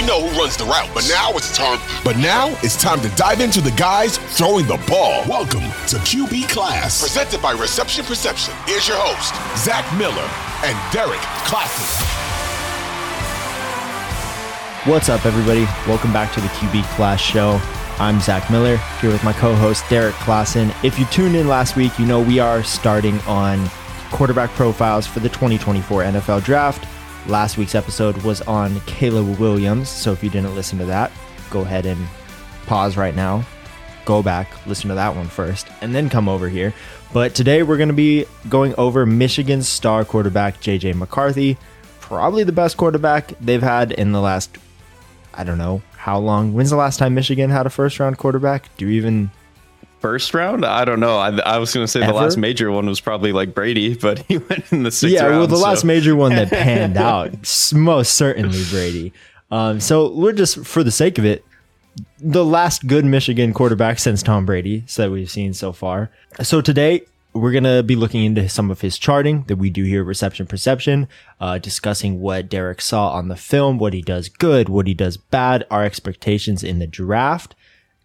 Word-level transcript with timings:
We 0.00 0.06
know 0.06 0.26
who 0.26 0.40
runs 0.40 0.56
the 0.56 0.64
route, 0.64 0.88
but 0.94 1.06
now 1.10 1.32
it's 1.32 1.54
time. 1.54 1.78
But 2.02 2.16
now 2.16 2.48
it's 2.62 2.74
time 2.74 3.02
to 3.02 3.10
dive 3.16 3.42
into 3.42 3.60
the 3.60 3.70
guys 3.72 4.16
throwing 4.16 4.66
the 4.66 4.82
ball. 4.88 5.22
Welcome 5.28 5.60
to 5.60 5.96
QB 5.96 6.44
Klass, 6.44 7.02
presented 7.02 7.42
by 7.42 7.52
Reception 7.52 8.06
Perception. 8.06 8.54
Here's 8.64 8.88
your 8.88 8.96
host, 8.98 9.34
Zach 9.62 9.84
Miller 9.98 10.26
and 10.64 10.74
Derrik 10.90 11.20
Klassen. 11.44 11.84
What's 14.88 15.10
up, 15.10 15.26
everybody? 15.26 15.64
Welcome 15.86 16.14
back 16.14 16.32
to 16.32 16.40
the 16.40 16.48
QB 16.48 16.80
Klass 16.94 17.18
Show. 17.18 17.60
I'm 17.98 18.22
Zach 18.22 18.50
Miller 18.50 18.78
here 19.02 19.10
with 19.10 19.22
my 19.22 19.34
co-host 19.34 19.84
Derrik 19.84 20.12
Klassen. 20.12 20.74
If 20.82 20.98
you 20.98 21.04
tuned 21.06 21.36
in 21.36 21.46
last 21.46 21.76
week, 21.76 21.98
you 21.98 22.06
know 22.06 22.22
we 22.22 22.38
are 22.38 22.62
starting 22.62 23.18
on 23.26 23.68
quarterback 24.12 24.48
profiles 24.52 25.06
for 25.06 25.20
the 25.20 25.28
2024 25.28 26.04
NFL 26.04 26.42
Draft. 26.42 26.86
Last 27.26 27.58
week's 27.58 27.74
episode 27.74 28.16
was 28.22 28.40
on 28.42 28.80
Caleb 28.82 29.38
Williams, 29.38 29.88
so 29.88 30.12
if 30.12 30.24
you 30.24 30.30
didn't 30.30 30.54
listen 30.54 30.78
to 30.78 30.86
that, 30.86 31.12
go 31.50 31.60
ahead 31.60 31.86
and 31.86 32.06
pause 32.66 32.96
right 32.96 33.14
now, 33.14 33.44
go 34.04 34.22
back, 34.22 34.66
listen 34.66 34.88
to 34.88 34.94
that 34.94 35.14
one 35.14 35.28
first, 35.28 35.68
and 35.80 35.94
then 35.94 36.08
come 36.08 36.28
over 36.28 36.48
here. 36.48 36.72
But 37.12 37.34
today 37.34 37.62
we're 37.62 37.76
going 37.76 37.88
to 37.88 37.94
be 37.94 38.26
going 38.48 38.74
over 38.78 39.04
Michigan's 39.06 39.68
star 39.68 40.04
quarterback 40.04 40.60
JJ 40.60 40.94
McCarthy, 40.94 41.58
probably 42.00 42.42
the 42.42 42.52
best 42.52 42.76
quarterback 42.76 43.34
they've 43.40 43.62
had 43.62 43.92
in 43.92 44.12
the 44.12 44.20
last 44.20 44.56
I 45.32 45.44
don't 45.44 45.58
know 45.58 45.82
how 45.96 46.18
long. 46.18 46.52
When's 46.52 46.70
the 46.70 46.76
last 46.76 46.98
time 46.98 47.14
Michigan 47.14 47.50
had 47.50 47.66
a 47.66 47.70
first 47.70 48.00
round 48.00 48.18
quarterback? 48.18 48.74
Do 48.76 48.86
you 48.86 48.92
even 48.92 49.30
first 50.00 50.34
round? 50.34 50.64
I 50.64 50.84
don't 50.84 51.00
know. 51.00 51.16
I, 51.18 51.36
I 51.38 51.58
was 51.58 51.72
going 51.72 51.84
to 51.84 51.88
say 51.88 52.00
Ever? 52.02 52.12
the 52.12 52.18
last 52.18 52.36
major 52.36 52.70
one 52.70 52.86
was 52.86 53.00
probably 53.00 53.32
like 53.32 53.54
Brady, 53.54 53.94
but 53.94 54.18
he 54.28 54.38
went 54.38 54.70
in 54.72 54.82
the 54.82 54.90
sixth 54.90 55.14
yeah, 55.14 55.24
round. 55.24 55.38
well, 55.38 55.46
the 55.46 55.56
so- 55.56 55.62
last 55.62 55.84
major 55.84 56.16
one 56.16 56.32
that 56.32 56.48
panned 56.50 56.96
out, 56.96 57.32
most 57.72 58.14
certainly 58.14 58.62
Brady. 58.70 59.12
Um, 59.50 59.80
so 59.80 60.12
we're 60.12 60.32
just 60.32 60.64
for 60.64 60.84
the 60.84 60.90
sake 60.92 61.18
of 61.18 61.24
it, 61.24 61.44
the 62.20 62.44
last 62.44 62.86
good 62.86 63.04
Michigan 63.04 63.52
quarterback 63.52 63.98
since 63.98 64.22
Tom 64.22 64.46
Brady 64.46 64.84
so 64.86 65.02
that 65.02 65.10
we've 65.10 65.30
seen 65.30 65.52
so 65.54 65.72
far. 65.72 66.10
So 66.42 66.60
today 66.60 67.02
we're 67.32 67.52
gonna 67.52 67.82
be 67.82 67.96
looking 67.96 68.24
into 68.24 68.48
some 68.48 68.70
of 68.70 68.80
his 68.80 68.98
charting 68.98 69.42
that 69.48 69.56
we 69.56 69.70
do 69.70 69.84
here, 69.84 70.02
reception 70.04 70.46
perception, 70.46 71.08
uh, 71.40 71.58
discussing 71.58 72.20
what 72.20 72.48
Derrik 72.48 72.80
saw 72.80 73.10
on 73.10 73.28
the 73.28 73.36
film, 73.36 73.78
what 73.78 73.92
he 73.92 74.02
does 74.02 74.28
good, 74.28 74.68
what 74.68 74.86
he 74.86 74.94
does 74.94 75.16
bad, 75.16 75.66
our 75.70 75.84
expectations 75.84 76.62
in 76.62 76.78
the 76.78 76.86
draft. 76.86 77.54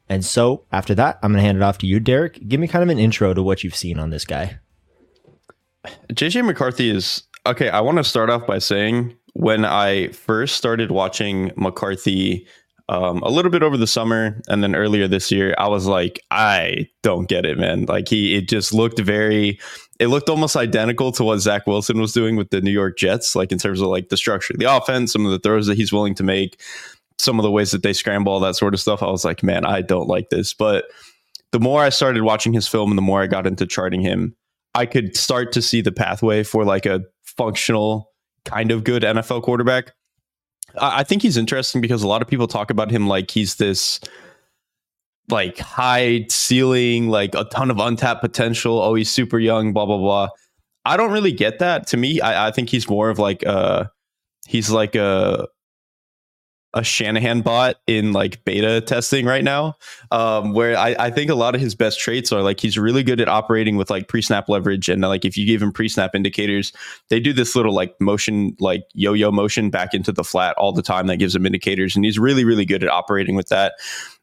And 0.09 0.23
so 0.23 0.65
after 0.71 0.93
that, 0.95 1.19
I'm 1.23 1.31
gonna 1.31 1.41
hand 1.41 1.57
it 1.57 1.63
off 1.63 1.77
to 1.79 1.87
you, 1.87 1.99
Derrik. 1.99 2.47
Give 2.47 2.59
me 2.59 2.67
kind 2.67 2.83
of 2.83 2.89
an 2.89 2.99
intro 2.99 3.33
to 3.33 3.41
what 3.41 3.63
you've 3.63 3.75
seen 3.75 3.99
on 3.99 4.09
this 4.09 4.25
guy. 4.25 4.59
JJ 6.11 6.45
McCarthy 6.45 6.89
is 6.89 7.23
okay. 7.45 7.69
I 7.69 7.81
want 7.81 7.97
to 7.97 8.03
start 8.03 8.29
off 8.29 8.45
by 8.47 8.59
saying 8.59 9.15
when 9.33 9.65
I 9.65 10.07
first 10.09 10.55
started 10.55 10.91
watching 10.91 11.51
McCarthy 11.55 12.47
um, 12.87 13.21
a 13.23 13.29
little 13.29 13.51
bit 13.51 13.63
over 13.63 13.77
the 13.77 13.87
summer 13.87 14.41
and 14.47 14.63
then 14.63 14.75
earlier 14.75 15.07
this 15.07 15.31
year, 15.31 15.55
I 15.57 15.67
was 15.67 15.87
like, 15.87 16.21
I 16.29 16.87
don't 17.01 17.27
get 17.27 17.45
it, 17.45 17.57
man. 17.57 17.85
Like 17.85 18.07
he, 18.07 18.35
it 18.35 18.47
just 18.47 18.73
looked 18.73 18.99
very, 18.99 19.59
it 19.99 20.07
looked 20.07 20.29
almost 20.29 20.55
identical 20.55 21.11
to 21.13 21.23
what 21.23 21.39
Zach 21.39 21.65
Wilson 21.65 21.99
was 21.99 22.13
doing 22.13 22.35
with 22.35 22.51
the 22.51 22.61
New 22.61 22.71
York 22.71 22.97
Jets, 22.97 23.35
like 23.35 23.51
in 23.51 23.57
terms 23.57 23.81
of 23.81 23.87
like 23.87 24.09
the 24.09 24.17
structure 24.17 24.53
the 24.57 24.71
offense, 24.71 25.11
some 25.11 25.25
of 25.25 25.31
the 25.31 25.39
throws 25.39 25.67
that 25.67 25.77
he's 25.77 25.91
willing 25.91 26.15
to 26.15 26.23
make, 26.23 26.61
some 27.17 27.39
of 27.39 27.43
the 27.43 27.51
ways 27.51 27.71
that 27.71 27.83
they 27.83 27.93
scramble, 27.93 28.33
all 28.33 28.39
that 28.41 28.55
sort 28.55 28.73
of 28.73 28.79
stuff. 28.79 29.01
I 29.01 29.07
was 29.07 29.25
like, 29.25 29.43
man, 29.43 29.65
I 29.65 29.81
don't 29.81 30.07
like 30.07 30.29
this. 30.29 30.53
But 30.53 30.85
the 31.51 31.59
more 31.59 31.81
I 31.81 31.89
started 31.89 32.23
watching 32.23 32.53
his 32.53 32.67
film 32.67 32.91
and 32.91 32.97
the 32.97 33.01
more 33.01 33.21
I 33.21 33.27
got 33.27 33.47
into 33.47 33.65
charting 33.65 34.01
him, 34.01 34.35
I 34.73 34.85
could 34.85 35.15
start 35.15 35.51
to 35.53 35.61
see 35.61 35.81
the 35.81 35.91
pathway 35.91 36.43
for 36.43 36.65
like 36.65 36.85
a 36.85 37.01
functional 37.23 38.11
kind 38.43 38.71
of 38.71 38.83
good 38.83 39.03
NFL 39.03 39.43
quarterback. 39.43 39.93
I 40.79 40.99
I 40.99 41.03
think 41.03 41.21
he's 41.21 41.37
interesting 41.37 41.81
because 41.81 42.03
a 42.03 42.07
lot 42.07 42.21
of 42.21 42.27
people 42.27 42.47
talk 42.47 42.69
about 42.69 42.91
him 42.91 43.07
like 43.07 43.31
he's 43.31 43.55
this 43.55 43.99
like 45.29 45.57
high 45.57 46.25
ceiling, 46.29 47.09
like 47.09 47.33
a 47.35 47.45
ton 47.45 47.71
of 47.71 47.79
untapped 47.79 48.21
potential. 48.21 48.81
Oh, 48.81 48.93
he's 48.93 49.09
super 49.09 49.39
young, 49.39 49.73
blah 49.73 49.85
blah 49.85 49.97
blah. 49.97 50.29
I 50.85 50.97
don't 50.97 51.11
really 51.11 51.31
get 51.31 51.59
that. 51.59 51.87
To 51.87 51.97
me, 51.97 52.21
I, 52.21 52.47
I 52.47 52.51
think 52.51 52.69
he's 52.69 52.89
more 52.89 53.09
of 53.09 53.17
like 53.17 53.45
uh 53.45 53.85
he's 54.47 54.69
like 54.69 54.95
a 54.95 55.47
a 56.75 56.83
Shanahan 56.83 57.41
bot 57.41 57.77
in 57.87 58.11
like 58.11 58.43
beta 58.43 58.81
testing 58.81 59.25
right 59.25 59.43
now. 59.43 59.75
Um, 60.11 60.53
where 60.53 60.77
I, 60.77 60.95
I 60.99 61.09
think 61.09 61.31
a 61.31 61.35
lot 61.35 61.55
of 61.55 61.61
his 61.61 61.73
best 61.73 61.99
traits 61.99 62.33
are 62.33 62.41
like 62.41 62.59
he's 62.59 62.77
really 62.77 63.01
good 63.01 63.21
at 63.21 63.29
operating 63.29 63.77
with 63.77 63.89
like 63.89 64.09
pre-snap 64.09 64.49
leverage 64.49 64.89
and 64.89 65.01
like 65.01 65.23
if 65.23 65.37
you 65.37 65.45
give 65.45 65.61
him 65.61 65.71
pre-snap 65.71 66.13
indicators, 66.13 66.73
they 67.09 67.19
do 67.19 67.31
this 67.31 67.55
little 67.55 67.73
like 67.73 67.95
motion, 68.01 68.55
like 68.59 68.83
yo-yo 68.93 69.31
motion 69.31 69.69
back 69.69 69.93
into 69.93 70.11
the 70.11 70.23
flat 70.23 70.55
all 70.57 70.73
the 70.73 70.83
time 70.83 71.07
that 71.07 71.17
gives 71.17 71.33
him 71.33 71.45
indicators, 71.45 71.95
and 71.95 72.03
he's 72.03 72.19
really, 72.19 72.43
really 72.43 72.65
good 72.65 72.83
at 72.83 72.89
operating 72.89 73.35
with 73.35 73.47
that. 73.47 73.73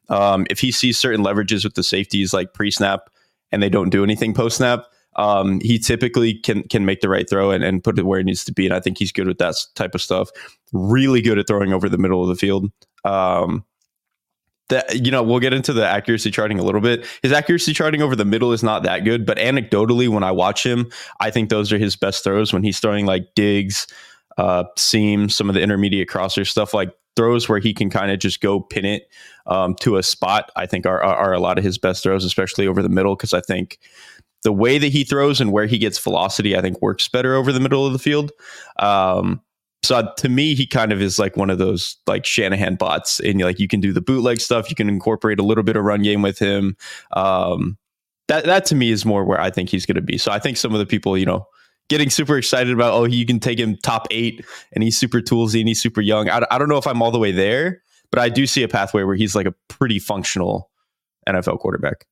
Um, 0.09 0.45
if 0.49 0.59
he 0.59 0.71
sees 0.71 0.97
certain 0.97 1.25
leverages 1.25 1.63
with 1.63 1.73
the 1.73 1.83
safeties 1.83 2.33
like 2.33 2.53
pre-snap 2.53 3.09
and 3.51 3.63
they 3.63 3.69
don't 3.69 3.89
do 3.89 4.03
anything 4.03 4.33
post-snap, 4.33 4.85
um, 5.15 5.59
he 5.61 5.79
typically 5.79 6.33
can 6.33 6.63
can 6.63 6.85
make 6.85 7.01
the 7.01 7.09
right 7.09 7.29
throw 7.29 7.51
and, 7.51 7.63
and 7.63 7.83
put 7.83 7.99
it 7.99 8.05
where 8.05 8.19
it 8.19 8.25
needs 8.25 8.45
to 8.45 8.53
be. 8.53 8.65
And 8.65 8.73
I 8.73 8.79
think 8.79 8.97
he's 8.97 9.11
good 9.11 9.27
with 9.27 9.37
that 9.37 9.55
type 9.75 9.95
of 9.95 10.01
stuff. 10.01 10.29
Really 10.71 11.21
good 11.21 11.39
at 11.39 11.47
throwing 11.47 11.73
over 11.73 11.89
the 11.89 11.97
middle 11.97 12.21
of 12.21 12.29
the 12.29 12.35
field. 12.35 12.71
Um, 13.03 13.65
that 14.69 15.05
you 15.05 15.11
know, 15.11 15.21
we'll 15.21 15.39
get 15.39 15.53
into 15.53 15.73
the 15.73 15.85
accuracy 15.85 16.31
charting 16.31 16.59
a 16.59 16.63
little 16.63 16.81
bit. 16.81 17.05
His 17.21 17.31
accuracy 17.31 17.73
charting 17.73 18.01
over 18.01 18.15
the 18.15 18.25
middle 18.25 18.53
is 18.53 18.63
not 18.63 18.83
that 18.83 18.99
good, 18.99 19.25
but 19.25 19.37
anecdotally, 19.37 20.07
when 20.07 20.23
I 20.23 20.31
watch 20.31 20.65
him, 20.65 20.89
I 21.19 21.31
think 21.31 21.49
those 21.49 21.71
are 21.71 21.77
his 21.77 21.95
best 21.95 22.23
throws 22.23 22.53
when 22.53 22.63
he's 22.63 22.79
throwing 22.79 23.05
like 23.05 23.35
digs, 23.35 23.87
uh, 24.37 24.63
seams, 24.77 25.35
some 25.35 25.49
of 25.49 25.55
the 25.55 25.61
intermediate 25.61 26.07
crosser 26.07 26.45
stuff 26.45 26.73
like 26.73 26.93
throws 27.15 27.47
where 27.47 27.59
he 27.59 27.73
can 27.73 27.89
kind 27.89 28.11
of 28.11 28.19
just 28.19 28.41
go 28.41 28.59
pin 28.59 28.85
it 28.85 29.07
um, 29.45 29.75
to 29.75 29.97
a 29.97 30.03
spot. 30.03 30.51
I 30.55 30.65
think 30.65 30.85
are, 30.85 31.03
are 31.03 31.15
are 31.15 31.33
a 31.33 31.39
lot 31.39 31.57
of 31.57 31.63
his 31.63 31.77
best 31.77 32.03
throws, 32.03 32.25
especially 32.25 32.67
over 32.67 32.81
the 32.81 32.89
middle, 32.89 33.15
because 33.15 33.33
I 33.33 33.41
think 33.41 33.79
the 34.43 34.53
way 34.53 34.77
that 34.77 34.91
he 34.91 35.03
throws 35.03 35.41
and 35.41 35.51
where 35.51 35.65
he 35.65 35.77
gets 35.77 35.97
velocity, 35.97 36.55
I 36.55 36.61
think 36.61 36.81
works 36.81 37.07
better 37.07 37.35
over 37.35 37.51
the 37.51 37.59
middle 37.59 37.85
of 37.85 37.93
the 37.93 37.99
field. 37.99 38.31
Um, 38.77 39.41
So 39.83 40.09
to 40.17 40.29
me, 40.29 40.55
he 40.55 40.65
kind 40.65 40.93
of 40.93 41.01
is 41.01 41.19
like 41.19 41.35
one 41.35 41.49
of 41.49 41.57
those 41.57 41.97
like 42.07 42.25
Shanahan 42.25 42.75
bots, 42.75 43.19
and 43.19 43.41
like 43.41 43.59
you 43.59 43.67
can 43.67 43.81
do 43.81 43.91
the 43.91 43.99
bootleg 44.01 44.39
stuff, 44.39 44.69
you 44.69 44.75
can 44.77 44.87
incorporate 44.87 45.39
a 45.39 45.43
little 45.43 45.63
bit 45.63 45.75
of 45.75 45.83
run 45.83 46.01
game 46.03 46.21
with 46.21 46.39
him. 46.39 46.77
Um, 47.11 47.77
that 48.29 48.45
that 48.45 48.63
to 48.67 48.75
me 48.75 48.91
is 48.91 49.05
more 49.05 49.25
where 49.25 49.41
I 49.41 49.49
think 49.49 49.69
he's 49.69 49.85
going 49.85 49.95
to 49.95 50.01
be. 50.01 50.17
So 50.17 50.31
I 50.31 50.39
think 50.39 50.55
some 50.55 50.73
of 50.73 50.79
the 50.79 50.85
people, 50.85 51.17
you 51.17 51.25
know, 51.25 51.45
getting 51.89 52.09
super 52.09 52.37
excited 52.37 52.71
about, 52.71 52.93
oh, 52.93 53.03
you 53.03 53.25
can 53.25 53.41
take 53.41 53.59
him 53.59 53.75
top 53.83 54.07
eight, 54.09 54.45
and 54.71 54.83
he's 54.83 54.97
super 54.97 55.19
toolsy 55.19 55.59
and 55.59 55.67
he's 55.67 55.81
super 55.81 55.99
young. 55.99 56.29
I, 56.29 56.45
I 56.49 56.57
don't 56.57 56.69
know 56.69 56.77
if 56.77 56.87
I'm 56.87 57.01
all 57.01 57.11
the 57.11 57.19
way 57.19 57.33
there, 57.33 57.81
but 58.09 58.21
I 58.21 58.29
do 58.29 58.47
see 58.47 58.63
a 58.63 58.69
pathway 58.69 59.03
where 59.03 59.15
he's 59.15 59.35
like 59.35 59.47
a 59.47 59.53
pretty 59.67 59.99
functional 59.99 60.71
NFL 61.27 61.59
quarterback. 61.59 62.05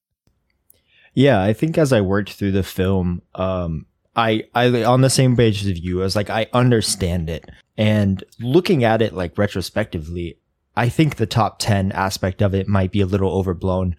Yeah, 1.14 1.42
I 1.42 1.54
think 1.54 1.78
as 1.78 1.92
I 1.92 2.02
worked 2.02 2.34
through 2.34 2.54
the 2.54 2.64
film, 2.64 3.22
um, 3.36 3.86
I 4.16 4.46
I 4.54 4.84
on 4.84 5.02
the 5.02 5.10
same 5.10 5.36
page 5.36 5.66
as 5.66 5.80
you. 5.80 6.02
I 6.02 6.04
was 6.04 6.16
like, 6.16 6.30
I 6.30 6.48
understand 6.54 7.30
it, 7.30 7.50
and 7.78 8.24
looking 8.40 8.84
at 8.84 9.02
it 9.02 9.14
like 9.14 9.38
retrospectively, 9.38 10.38
I 10.76 10.90
think 10.90 11.16
the 11.16 11.26
top 11.26 11.60
ten 11.60 11.92
aspect 11.92 12.42
of 12.42 12.54
it 12.54 12.68
might 12.68 12.92
be 12.92 13.02
a 13.02 13.06
little 13.06 13.32
overblown. 13.32 13.96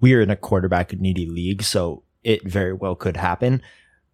We're 0.00 0.20
in 0.20 0.30
a 0.30 0.36
quarterback 0.36 0.92
needy 0.92 1.26
league, 1.26 1.62
so 1.62 2.02
it 2.24 2.44
very 2.44 2.72
well 2.72 2.94
could 2.94 3.16
happen. 3.16 3.62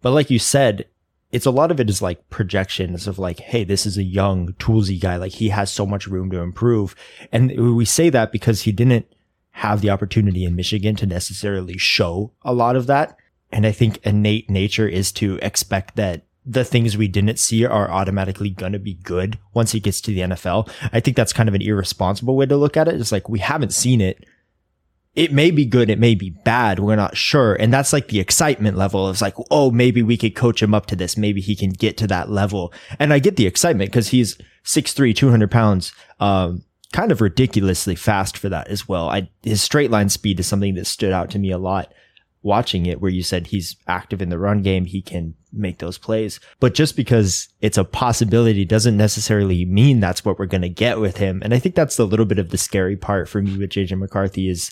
But 0.01 0.11
like 0.11 0.29
you 0.29 0.39
said, 0.39 0.85
it's 1.31 1.45
a 1.45 1.51
lot 1.51 1.71
of 1.71 1.79
it 1.79 1.89
is 1.89 2.01
like 2.01 2.29
projections 2.29 3.07
of 3.07 3.19
like, 3.19 3.39
hey, 3.39 3.63
this 3.63 3.85
is 3.85 3.97
a 3.97 4.03
young 4.03 4.53
toolsy 4.53 4.99
guy. 4.99 5.17
Like 5.17 5.33
he 5.33 5.49
has 5.49 5.71
so 5.71 5.85
much 5.85 6.07
room 6.07 6.31
to 6.31 6.39
improve. 6.39 6.95
And 7.31 7.75
we 7.75 7.85
say 7.85 8.09
that 8.09 8.31
because 8.31 8.61
he 8.61 8.71
didn't 8.71 9.05
have 9.55 9.79
the 9.79 9.89
opportunity 9.89 10.43
in 10.43 10.53
Michigan 10.53 10.97
to 10.97 11.05
necessarily 11.05 11.77
show 11.77 12.33
a 12.43 12.53
lot 12.53 12.75
of 12.75 12.87
that. 12.87 13.15
And 13.53 13.65
I 13.65 13.71
think 13.71 14.05
innate 14.05 14.49
nature 14.49 14.85
is 14.85 15.13
to 15.13 15.39
expect 15.41 15.95
that 15.95 16.25
the 16.45 16.65
things 16.65 16.97
we 16.97 17.07
didn't 17.07 17.39
see 17.39 17.63
are 17.63 17.89
automatically 17.89 18.49
going 18.49 18.73
to 18.73 18.79
be 18.79 18.95
good 18.95 19.39
once 19.53 19.71
he 19.71 19.79
gets 19.79 20.01
to 20.01 20.11
the 20.11 20.19
NFL. 20.19 20.69
I 20.91 20.99
think 20.99 21.15
that's 21.15 21.31
kind 21.31 21.47
of 21.47 21.55
an 21.55 21.61
irresponsible 21.61 22.35
way 22.35 22.45
to 22.47 22.57
look 22.57 22.75
at 22.75 22.89
it. 22.89 22.99
It's 22.99 23.13
like 23.13 23.29
we 23.29 23.39
haven't 23.39 23.71
seen 23.71 24.01
it. 24.01 24.25
It 25.15 25.31
may 25.31 25.51
be 25.51 25.65
good. 25.65 25.89
It 25.89 25.99
may 25.99 26.15
be 26.15 26.31
bad. 26.31 26.79
We're 26.79 26.97
not 26.97 27.15
sure. 27.15 27.53
And 27.53 27.73
that's 27.73 27.93
like 27.93 28.09
the 28.09 28.19
excitement 28.19 28.75
level. 28.75 29.09
It's 29.09 29.21
like, 29.21 29.35
oh, 29.49 29.71
maybe 29.71 30.03
we 30.03 30.17
could 30.17 30.35
coach 30.35 30.61
him 30.61 30.73
up 30.73 30.87
to 30.87 30.97
this. 30.97 31.15
Maybe 31.15 31.39
he 31.39 31.55
can 31.55 31.69
get 31.69 31.95
to 31.99 32.07
that 32.07 32.29
level. 32.29 32.73
And 32.99 33.13
I 33.13 33.19
get 33.19 33.37
the 33.37 33.47
excitement 33.47 33.89
because 33.89 34.09
he's 34.09 34.37
6'3, 34.65 35.15
200 35.15 35.49
pounds. 35.49 35.93
Um, 36.19 36.64
kind 36.95 37.11
of 37.11 37.19
ridiculously 37.19 37.93
fast 37.93 38.37
for 38.37 38.47
that 38.47 38.69
as 38.69 38.87
well. 38.87 39.09
I, 39.09 39.29
his 39.43 39.61
straight 39.61 39.91
line 39.91 40.07
speed 40.07 40.39
is 40.39 40.47
something 40.47 40.75
that 40.75 40.87
stood 40.87 41.11
out 41.11 41.29
to 41.31 41.39
me 41.39 41.51
a 41.51 41.57
lot 41.57 41.93
watching 42.41 42.85
it 42.85 43.01
where 43.01 43.11
you 43.11 43.21
said 43.21 43.47
he's 43.47 43.75
active 43.85 44.21
in 44.21 44.29
the 44.29 44.37
run 44.37 44.61
game, 44.61 44.85
he 44.85 45.01
can 45.01 45.33
make 45.51 45.79
those 45.79 45.97
plays. 45.97 46.39
But 46.61 46.73
just 46.73 46.95
because 46.95 47.49
it's 47.59 47.77
a 47.77 47.83
possibility 47.83 48.63
doesn't 48.63 48.95
necessarily 48.95 49.65
mean 49.65 49.99
that's 49.99 50.23
what 50.23 50.39
we're 50.39 50.45
going 50.45 50.61
to 50.61 50.69
get 50.69 51.01
with 51.01 51.17
him. 51.17 51.41
And 51.43 51.53
I 51.53 51.59
think 51.59 51.75
that's 51.75 51.99
a 51.99 52.05
little 52.05 52.25
bit 52.25 52.39
of 52.39 52.51
the 52.51 52.57
scary 52.57 52.95
part 52.95 53.27
for 53.27 53.41
me 53.41 53.57
with 53.57 53.71
JJ 53.71 53.97
McCarthy 53.97 54.47
is 54.47 54.71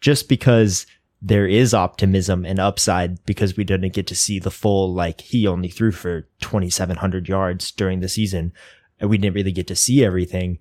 just 0.00 0.26
because 0.26 0.86
there 1.20 1.46
is 1.46 1.74
optimism 1.74 2.46
and 2.46 2.58
upside 2.58 3.22
because 3.26 3.58
we 3.58 3.64
didn't 3.64 3.92
get 3.92 4.06
to 4.06 4.14
see 4.14 4.38
the 4.38 4.50
full, 4.50 4.94
like 4.94 5.20
he 5.20 5.46
only 5.46 5.68
threw 5.68 5.92
for 5.92 6.28
2,700 6.40 7.28
yards 7.28 7.72
during 7.72 8.00
the 8.00 8.08
season 8.08 8.54
and 9.00 9.10
we 9.10 9.18
didn't 9.18 9.34
really 9.34 9.52
get 9.52 9.66
to 9.66 9.76
see 9.76 10.02
everything. 10.02 10.58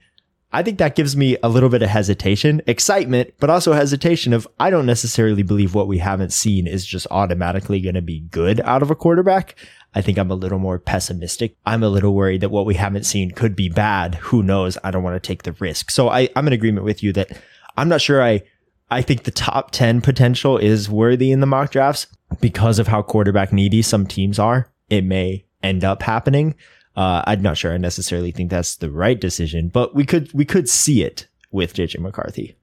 I 0.52 0.64
think 0.64 0.78
that 0.78 0.96
gives 0.96 1.18
me 1.18 1.38
a 1.44 1.50
little 1.50 1.68
bit 1.68 1.82
of 1.82 1.90
hesitation, 1.90 2.62
excitement, 2.68 3.34
but 3.40 3.50
also 3.50 3.74
hesitation 3.74 4.32
of 4.32 4.48
I 4.60 4.70
don't 4.70 4.86
necessarily 4.86 5.44
believe 5.44 5.76
what 5.76 5.88
we 5.88 5.98
haven't 5.98 6.32
seen 6.32 6.68
is 6.68 6.86
just 6.86 7.06
automatically 7.12 7.82
going 7.82 7.96
to 7.96 8.02
be 8.02 8.22
good 8.22 8.62
out 8.62 8.82
of 8.82 8.90
a 8.90 8.96
quarterback. 8.96 9.56
I 9.94 10.02
think 10.02 10.18
I'm 10.18 10.32
a 10.32 10.36
little 10.36 10.60
more 10.60 10.80
pessimistic. 10.80 11.58
I'm 11.66 11.84
a 11.84 11.90
little 11.90 12.14
worried 12.14 12.42
that 12.42 12.52
what 12.52 12.66
we 12.66 12.76
haven't 12.76 13.06
seen 13.06 13.32
could 13.32 13.56
be 13.56 13.68
bad. 13.68 14.16
Who 14.16 14.42
knows? 14.42 14.78
I 14.84 14.92
don't 14.92 15.04
want 15.04 15.22
to 15.22 15.28
take 15.28 15.44
the 15.44 15.54
risk. 15.54 15.92
So 15.92 16.10
I, 16.10 16.30
I'm 16.36 16.48
in 16.48 16.54
agreement 16.54 16.86
with 16.86 17.04
you 17.04 17.12
that 17.14 17.32
I'm 17.76 17.90
not 17.90 18.02
sure 18.02 18.24
I, 18.24 18.44
I 18.90 19.02
think 19.02 19.24
the 19.24 19.32
top 19.32 19.72
10 19.72 20.00
potential 20.02 20.58
is 20.58 20.90
worthy 20.90 21.32
in 21.32 21.42
the 21.42 21.46
mock 21.46 21.72
drafts 21.72 22.08
because 22.40 22.80
of 22.80 22.88
how 22.88 23.02
quarterback 23.02 23.52
needy 23.52 23.82
some 23.82 24.08
teams 24.08 24.40
are. 24.40 24.72
It 24.90 25.04
may 25.04 25.46
end 25.62 25.84
up 25.84 26.04
happening. 26.04 26.56
Uh, 26.98 27.22
I'm 27.28 27.44
not 27.44 27.58
sure 27.58 27.72
I 27.72 27.78
necessarily 27.78 28.32
think 28.32 28.50
that's 28.50 28.78
the 28.78 28.90
right 28.90 29.20
decision, 29.20 29.70
but 29.70 29.94
we 29.94 30.04
could 30.04 30.34
we 30.34 30.46
could 30.46 30.68
see 30.68 31.04
it 31.04 31.28
with 31.52 31.76
JJ 31.76 32.00
McCarthy. 32.00 32.56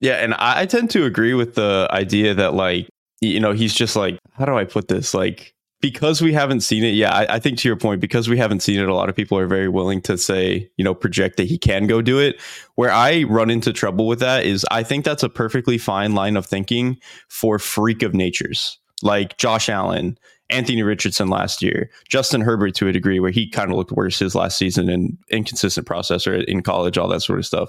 Yeah, 0.00 0.14
and 0.14 0.34
I 0.34 0.66
tend 0.66 0.90
to 0.90 1.04
agree 1.04 1.34
with 1.34 1.54
the 1.54 1.88
idea 1.90 2.34
that 2.34 2.54
like 2.54 2.88
you 3.20 3.38
know 3.38 3.52
he's 3.52 3.72
just 3.72 3.94
like 3.94 4.18
how 4.32 4.44
do 4.44 4.56
I 4.56 4.64
put 4.64 4.88
this 4.88 5.14
like 5.14 5.54
because 5.80 6.20
we 6.20 6.32
haven't 6.32 6.62
seen 6.62 6.82
it. 6.82 6.94
Yeah, 6.94 7.14
I, 7.14 7.36
I, 7.36 7.38
think 7.38 7.58
to 7.58 7.68
your 7.68 7.76
point, 7.76 8.00
because 8.00 8.28
we 8.28 8.38
haven't 8.38 8.60
seen 8.60 8.80
it, 8.80 8.88
a 8.88 8.94
lot 8.94 9.08
of 9.08 9.14
people 9.14 9.38
are 9.38 9.46
very 9.46 9.68
willing 9.68 10.02
to 10.02 10.18
say 10.18 10.68
you 10.76 10.84
know 10.84 10.94
project 10.94 11.36
that 11.36 11.46
he 11.46 11.56
can 11.56 11.86
go 11.86 12.02
do 12.02 12.18
it. 12.18 12.40
Where 12.74 12.90
I 12.90 13.22
run 13.22 13.50
into 13.50 13.72
trouble 13.72 14.08
with 14.08 14.18
that 14.18 14.44
is 14.44 14.66
I 14.68 14.82
think 14.82 15.04
that's 15.04 15.22
a 15.22 15.28
perfectly 15.28 15.78
fine 15.78 16.12
line 16.12 16.36
of 16.36 16.44
thinking 16.44 16.98
for 17.28 17.60
freak 17.60 18.02
of 18.02 18.14
natures 18.14 18.78
like 19.02 19.36
Josh 19.36 19.68
Allen 19.68 20.18
Anthony 20.50 20.82
Richardson 20.82 21.28
last 21.28 21.60
year, 21.62 21.90
Justin 22.08 22.40
Herbert 22.40 22.74
to 22.76 22.88
a 22.88 22.92
degree 22.92 23.18
where 23.18 23.30
he 23.30 23.48
kind 23.48 23.70
of 23.70 23.76
looked 23.76 23.92
worse 23.92 24.18
his 24.18 24.34
last 24.34 24.56
season 24.58 24.88
and 24.88 25.18
inconsistent 25.30 25.86
processor 25.86 26.44
in 26.44 26.62
college, 26.62 26.96
all 26.96 27.08
that 27.08 27.22
sort 27.22 27.38
of 27.38 27.46
stuff. 27.46 27.68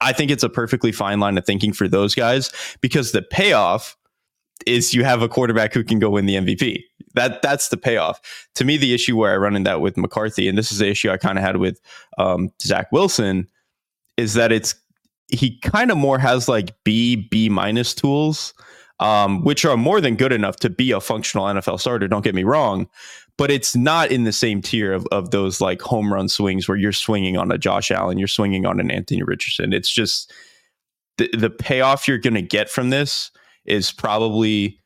I 0.00 0.12
think 0.12 0.30
it's 0.30 0.42
a 0.42 0.48
perfectly 0.48 0.92
fine 0.92 1.20
line 1.20 1.38
of 1.38 1.46
thinking 1.46 1.72
for 1.72 1.88
those 1.88 2.14
guys 2.14 2.52
because 2.80 3.12
the 3.12 3.22
payoff 3.22 3.96
is 4.66 4.94
you 4.94 5.04
have 5.04 5.22
a 5.22 5.28
quarterback 5.28 5.74
who 5.74 5.84
can 5.84 5.98
go 5.98 6.10
win 6.10 6.26
the 6.26 6.36
MVP. 6.36 6.82
That 7.14 7.42
that's 7.42 7.68
the 7.68 7.76
payoff. 7.76 8.20
To 8.54 8.64
me, 8.64 8.76
the 8.76 8.94
issue 8.94 9.16
where 9.16 9.32
I 9.32 9.36
run 9.36 9.56
in 9.56 9.64
that 9.64 9.80
with 9.80 9.96
McCarthy, 9.96 10.48
and 10.48 10.56
this 10.56 10.72
is 10.72 10.78
the 10.78 10.88
issue 10.88 11.10
I 11.10 11.16
kind 11.16 11.38
of 11.38 11.44
had 11.44 11.58
with 11.58 11.80
um, 12.18 12.50
Zach 12.62 12.90
Wilson, 12.90 13.48
is 14.16 14.34
that 14.34 14.50
it's 14.50 14.74
he 15.28 15.58
kind 15.58 15.90
of 15.90 15.98
more 15.98 16.18
has 16.18 16.48
like 16.48 16.74
B 16.84 17.16
B 17.16 17.48
minus 17.48 17.94
tools 17.94 18.54
um, 19.02 19.42
which 19.42 19.64
are 19.64 19.76
more 19.76 20.00
than 20.00 20.14
good 20.14 20.32
enough 20.32 20.56
to 20.56 20.70
be 20.70 20.92
a 20.92 21.00
functional 21.00 21.46
NFL 21.46 21.80
starter. 21.80 22.06
Don't 22.06 22.22
get 22.22 22.36
me 22.36 22.44
wrong, 22.44 22.88
but 23.36 23.50
it's 23.50 23.74
not 23.74 24.12
in 24.12 24.22
the 24.22 24.32
same 24.32 24.62
tier 24.62 24.92
of, 24.92 25.06
of 25.10 25.32
those 25.32 25.60
like 25.60 25.82
home 25.82 26.12
run 26.12 26.28
swings 26.28 26.68
where 26.68 26.76
you're 26.76 26.92
swinging 26.92 27.36
on 27.36 27.50
a 27.50 27.58
Josh 27.58 27.90
Allen, 27.90 28.16
you're 28.16 28.28
swinging 28.28 28.64
on 28.64 28.78
an 28.78 28.92
Anthony 28.92 29.24
Richardson. 29.24 29.72
It's 29.72 29.90
just 29.90 30.32
the, 31.18 31.28
the 31.36 31.50
payoff 31.50 32.06
you're 32.06 32.16
going 32.16 32.34
to 32.34 32.42
get 32.42 32.70
from 32.70 32.90
this 32.90 33.32
is 33.64 33.90
probably 33.90 34.78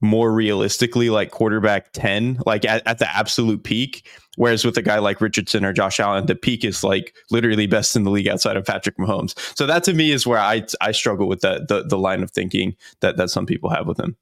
more 0.00 0.32
realistically 0.32 1.10
like 1.10 1.30
quarterback 1.30 1.92
10 1.92 2.40
like 2.46 2.64
at, 2.64 2.86
at, 2.86 2.98
the 2.98 3.16
absolute 3.16 3.64
peak. 3.64 4.06
Whereas 4.36 4.64
with 4.64 4.76
a 4.76 4.82
guy 4.82 4.98
like 4.98 5.20
richardson 5.20 5.64
or 5.64 5.72
josh 5.72 5.98
allen 5.98 6.26
the 6.26 6.36
peak 6.36 6.64
is 6.64 6.84
like 6.84 7.14
literally 7.30 7.66
best 7.66 7.96
in 7.96 8.04
the 8.04 8.10
league 8.10 8.28
outside 8.28 8.56
of 8.56 8.64
patrick 8.64 8.96
mahomes. 8.98 9.36
So 9.56 9.66
that 9.66 9.84
to 9.84 9.94
me 9.94 10.12
is 10.12 10.26
where 10.26 10.38
i 10.38 10.64
i 10.80 10.92
struggle 10.92 11.26
with 11.28 11.40
the, 11.40 11.84
the 11.88 11.98
line 11.98 12.22
of 12.22 12.30
thinking 12.30 12.76
that 13.00 13.16
that 13.16 13.30
some 13.30 13.46
people 13.46 13.70
have 13.70 13.86
with 13.86 13.98
him. 13.98 14.16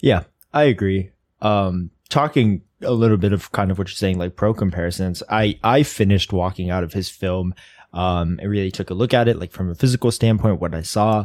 Yeah 0.00 0.24
i 0.52 0.64
agree. 0.64 1.10
Um 1.42 1.90
talking 2.08 2.62
a 2.82 2.92
little 2.92 3.16
bit 3.16 3.32
of 3.32 3.50
kind 3.52 3.70
of 3.70 3.78
what 3.78 3.88
you're 3.88 3.96
saying 3.96 4.18
like 4.18 4.36
pro 4.36 4.54
comparisons 4.54 5.22
i 5.28 5.58
i 5.64 5.82
finished 5.82 6.32
walking 6.32 6.70
out 6.70 6.84
of 6.84 6.92
his 6.92 7.08
film. 7.08 7.54
Um 7.92 8.38
i 8.40 8.44
really 8.44 8.70
took 8.70 8.90
a 8.90 8.94
look 8.94 9.12
at 9.12 9.26
it 9.26 9.38
like 9.38 9.50
from 9.50 9.68
a 9.68 9.74
physical 9.74 10.12
standpoint 10.12 10.60
what 10.60 10.74
i 10.74 10.82
saw 10.82 11.24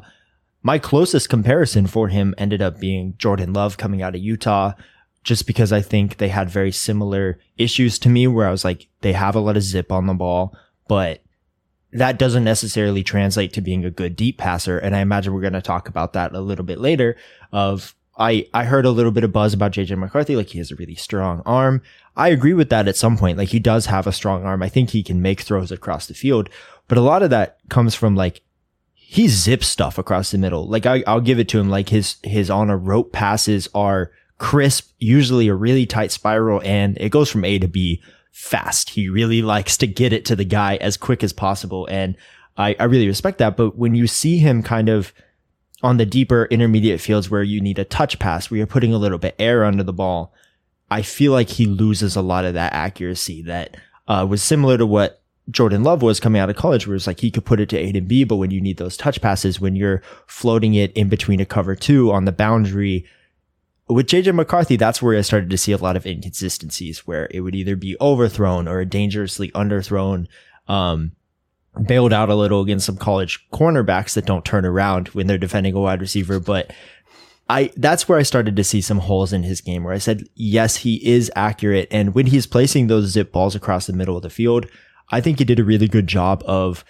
my 0.64 0.78
closest 0.78 1.30
comparison 1.30 1.88
for 1.88 2.08
him 2.08 2.36
ended 2.38 2.62
up 2.62 2.80
being 2.80 3.16
Jordan 3.18 3.54
Love 3.54 3.78
coming 3.78 4.02
out 4.02 4.16
of 4.16 4.22
Utah, 4.22 4.74
just 5.24 5.48
because 5.48 5.72
I 5.72 5.82
think 5.82 6.18
they 6.18 6.30
had 6.30 6.50
very 6.50 6.72
similar 6.72 7.40
issues 7.58 8.00
to 8.00 8.10
me 8.10 8.28
where 8.28 8.48
I 8.48 8.52
was 8.52 8.66
like, 8.66 8.88
they 9.02 9.14
have 9.14 9.36
a 9.36 9.40
lot 9.40 9.58
of 9.58 9.64
zip 9.64 9.92
on 9.92 10.08
the 10.08 10.14
ball, 10.14 10.56
but 10.88 11.24
that 11.94 12.18
doesn't 12.18 12.44
necessarily 12.44 13.04
translate 13.04 13.54
to 13.54 13.62
being 13.62 13.84
a 13.86 13.92
good 13.92 14.16
deep 14.16 14.38
passer. 14.38 14.78
And 14.78 14.96
I 14.96 15.02
imagine 15.02 15.34
we're 15.34 15.42
going 15.42 15.54
to 15.54 15.62
talk 15.62 15.88
about 15.88 16.14
that 16.14 16.34
a 16.34 16.40
little 16.40 16.66
bit 16.66 16.80
later 16.80 17.18
of 17.52 17.96
I, 18.18 18.48
I 18.54 18.66
heard 18.66 18.86
a 18.86 18.92
little 18.92 19.12
bit 19.12 19.24
of 19.24 19.32
buzz 19.32 19.54
about 19.54 19.72
JJ 19.72 19.98
McCarthy. 19.98 20.36
Like 20.36 20.50
he 20.50 20.60
has 20.60 20.72
a 20.72 20.76
really 20.76 20.96
strong 20.96 21.42
arm. 21.46 21.82
I 22.16 22.30
agree 22.30 22.54
with 22.54 22.70
that 22.70 22.88
at 22.88 22.96
some 22.96 23.18
point. 23.18 23.38
Like 23.38 23.50
he 23.50 23.60
does 23.60 23.88
have 23.88 24.06
a 24.06 24.12
strong 24.12 24.44
arm. 24.44 24.62
I 24.62 24.70
think 24.70 24.90
he 24.90 25.04
can 25.04 25.22
make 25.22 25.42
throws 25.42 25.72
across 25.72 26.08
the 26.08 26.14
field, 26.14 26.50
but 26.88 26.98
a 26.98 27.02
lot 27.02 27.24
of 27.24 27.30
that 27.30 27.58
comes 27.70 27.96
from 27.96 28.16
like 28.16 28.42
he 29.12 29.28
zips 29.28 29.68
stuff 29.68 29.98
across 29.98 30.32
the 30.32 30.38
middle. 30.38 30.66
Like 30.70 30.86
I, 30.86 31.04
I'll 31.06 31.20
give 31.20 31.38
it 31.38 31.50
to 31.50 31.60
him. 31.60 31.70
Like 31.70 31.90
his 31.90 32.16
his 32.24 32.50
on 32.50 32.70
a 32.70 32.78
rope 32.78 33.12
passes 33.12 33.68
are 33.76 34.10
crisp, 34.38 34.94
usually 35.00 35.50
a 35.50 35.54
really 35.54 35.86
tight 35.86 36.14
spiral, 36.14 36.62
and 36.64 36.98
it 36.98 37.10
goes 37.10 37.30
from 37.30 37.44
A 37.44 37.60
to 37.60 37.68
B 37.68 38.02
fast. 38.32 38.92
He 38.92 39.10
really 39.10 39.42
likes 39.42 39.76
to 39.80 39.86
get 39.86 40.14
it 40.14 40.24
to 40.28 40.36
the 40.38 40.46
guy 40.46 40.78
as 40.78 40.96
quick 40.96 41.26
as 41.26 41.34
possible, 41.34 41.86
and 41.88 42.16
I, 42.56 42.74
I 42.80 42.86
really 42.86 43.06
respect 43.06 43.40
that. 43.40 43.58
But 43.58 43.78
when 43.78 43.96
you 43.96 44.08
see 44.08 44.38
him 44.38 44.64
kind 44.64 44.88
of 44.88 45.12
on 45.84 45.98
the 45.98 46.06
deeper 46.06 46.46
intermediate 46.46 47.02
fields 47.02 47.30
where 47.30 47.44
you 47.44 47.60
need 47.60 47.80
a 47.80 47.84
touch 47.84 48.18
pass, 48.18 48.50
where 48.50 48.60
you're 48.60 48.66
putting 48.66 48.94
a 48.94 48.98
little 48.98 49.18
bit 49.18 49.36
air 49.38 49.66
under 49.66 49.84
the 49.84 49.92
ball, 49.92 50.34
I 50.90 51.02
feel 51.02 51.34
like 51.34 51.50
he 51.50 51.66
loses 51.66 52.16
a 52.16 52.22
lot 52.22 52.46
of 52.46 52.54
that 52.54 52.72
accuracy 52.72 53.42
that 53.42 53.76
uh, 54.08 54.26
was 54.30 54.42
similar 54.42 54.78
to 54.78 54.86
what 54.86 55.21
Jordan 55.52 55.84
Love 55.84 56.02
was 56.02 56.20
coming 56.20 56.42
out 56.42 56.50
of 56.50 56.56
college, 56.56 56.88
where 56.88 56.96
it's 56.96 57.08
like 57.08 57.20
he 57.20 57.30
could 57.32 57.46
put 57.46 57.60
it 57.60 57.70
to 57.70 57.78
A 57.78 57.90
and 57.90 58.08
B, 58.08 58.24
but 58.24 58.38
when 58.38 58.52
you 58.52 58.62
need 58.62 58.78
those 58.78 58.98
touch 58.98 59.22
passes, 59.22 59.60
when 59.60 59.76
you're 59.76 60.02
floating 60.26 60.74
it 60.74 60.92
in 60.94 61.10
between 61.10 61.40
a 61.40 61.46
cover 61.46 61.76
two 61.76 62.12
on 62.12 62.26
the 62.26 62.32
boundary, 62.32 63.06
with 63.88 64.08
JJ 64.08 64.34
McCarthy, 64.34 64.78
that's 64.78 65.02
where 65.02 65.18
I 65.18 65.22
started 65.22 65.50
to 65.50 65.58
see 65.58 65.74
a 65.74 65.78
lot 65.78 65.98
of 65.98 66.06
inconsistencies 66.06 67.06
where 67.06 67.28
it 67.32 67.42
would 67.42 67.56
either 67.56 67.76
be 67.76 67.98
overthrown 68.00 68.68
or 68.68 68.86
dangerously 68.86 69.52
underthrown. 69.52 70.28
Um, 70.68 71.12
bailed 71.86 72.14
out 72.14 72.30
a 72.30 72.36
little 72.36 72.62
against 72.62 72.86
some 72.86 72.98
college 72.98 73.48
cornerbacks 73.52 74.14
that 74.14 74.26
don't 74.26 74.46
turn 74.46 74.66
around 74.66 75.10
when 75.10 75.28
they're 75.28 75.38
defending 75.38 75.74
a 75.74 75.80
wide 75.80 76.02
receiver. 76.02 76.40
But 76.40 76.72
I, 77.50 77.72
that's 77.76 78.08
where 78.08 78.18
I 78.18 78.24
started 78.24 78.56
to 78.56 78.64
see 78.64 78.82
some 78.82 79.00
holes 79.00 79.34
in 79.34 79.44
his 79.44 79.62
game 79.62 79.84
where 79.84 79.94
I 79.94 79.98
said, 79.98 80.28
yes, 80.36 80.78
he 80.78 81.06
is 81.08 81.32
accurate. 81.36 81.88
And 81.92 82.14
when 82.14 82.28
he's 82.28 82.46
placing 82.46 82.88
those 82.88 83.08
zip 83.10 83.32
balls 83.32 83.56
across 83.56 83.88
the 83.88 83.94
middle 83.94 84.18
of 84.18 84.24
the 84.24 84.30
field, 84.30 84.68
I 85.12 85.22
think 85.22 85.40
he 85.40 85.46
did 85.46 85.60
a 85.60 85.64
really 85.64 85.88
good 85.88 86.08
job 86.08 86.44
of 86.46 86.84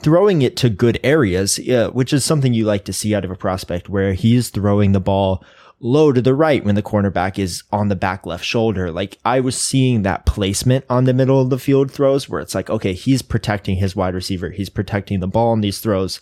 throwing 0.00 0.42
it 0.42 0.56
to 0.58 0.70
good 0.70 0.98
areas, 1.04 1.58
yeah, 1.58 1.86
which 1.86 2.12
is 2.12 2.24
something 2.24 2.52
you 2.52 2.64
like 2.64 2.84
to 2.86 2.92
see 2.92 3.14
out 3.14 3.24
of 3.24 3.30
a 3.30 3.36
prospect 3.36 3.88
where 3.88 4.14
he's 4.14 4.50
throwing 4.50 4.92
the 4.92 5.00
ball 5.00 5.44
low 5.80 6.12
to 6.12 6.22
the 6.22 6.34
right 6.34 6.64
when 6.64 6.74
the 6.74 6.82
cornerback 6.82 7.38
is 7.38 7.62
on 7.70 7.88
the 7.88 7.96
back 7.96 8.24
left 8.24 8.44
shoulder. 8.44 8.90
Like 8.90 9.18
I 9.24 9.40
was 9.40 9.56
seeing 9.56 10.02
that 10.02 10.24
placement 10.24 10.84
on 10.88 11.04
the 11.04 11.14
middle 11.14 11.40
of 11.40 11.50
the 11.50 11.58
field 11.58 11.90
throws 11.90 12.28
where 12.28 12.40
it's 12.40 12.54
like, 12.54 12.70
okay, 12.70 12.94
he's 12.94 13.22
protecting 13.22 13.76
his 13.76 13.94
wide 13.94 14.14
receiver. 14.14 14.50
He's 14.50 14.70
protecting 14.70 15.20
the 15.20 15.28
ball 15.28 15.50
on 15.50 15.60
these 15.60 15.78
throws. 15.78 16.20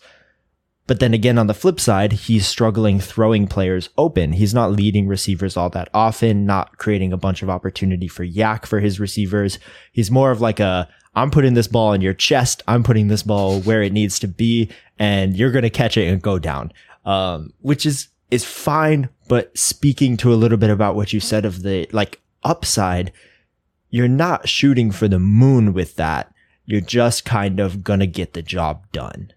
But 0.88 0.99
then 0.99 1.14
again, 1.14 1.38
on 1.38 1.47
the 1.47 1.55
flip 1.55 1.79
side, 1.79 2.12
he's 2.12 2.47
struggling 2.47 2.99
throwing 2.99 3.47
players 3.47 3.88
open. 3.97 4.33
He's 4.33 4.52
not 4.52 4.73
leading 4.73 5.07
receivers 5.07 5.57
all 5.57 5.71
that 5.71 5.88
often, 5.95 6.45
not 6.45 6.79
creating 6.79 7.12
a 7.12 7.17
bunch 7.17 7.43
of 7.43 7.49
opportunity 7.49 8.09
for 8.09 8.26
YAC 8.26 8.67
for 8.67 8.81
his 8.81 8.99
receivers. 8.99 9.61
He's 9.93 10.11
more 10.11 10.33
of 10.33 10.41
like 10.41 10.59
a, 10.59 10.88
I'm 11.14 11.31
putting 11.31 11.54
this 11.54 11.69
ball 11.69 11.92
in 11.92 12.00
your 12.00 12.14
chest. 12.14 12.62
I'm 12.66 12.83
putting 12.83 13.09
this 13.09 13.23
ball 13.23 13.61
where 13.61 13.83
it 13.83 13.92
needs 13.92 14.19
to 14.21 14.28
be 14.28 14.71
and 14.99 15.37
you're 15.37 15.50
going 15.50 15.62
to 15.62 15.71
catch 15.71 15.97
it 15.97 16.09
and 16.09 16.23
go 16.23 16.38
down. 16.38 16.73
Um, 17.04 17.52
which 17.61 17.85
is 17.85 18.09
is 18.31 18.45
fine, 18.45 19.11
but 19.28 19.57
speaking 19.59 20.16
to 20.16 20.33
a 20.33 20.37
little 20.37 20.57
bit 20.57 20.71
about 20.71 20.95
what 20.95 21.12
you 21.12 21.21
said 21.21 21.45
of 21.45 21.62
the 21.62 21.87
like 21.92 22.21
upside, 22.45 23.12
you're 23.90 24.09
not 24.09 24.49
shooting 24.49 24.90
for 24.90 25.07
the 25.07 25.19
moon 25.19 25.75
with 25.75 25.97
that. 25.97 26.33
You're 26.64 26.81
just 26.81 27.25
kind 27.25 27.61
of 27.61 27.85
gonna 27.85 28.07
get 28.07 28.33
the 28.33 28.40
job 28.40 28.90
done. 28.92 29.33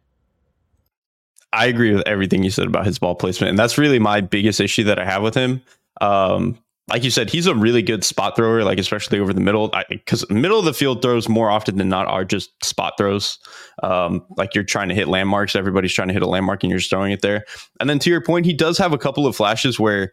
I 1.51 1.65
agree 1.65 1.94
with 1.94 2.08
everything 2.08 2.44
you 2.44 2.51
said 2.51 2.67
about 2.67 2.86
his 2.86 3.00
ball 3.00 3.15
placement, 3.15 3.50
and 3.50 3.60
that's 3.60 3.77
really 3.77 4.00
my 4.00 4.22
biggest 4.22 4.62
issue 4.62 4.84
that 4.86 5.00
I 5.00 5.05
have 5.05 5.24
with 5.24 5.36
him. 5.36 5.62
Um, 6.00 6.58
like 6.88 7.04
you 7.04 7.10
said, 7.10 7.32
he's 7.32 7.48
a 7.48 7.56
really 7.56 7.82
good 7.82 8.04
spot 8.04 8.36
thrower, 8.36 8.63
like 8.63 8.77
especially 8.77 9.20
over 9.20 9.34
the 9.34 9.42
middle, 9.42 9.74
because 9.89 10.30
middle 10.30 10.60
of 10.60 10.65
the 10.65 10.74
field 10.74 11.01
throws 11.01 11.27
more 11.27 11.50
often 11.50 11.77
than 11.77 11.89
not 11.89 12.08
are 12.08 12.24
just 12.24 12.51
spot 12.63 12.94
throws. 12.98 13.39
Um, 13.82 14.24
like 14.38 14.54
you're 14.54 14.63
trying 14.63 14.89
to 14.89 14.96
hit 14.96 15.08
landmarks, 15.08 15.56
everybody's 15.56 15.94
trying 15.94 16.10
to 16.10 16.13
hit 16.13 16.22
a 16.22 16.27
landmark, 16.27 16.63
and 16.63 16.70
you're 16.70 16.80
just 16.80 16.92
throwing 16.92 17.12
it 17.12 17.22
there. 17.22 17.46
And 17.80 17.89
then 17.89 17.98
to 18.00 18.10
your 18.12 18.22
point, 18.22 18.46
he 18.46 18.54
does 18.54 18.77
have 18.77 18.94
a 18.94 19.00
couple 19.00 19.25
of 19.25 19.36
flashes 19.36 19.80
where 19.80 20.12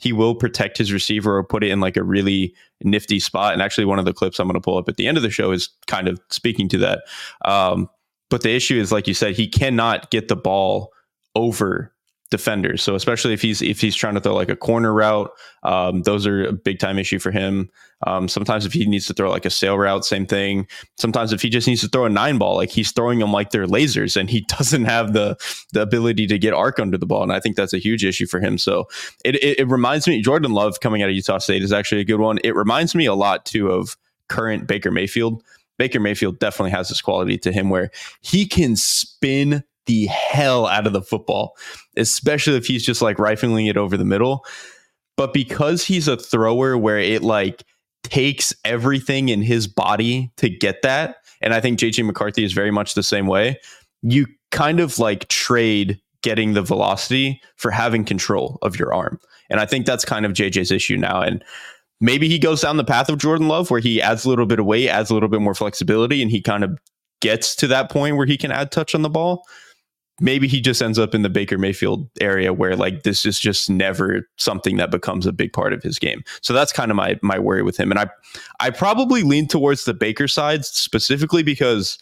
he 0.00 0.12
will 0.12 0.34
protect 0.34 0.78
his 0.78 0.92
receiver 0.92 1.36
or 1.36 1.44
put 1.44 1.62
it 1.62 1.70
in 1.70 1.80
like 1.80 1.96
a 1.96 2.02
really 2.02 2.54
nifty 2.82 3.20
spot. 3.20 3.52
And 3.52 3.60
actually, 3.60 3.84
one 3.84 3.98
of 3.98 4.06
the 4.06 4.14
clips 4.14 4.38
I'm 4.38 4.48
going 4.48 4.54
to 4.54 4.60
pull 4.60 4.78
up 4.78 4.88
at 4.88 4.96
the 4.96 5.06
end 5.06 5.18
of 5.18 5.22
the 5.22 5.30
show 5.30 5.50
is 5.50 5.68
kind 5.86 6.08
of 6.08 6.18
speaking 6.30 6.68
to 6.70 6.78
that. 6.78 7.02
Um, 7.44 7.88
but 8.30 8.42
the 8.42 8.54
issue 8.54 8.80
is, 8.80 8.90
like 8.90 9.06
you 9.06 9.14
said, 9.14 9.36
he 9.36 9.46
cannot 9.46 10.10
get 10.10 10.28
the 10.28 10.36
ball 10.36 10.90
over 11.34 11.93
defenders. 12.30 12.82
So 12.82 12.94
especially 12.94 13.32
if 13.32 13.42
he's 13.42 13.62
if 13.62 13.80
he's 13.80 13.94
trying 13.94 14.14
to 14.14 14.20
throw 14.20 14.34
like 14.34 14.48
a 14.48 14.56
corner 14.56 14.92
route, 14.92 15.30
um, 15.62 16.02
those 16.02 16.26
are 16.26 16.44
a 16.44 16.52
big 16.52 16.78
time 16.78 16.98
issue 16.98 17.18
for 17.18 17.30
him. 17.30 17.70
Um, 18.06 18.28
sometimes 18.28 18.66
if 18.66 18.72
he 18.72 18.86
needs 18.86 19.06
to 19.06 19.14
throw 19.14 19.30
like 19.30 19.44
a 19.44 19.50
sail 19.50 19.78
route, 19.78 20.04
same 20.04 20.26
thing. 20.26 20.66
Sometimes 20.96 21.32
if 21.32 21.40
he 21.40 21.48
just 21.48 21.66
needs 21.66 21.80
to 21.82 21.88
throw 21.88 22.04
a 22.04 22.10
nine 22.10 22.38
ball, 22.38 22.56
like 22.56 22.70
he's 22.70 22.92
throwing 22.92 23.18
them 23.18 23.32
like 23.32 23.50
they're 23.50 23.66
lasers, 23.66 24.16
and 24.16 24.28
he 24.28 24.40
doesn't 24.48 24.84
have 24.84 25.12
the 25.12 25.36
the 25.72 25.82
ability 25.82 26.26
to 26.26 26.38
get 26.38 26.54
arc 26.54 26.78
under 26.78 26.98
the 26.98 27.06
ball, 27.06 27.22
and 27.22 27.32
I 27.32 27.40
think 27.40 27.56
that's 27.56 27.72
a 27.72 27.78
huge 27.78 28.04
issue 28.04 28.26
for 28.26 28.40
him. 28.40 28.58
So 28.58 28.88
it 29.24 29.36
it, 29.36 29.60
it 29.60 29.68
reminds 29.68 30.06
me 30.08 30.20
Jordan 30.22 30.52
Love 30.52 30.80
coming 30.80 31.02
out 31.02 31.08
of 31.08 31.14
Utah 31.14 31.38
State 31.38 31.62
is 31.62 31.72
actually 31.72 32.00
a 32.00 32.04
good 32.04 32.20
one. 32.20 32.38
It 32.42 32.54
reminds 32.54 32.94
me 32.94 33.06
a 33.06 33.14
lot 33.14 33.44
too 33.44 33.70
of 33.70 33.96
current 34.28 34.66
Baker 34.66 34.90
Mayfield. 34.90 35.42
Baker 35.78 36.00
Mayfield 36.00 36.38
definitely 36.38 36.70
has 36.70 36.88
this 36.88 37.00
quality 37.00 37.36
to 37.38 37.52
him 37.52 37.68
where 37.68 37.90
he 38.20 38.46
can 38.46 38.76
spin 38.76 39.64
the 39.86 40.06
hell 40.06 40.66
out 40.66 40.86
of 40.86 40.92
the 40.92 41.02
football, 41.02 41.56
especially 41.96 42.56
if 42.56 42.66
he's 42.66 42.84
just 42.84 43.02
like 43.02 43.18
rifling 43.18 43.66
it 43.66 43.76
over 43.76 43.96
the 43.96 44.04
middle. 44.04 44.44
But 45.16 45.32
because 45.32 45.84
he's 45.84 46.08
a 46.08 46.16
thrower 46.16 46.76
where 46.76 46.98
it 46.98 47.22
like 47.22 47.64
takes 48.02 48.52
everything 48.64 49.28
in 49.28 49.42
his 49.42 49.66
body 49.66 50.32
to 50.36 50.48
get 50.48 50.82
that, 50.82 51.16
and 51.40 51.54
I 51.54 51.60
think 51.60 51.78
JJ 51.78 52.04
McCarthy 52.04 52.44
is 52.44 52.52
very 52.52 52.70
much 52.70 52.94
the 52.94 53.02
same 53.02 53.26
way, 53.26 53.58
you 54.02 54.26
kind 54.50 54.80
of 54.80 54.98
like 54.98 55.28
trade 55.28 56.00
getting 56.22 56.54
the 56.54 56.62
velocity 56.62 57.40
for 57.56 57.70
having 57.70 58.04
control 58.04 58.58
of 58.62 58.78
your 58.78 58.94
arm. 58.94 59.20
And 59.50 59.60
I 59.60 59.66
think 59.66 59.84
that's 59.84 60.04
kind 60.04 60.24
of 60.24 60.32
JJ's 60.32 60.70
issue 60.70 60.96
now. 60.96 61.20
And 61.20 61.44
maybe 62.00 62.28
he 62.28 62.38
goes 62.38 62.62
down 62.62 62.76
the 62.76 62.84
path 62.84 63.08
of 63.08 63.18
Jordan 63.18 63.46
Love 63.46 63.70
where 63.70 63.80
he 63.80 64.00
adds 64.00 64.24
a 64.24 64.28
little 64.28 64.46
bit 64.46 64.58
of 64.58 64.66
weight, 64.66 64.88
adds 64.88 65.10
a 65.10 65.14
little 65.14 65.28
bit 65.28 65.42
more 65.42 65.54
flexibility, 65.54 66.22
and 66.22 66.30
he 66.30 66.40
kind 66.40 66.64
of 66.64 66.78
gets 67.20 67.54
to 67.56 67.66
that 67.66 67.90
point 67.90 68.16
where 68.16 68.26
he 68.26 68.36
can 68.36 68.50
add 68.50 68.72
touch 68.72 68.94
on 68.94 69.02
the 69.02 69.10
ball 69.10 69.44
maybe 70.20 70.46
he 70.46 70.60
just 70.60 70.80
ends 70.82 70.98
up 70.98 71.14
in 71.14 71.22
the 71.22 71.28
Baker 71.28 71.58
Mayfield 71.58 72.08
area 72.20 72.52
where 72.52 72.76
like 72.76 73.02
this 73.02 73.26
is 73.26 73.38
just 73.38 73.68
never 73.68 74.28
something 74.36 74.76
that 74.76 74.90
becomes 74.90 75.26
a 75.26 75.32
big 75.32 75.52
part 75.52 75.72
of 75.72 75.82
his 75.82 75.98
game. 75.98 76.22
So 76.40 76.52
that's 76.52 76.72
kind 76.72 76.90
of 76.90 76.96
my 76.96 77.18
my 77.22 77.38
worry 77.38 77.62
with 77.62 77.76
him. 77.78 77.90
And 77.90 77.98
I 77.98 78.06
I 78.60 78.70
probably 78.70 79.22
lean 79.22 79.48
towards 79.48 79.84
the 79.84 79.94
Baker 79.94 80.28
side 80.28 80.64
specifically 80.64 81.42
because 81.42 81.98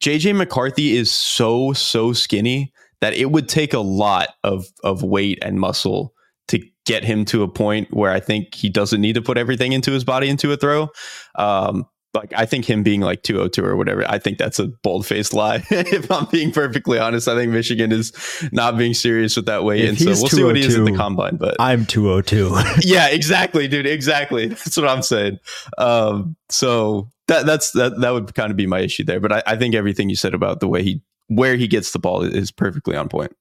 JJ 0.00 0.36
McCarthy 0.36 0.96
is 0.96 1.10
so 1.10 1.72
so 1.72 2.12
skinny 2.12 2.72
that 3.00 3.14
it 3.14 3.30
would 3.30 3.48
take 3.48 3.72
a 3.72 3.80
lot 3.80 4.30
of 4.44 4.66
of 4.82 5.02
weight 5.02 5.38
and 5.42 5.58
muscle 5.58 6.14
to 6.48 6.60
get 6.84 7.04
him 7.04 7.24
to 7.24 7.42
a 7.42 7.48
point 7.48 7.92
where 7.94 8.10
I 8.10 8.20
think 8.20 8.54
he 8.54 8.68
doesn't 8.68 9.00
need 9.00 9.14
to 9.14 9.22
put 9.22 9.38
everything 9.38 9.72
into 9.72 9.92
his 9.92 10.04
body 10.04 10.28
into 10.28 10.52
a 10.52 10.56
throw. 10.56 10.88
Um, 11.36 11.86
like 12.14 12.32
I 12.34 12.46
think 12.46 12.64
him 12.64 12.82
being 12.82 13.00
like 13.00 13.22
202 13.22 13.64
or 13.64 13.76
whatever, 13.76 14.08
I 14.08 14.18
think 14.18 14.38
that's 14.38 14.58
a 14.58 14.68
bold 14.68 15.06
faced 15.06 15.34
lie. 15.34 15.64
if 15.70 16.10
I'm 16.10 16.26
being 16.26 16.52
perfectly 16.52 16.98
honest, 16.98 17.28
I 17.28 17.34
think 17.34 17.52
Michigan 17.52 17.92
is 17.92 18.12
not 18.52 18.78
being 18.78 18.94
serious 18.94 19.36
with 19.36 19.46
that 19.46 19.64
way. 19.64 19.86
And 19.86 19.98
so 19.98 20.06
we'll 20.06 20.28
see 20.28 20.44
what 20.44 20.56
he 20.56 20.62
is 20.62 20.76
in 20.76 20.84
the 20.84 20.96
combine. 20.96 21.36
But 21.36 21.56
I'm 21.58 21.86
202. 21.86 22.56
yeah, 22.88 23.08
exactly, 23.08 23.68
dude. 23.68 23.86
Exactly. 23.86 24.46
That's 24.48 24.76
what 24.76 24.88
I'm 24.88 25.02
saying. 25.02 25.38
Um, 25.78 26.36
so 26.48 27.10
that 27.26 27.46
that's 27.46 27.72
that 27.72 28.00
that 28.00 28.10
would 28.10 28.34
kind 28.34 28.50
of 28.50 28.56
be 28.56 28.66
my 28.66 28.80
issue 28.80 29.04
there. 29.04 29.20
But 29.20 29.32
I, 29.32 29.42
I 29.46 29.56
think 29.56 29.74
everything 29.74 30.08
you 30.08 30.16
said 30.16 30.34
about 30.34 30.60
the 30.60 30.68
way 30.68 30.82
he 30.82 31.02
where 31.28 31.56
he 31.56 31.66
gets 31.66 31.92
the 31.92 31.98
ball 31.98 32.22
is 32.22 32.50
perfectly 32.50 32.96
on 32.96 33.08
point. 33.08 33.34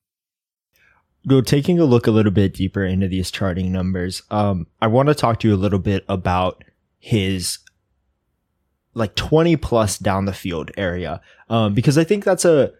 Go 1.26 1.42
taking 1.42 1.80
a 1.80 1.86
look 1.86 2.08
a 2.08 2.12
little 2.12 2.32
bit 2.32 2.54
deeper 2.54 2.84
into 2.84 3.08
these 3.08 3.32
charting 3.32 3.72
numbers. 3.72 4.24
Um, 4.30 4.68
I 4.82 4.88
want 4.88 5.08
to 5.08 5.16
talk 5.16 5.40
to 5.40 5.48
you 5.48 5.54
a 5.54 5.56
little 5.56 5.80
bit 5.80 6.04
about 6.10 6.64
his 7.00 7.60
like 8.94 9.16
20 9.16 9.56
plus 9.58 9.98
down 9.98 10.26
the 10.26 10.34
field 10.34 10.72
area. 10.78 11.22
Um, 11.50 11.74
because 11.74 11.98
I 11.98 12.04
think 12.04 12.24
that's 12.24 12.46
a, 12.46 12.72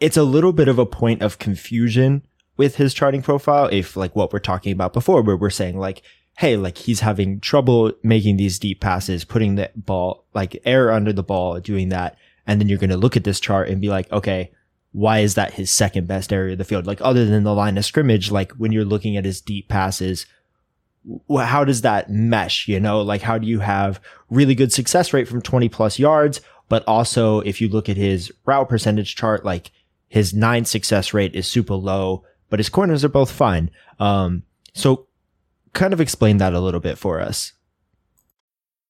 it's 0.00 0.16
a 0.16 0.22
little 0.22 0.52
bit 0.52 0.68
of 0.68 0.78
a 0.78 0.86
point 0.86 1.22
of 1.22 1.38
confusion 1.38 2.26
with 2.56 2.76
his 2.76 2.94
charting 2.94 3.22
profile. 3.22 3.68
If 3.72 3.96
like 3.96 4.14
what 4.14 4.32
we're 4.32 4.38
talking 4.38 4.72
about 4.72 4.92
before, 4.92 5.22
where 5.22 5.36
we're 5.36 5.50
saying 5.50 5.78
like, 5.78 6.02
Hey, 6.38 6.56
like 6.56 6.76
he's 6.76 7.00
having 7.00 7.40
trouble 7.40 7.92
making 8.02 8.36
these 8.36 8.58
deep 8.58 8.80
passes, 8.80 9.24
putting 9.24 9.54
the 9.54 9.70
ball, 9.74 10.26
like 10.34 10.60
air 10.66 10.92
under 10.92 11.12
the 11.12 11.22
ball, 11.22 11.58
doing 11.60 11.88
that. 11.88 12.18
And 12.46 12.60
then 12.60 12.68
you're 12.68 12.78
going 12.78 12.90
to 12.90 12.96
look 12.96 13.16
at 13.16 13.24
this 13.24 13.40
chart 13.40 13.68
and 13.68 13.80
be 13.80 13.88
like, 13.88 14.10
okay, 14.12 14.52
why 14.92 15.18
is 15.18 15.34
that 15.34 15.54
his 15.54 15.70
second 15.70 16.06
best 16.06 16.32
area 16.32 16.52
of 16.52 16.58
the 16.58 16.64
field? 16.64 16.86
Like 16.86 17.00
other 17.00 17.24
than 17.24 17.44
the 17.44 17.54
line 17.54 17.76
of 17.76 17.84
scrimmage, 17.84 18.30
like 18.30 18.52
when 18.52 18.72
you're 18.72 18.84
looking 18.84 19.16
at 19.16 19.24
his 19.24 19.40
deep 19.40 19.68
passes, 19.68 20.26
how 21.38 21.64
does 21.64 21.82
that 21.82 22.10
mesh? 22.10 22.68
You 22.68 22.80
know, 22.80 23.02
like 23.02 23.22
how 23.22 23.38
do 23.38 23.46
you 23.46 23.60
have 23.60 24.00
really 24.30 24.54
good 24.54 24.72
success 24.72 25.12
rate 25.12 25.28
from 25.28 25.42
20 25.42 25.68
plus 25.68 25.98
yards, 25.98 26.40
but 26.68 26.84
also 26.86 27.40
if 27.40 27.60
you 27.60 27.68
look 27.68 27.88
at 27.88 27.96
his 27.96 28.32
route 28.44 28.68
percentage 28.68 29.14
chart, 29.14 29.44
like 29.44 29.70
his 30.08 30.34
nine 30.34 30.64
success 30.64 31.12
rate 31.14 31.34
is 31.34 31.46
super 31.46 31.74
low, 31.74 32.24
but 32.48 32.58
his 32.58 32.68
corners 32.68 33.04
are 33.04 33.08
both 33.08 33.30
fine. 33.30 33.70
Um, 33.98 34.42
so 34.72 35.06
kind 35.72 35.92
of 35.92 36.00
explain 36.00 36.38
that 36.38 36.54
a 36.54 36.60
little 36.60 36.80
bit 36.80 36.98
for 36.98 37.20
us. 37.20 37.52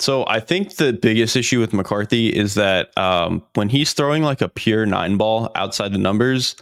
So 0.00 0.24
I 0.28 0.40
think 0.40 0.76
the 0.76 0.92
biggest 0.92 1.36
issue 1.36 1.58
with 1.58 1.72
McCarthy 1.72 2.28
is 2.28 2.54
that 2.54 2.96
um, 2.96 3.42
when 3.54 3.68
he's 3.68 3.92
throwing 3.92 4.22
like 4.22 4.40
a 4.40 4.48
pure 4.48 4.86
nine 4.86 5.16
ball 5.16 5.50
outside 5.56 5.92
the 5.92 5.98
numbers, 5.98 6.54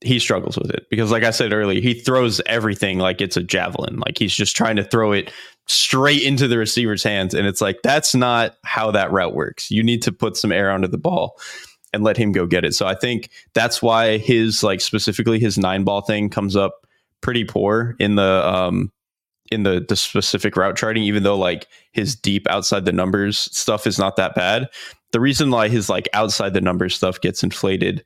he 0.00 0.18
struggles 0.18 0.56
with 0.56 0.70
it 0.70 0.86
because, 0.90 1.10
like 1.10 1.24
I 1.24 1.30
said 1.30 1.52
earlier, 1.52 1.80
he 1.80 1.94
throws 1.94 2.40
everything 2.46 2.98
like 2.98 3.20
it's 3.20 3.36
a 3.36 3.42
javelin. 3.42 3.98
Like 3.98 4.18
he's 4.18 4.34
just 4.34 4.54
trying 4.54 4.76
to 4.76 4.84
throw 4.84 5.12
it 5.12 5.32
straight 5.66 6.22
into 6.22 6.46
the 6.46 6.58
receiver's 6.58 7.02
hands, 7.02 7.34
and 7.34 7.46
it's 7.46 7.60
like 7.60 7.78
that's 7.82 8.14
not 8.14 8.56
how 8.64 8.90
that 8.92 9.10
route 9.10 9.34
works. 9.34 9.70
You 9.70 9.82
need 9.82 10.02
to 10.02 10.12
put 10.12 10.36
some 10.36 10.52
air 10.52 10.70
under 10.70 10.88
the 10.88 10.98
ball 10.98 11.38
and 11.92 12.04
let 12.04 12.16
him 12.16 12.32
go 12.32 12.46
get 12.46 12.64
it. 12.64 12.74
So 12.74 12.86
I 12.86 12.94
think 12.94 13.30
that's 13.54 13.80
why 13.80 14.18
his 14.18 14.62
like 14.62 14.80
specifically 14.80 15.38
his 15.38 15.56
nine 15.56 15.84
ball 15.84 16.02
thing 16.02 16.28
comes 16.28 16.54
up 16.54 16.86
pretty 17.22 17.44
poor 17.44 17.96
in 17.98 18.16
the 18.16 18.46
um 18.46 18.92
in 19.50 19.62
the 19.62 19.84
the 19.88 19.96
specific 19.96 20.56
route 20.56 20.76
charting, 20.76 21.02
even 21.02 21.22
though 21.22 21.36
like 21.36 21.66
his 21.92 22.16
deep 22.16 22.46
outside 22.48 22.84
the 22.84 22.92
numbers 22.92 23.38
stuff 23.56 23.86
is 23.86 23.98
not 23.98 24.16
that 24.16 24.34
bad. 24.34 24.68
The 25.12 25.20
reason 25.20 25.50
why 25.50 25.68
his 25.68 25.88
like 25.88 26.08
outside 26.12 26.54
the 26.54 26.60
numbers 26.60 26.94
stuff 26.94 27.20
gets 27.20 27.42
inflated 27.42 28.04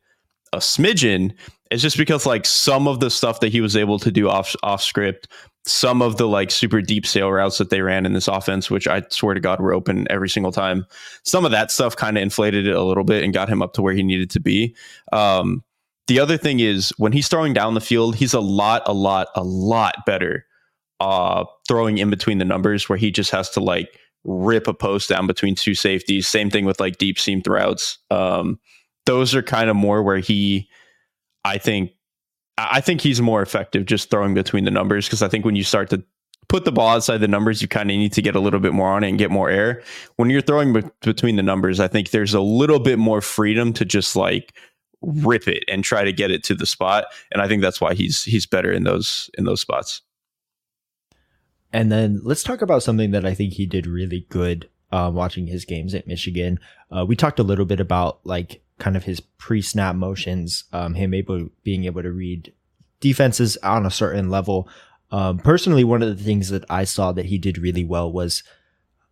a 0.53 0.59
smidgen 0.59 1.35
is 1.71 1.83
just 1.83 1.97
because 1.97 2.27
like 2.27 2.47
some 2.47 2.89
of 2.89 3.01
the 3.01 3.11
stuff 3.11 3.41
that 3.41 3.53
he 3.53 3.61
was 3.61 3.77
able 3.77 3.99
to 3.99 4.11
do 4.11 4.29
off 4.29 4.55
off 4.63 4.83
script, 4.83 5.29
some 5.67 6.01
of 6.01 6.17
the 6.17 6.27
like 6.27 6.51
super 6.51 6.81
deep 6.81 7.07
sail 7.07 7.31
routes 7.31 7.59
that 7.59 7.71
they 7.71 7.83
ran 7.83 8.07
in 8.07 8.15
this 8.15 8.29
offense, 8.29 8.71
which 8.71 8.89
I 8.89 9.03
swear 9.11 9.35
to 9.35 9.41
God 9.41 9.61
were 9.61 9.75
open 9.75 10.07
every 10.11 10.29
single 10.29 10.53
time. 10.53 10.87
Some 11.25 11.45
of 11.45 11.51
that 11.51 11.71
stuff 11.71 11.97
kind 11.97 12.17
of 12.17 12.23
inflated 12.23 12.67
it 12.67 12.75
a 12.75 12.83
little 12.83 13.05
bit 13.05 13.23
and 13.23 13.35
got 13.35 13.49
him 13.49 13.63
up 13.63 13.75
to 13.75 13.83
where 13.83 13.95
he 13.95 14.03
needed 14.03 14.31
to 14.31 14.41
be. 14.41 14.75
Um, 15.13 15.63
the 16.07 16.21
other 16.21 16.39
thing 16.39 16.61
is 16.61 16.93
when 16.97 17.13
he's 17.13 17.29
throwing 17.29 17.53
down 17.53 17.75
the 17.75 17.83
field, 17.83 18.17
he's 18.17 18.33
a 18.33 18.41
lot, 18.41 18.83
a 18.87 18.95
lot, 18.95 19.29
a 19.35 19.43
lot 19.43 20.07
better 20.07 20.47
uh, 21.01 21.45
throwing 21.67 21.99
in 21.99 22.11
between 22.11 22.39
the 22.39 22.45
numbers 22.45 22.89
where 22.89 22.99
he 22.99 23.11
just 23.11 23.31
has 23.31 23.51
to 23.51 23.61
like 23.61 23.99
rip 24.25 24.67
a 24.67 24.75
post 24.75 25.09
down 25.09 25.27
between 25.27 25.55
two 25.55 25.75
safeties. 25.75 26.27
Same 26.27 26.51
thing 26.51 26.65
with 26.65 26.81
like 26.81 26.99
deep 26.99 27.19
seam 27.19 27.43
routes. 27.47 27.99
Um, 28.11 28.59
those 29.07 29.35
are 29.35 29.43
kind 29.43 29.71
of 29.71 29.77
more 29.77 30.03
where 30.03 30.19
he, 30.19 30.69
I 31.45 31.59
think, 31.59 31.93
I 32.59 32.81
think 32.81 33.01
he's 33.01 33.21
more 33.21 33.41
effective 33.41 33.87
just 33.87 34.11
throwing 34.11 34.35
between 34.35 34.65
the 34.65 34.71
numbers 34.71 35.07
because 35.07 35.23
I 35.23 35.29
think 35.29 35.45
when 35.45 35.57
you 35.57 35.63
start 35.63 35.91
to 35.91 36.03
put 36.49 36.65
the 36.65 36.73
ball 36.73 36.89
outside 36.89 37.19
the 37.19 37.29
numbers, 37.29 37.63
you 37.63 37.69
kind 37.69 37.91
of 37.91 37.97
need 37.97 38.13
to 38.15 38.23
get 38.23 38.35
a 38.35 38.41
little 38.41 38.61
bit 38.61 38.73
more 38.73 38.89
on 38.89 39.05
it 39.05 39.09
and 39.09 39.19
get 39.19 39.31
more 39.31 39.49
air. 39.49 39.83
When 40.17 40.31
you're 40.31 40.41
throwing 40.41 40.73
be- 40.73 40.83
between 41.03 41.37
the 41.37 41.43
numbers, 41.43 41.79
I 41.79 41.89
think 41.89 42.11
there's 42.11 42.35
a 42.35 42.41
little 42.41 42.81
bit 42.81 42.99
more 42.99 43.21
freedom 43.21 43.73
to 43.75 43.85
just 43.85 44.17
like 44.17 44.55
rip 45.01 45.47
it 45.47 45.63
and 45.69 45.85
try 45.85 46.03
to 46.05 46.13
get 46.13 46.31
it 46.31 46.43
to 46.45 46.55
the 46.55 46.67
spot. 46.67 47.07
And 47.31 47.41
I 47.41 47.49
think 47.49 47.63
that's 47.63 47.81
why 47.81 47.95
he's 47.95 48.25
he's 48.25 48.47
better 48.47 48.73
in 48.73 48.85
those 48.85 49.31
in 49.39 49.45
those 49.45 49.61
spots. 49.61 50.03
And 51.73 51.93
then 51.93 52.21
let's 52.23 52.43
talk 52.43 52.63
about 52.63 52.83
something 52.83 53.11
that 53.11 53.27
I 53.27 53.35
think 53.35 53.55
he 53.55 53.67
did 53.67 53.87
really 53.87 54.27
good 54.29 54.69
uh, 54.91 55.11
watching 55.13 55.47
his 55.47 55.65
games 55.65 55.95
at 55.95 56.07
Michigan. 56.07 56.59
Uh, 56.91 57.05
we 57.07 57.17
talked 57.17 57.39
a 57.39 57.45
little 57.45 57.67
bit 57.67 57.81
about 57.81 58.21
like 58.25 58.63
kind 58.79 58.97
of 58.97 59.05
his 59.05 59.21
pre-snap 59.21 59.95
motions, 59.95 60.65
um, 60.73 60.95
him 60.95 61.13
able 61.13 61.49
being 61.63 61.85
able 61.85 62.03
to 62.03 62.11
read 62.11 62.53
defenses 63.01 63.57
on 63.59 63.85
a 63.85 63.91
certain 63.91 64.31
level. 64.31 64.69
Um, 65.11 65.39
personally, 65.39 65.85
one 65.85 66.03
of 66.03 66.17
the 66.17 66.23
things 66.23 66.49
that 66.51 66.65
I 66.71 66.85
saw 66.85 67.13
that 67.13 67.27
he 67.27 67.39
did 67.39 67.59
really 67.59 67.85
well 67.85 68.11
was 68.11 68.43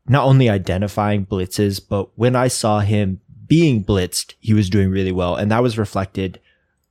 not 0.08 0.24
only 0.24 0.48
identifying 0.48 1.26
blitzes, 1.26 1.80
but 1.86 2.16
when 2.16 2.36
I 2.36 2.48
saw 2.48 2.80
him 2.80 3.20
being 3.46 3.84
blitzed, 3.84 4.34
he 4.40 4.54
was 4.54 4.70
doing 4.70 4.90
really 4.90 5.12
well, 5.12 5.36
and 5.36 5.50
that 5.50 5.62
was 5.62 5.78
reflected 5.78 6.40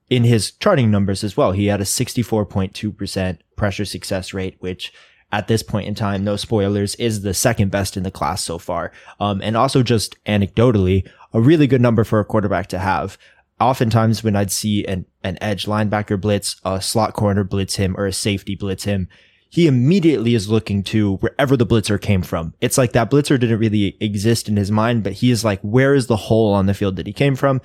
in 0.10 0.24
his 0.24 0.51
charting 0.51 0.91
numbers 0.91 1.23
as 1.23 1.36
well. 1.36 1.51
He 1.51 1.67
had 1.67 1.82
a 1.82 1.86
64.2% 1.86 3.38
pressure 3.56 3.86
success 3.86 4.34
rate, 4.34 4.56
which 4.60 4.93
at 5.32 5.48
this 5.48 5.64
point 5.64 5.88
in 5.88 5.96
time, 5.96 6.24
no 6.24 6.36
spoilers, 6.36 6.96
is 6.96 7.22
the 7.22 7.34
second 7.34 7.72
best 7.72 7.98
in 7.98 8.04
the 8.04 8.12
class 8.12 8.44
so 8.44 8.58
far. 8.58 8.92
Um, 9.20 9.42
and 9.42 9.58
also 9.58 9.84
just 9.84 10.24
anecdotally, 10.26 11.08
a 11.34 11.42
really 11.42 11.68
good 11.68 11.82
number 11.82 12.04
for 12.04 12.20
a 12.20 12.26
quarterback 12.26 12.68
to 12.68 12.80
have. 12.80 13.18
Oftentimes 13.60 14.24
when 14.24 14.36
I'd 14.36 14.52
see 14.52 14.86
an, 14.86 15.06
an 15.24 15.38
edge 15.42 15.66
linebacker 15.66 16.20
blitz, 16.20 16.60
a 16.64 16.82
slot 16.82 17.14
corner 17.14 17.44
blitz 17.44 17.76
him, 17.76 17.96
or 17.98 18.06
a 18.06 18.14
safety 18.14 18.56
blitz 18.56 18.84
him, 18.84 19.08
he 19.50 19.68
immediately 19.68 20.36
is 20.36 20.50
looking 20.50 20.84
to 20.84 21.16
wherever 21.18 21.56
the 21.56 21.66
blitzer 21.66 22.00
came 22.00 22.22
from. 22.22 22.54
It's 22.60 22.78
like 22.78 22.92
that 22.92 23.10
blitzer 23.10 23.40
didn't 23.40 23.60
really 23.60 23.96
exist 24.02 24.50
in 24.50 24.58
his 24.58 24.72
mind, 24.72 25.04
but 25.04 25.14
he 25.14 25.32
is 25.32 25.46
like, 25.46 25.62
where 25.62 25.96
is 25.96 26.08
the 26.08 26.18
hole 26.18 26.54
on 26.54 26.66
the 26.66 26.74
field 26.74 26.98
that 26.98 27.08
he 27.08 27.14
came 27.14 27.36
from? 27.36 27.62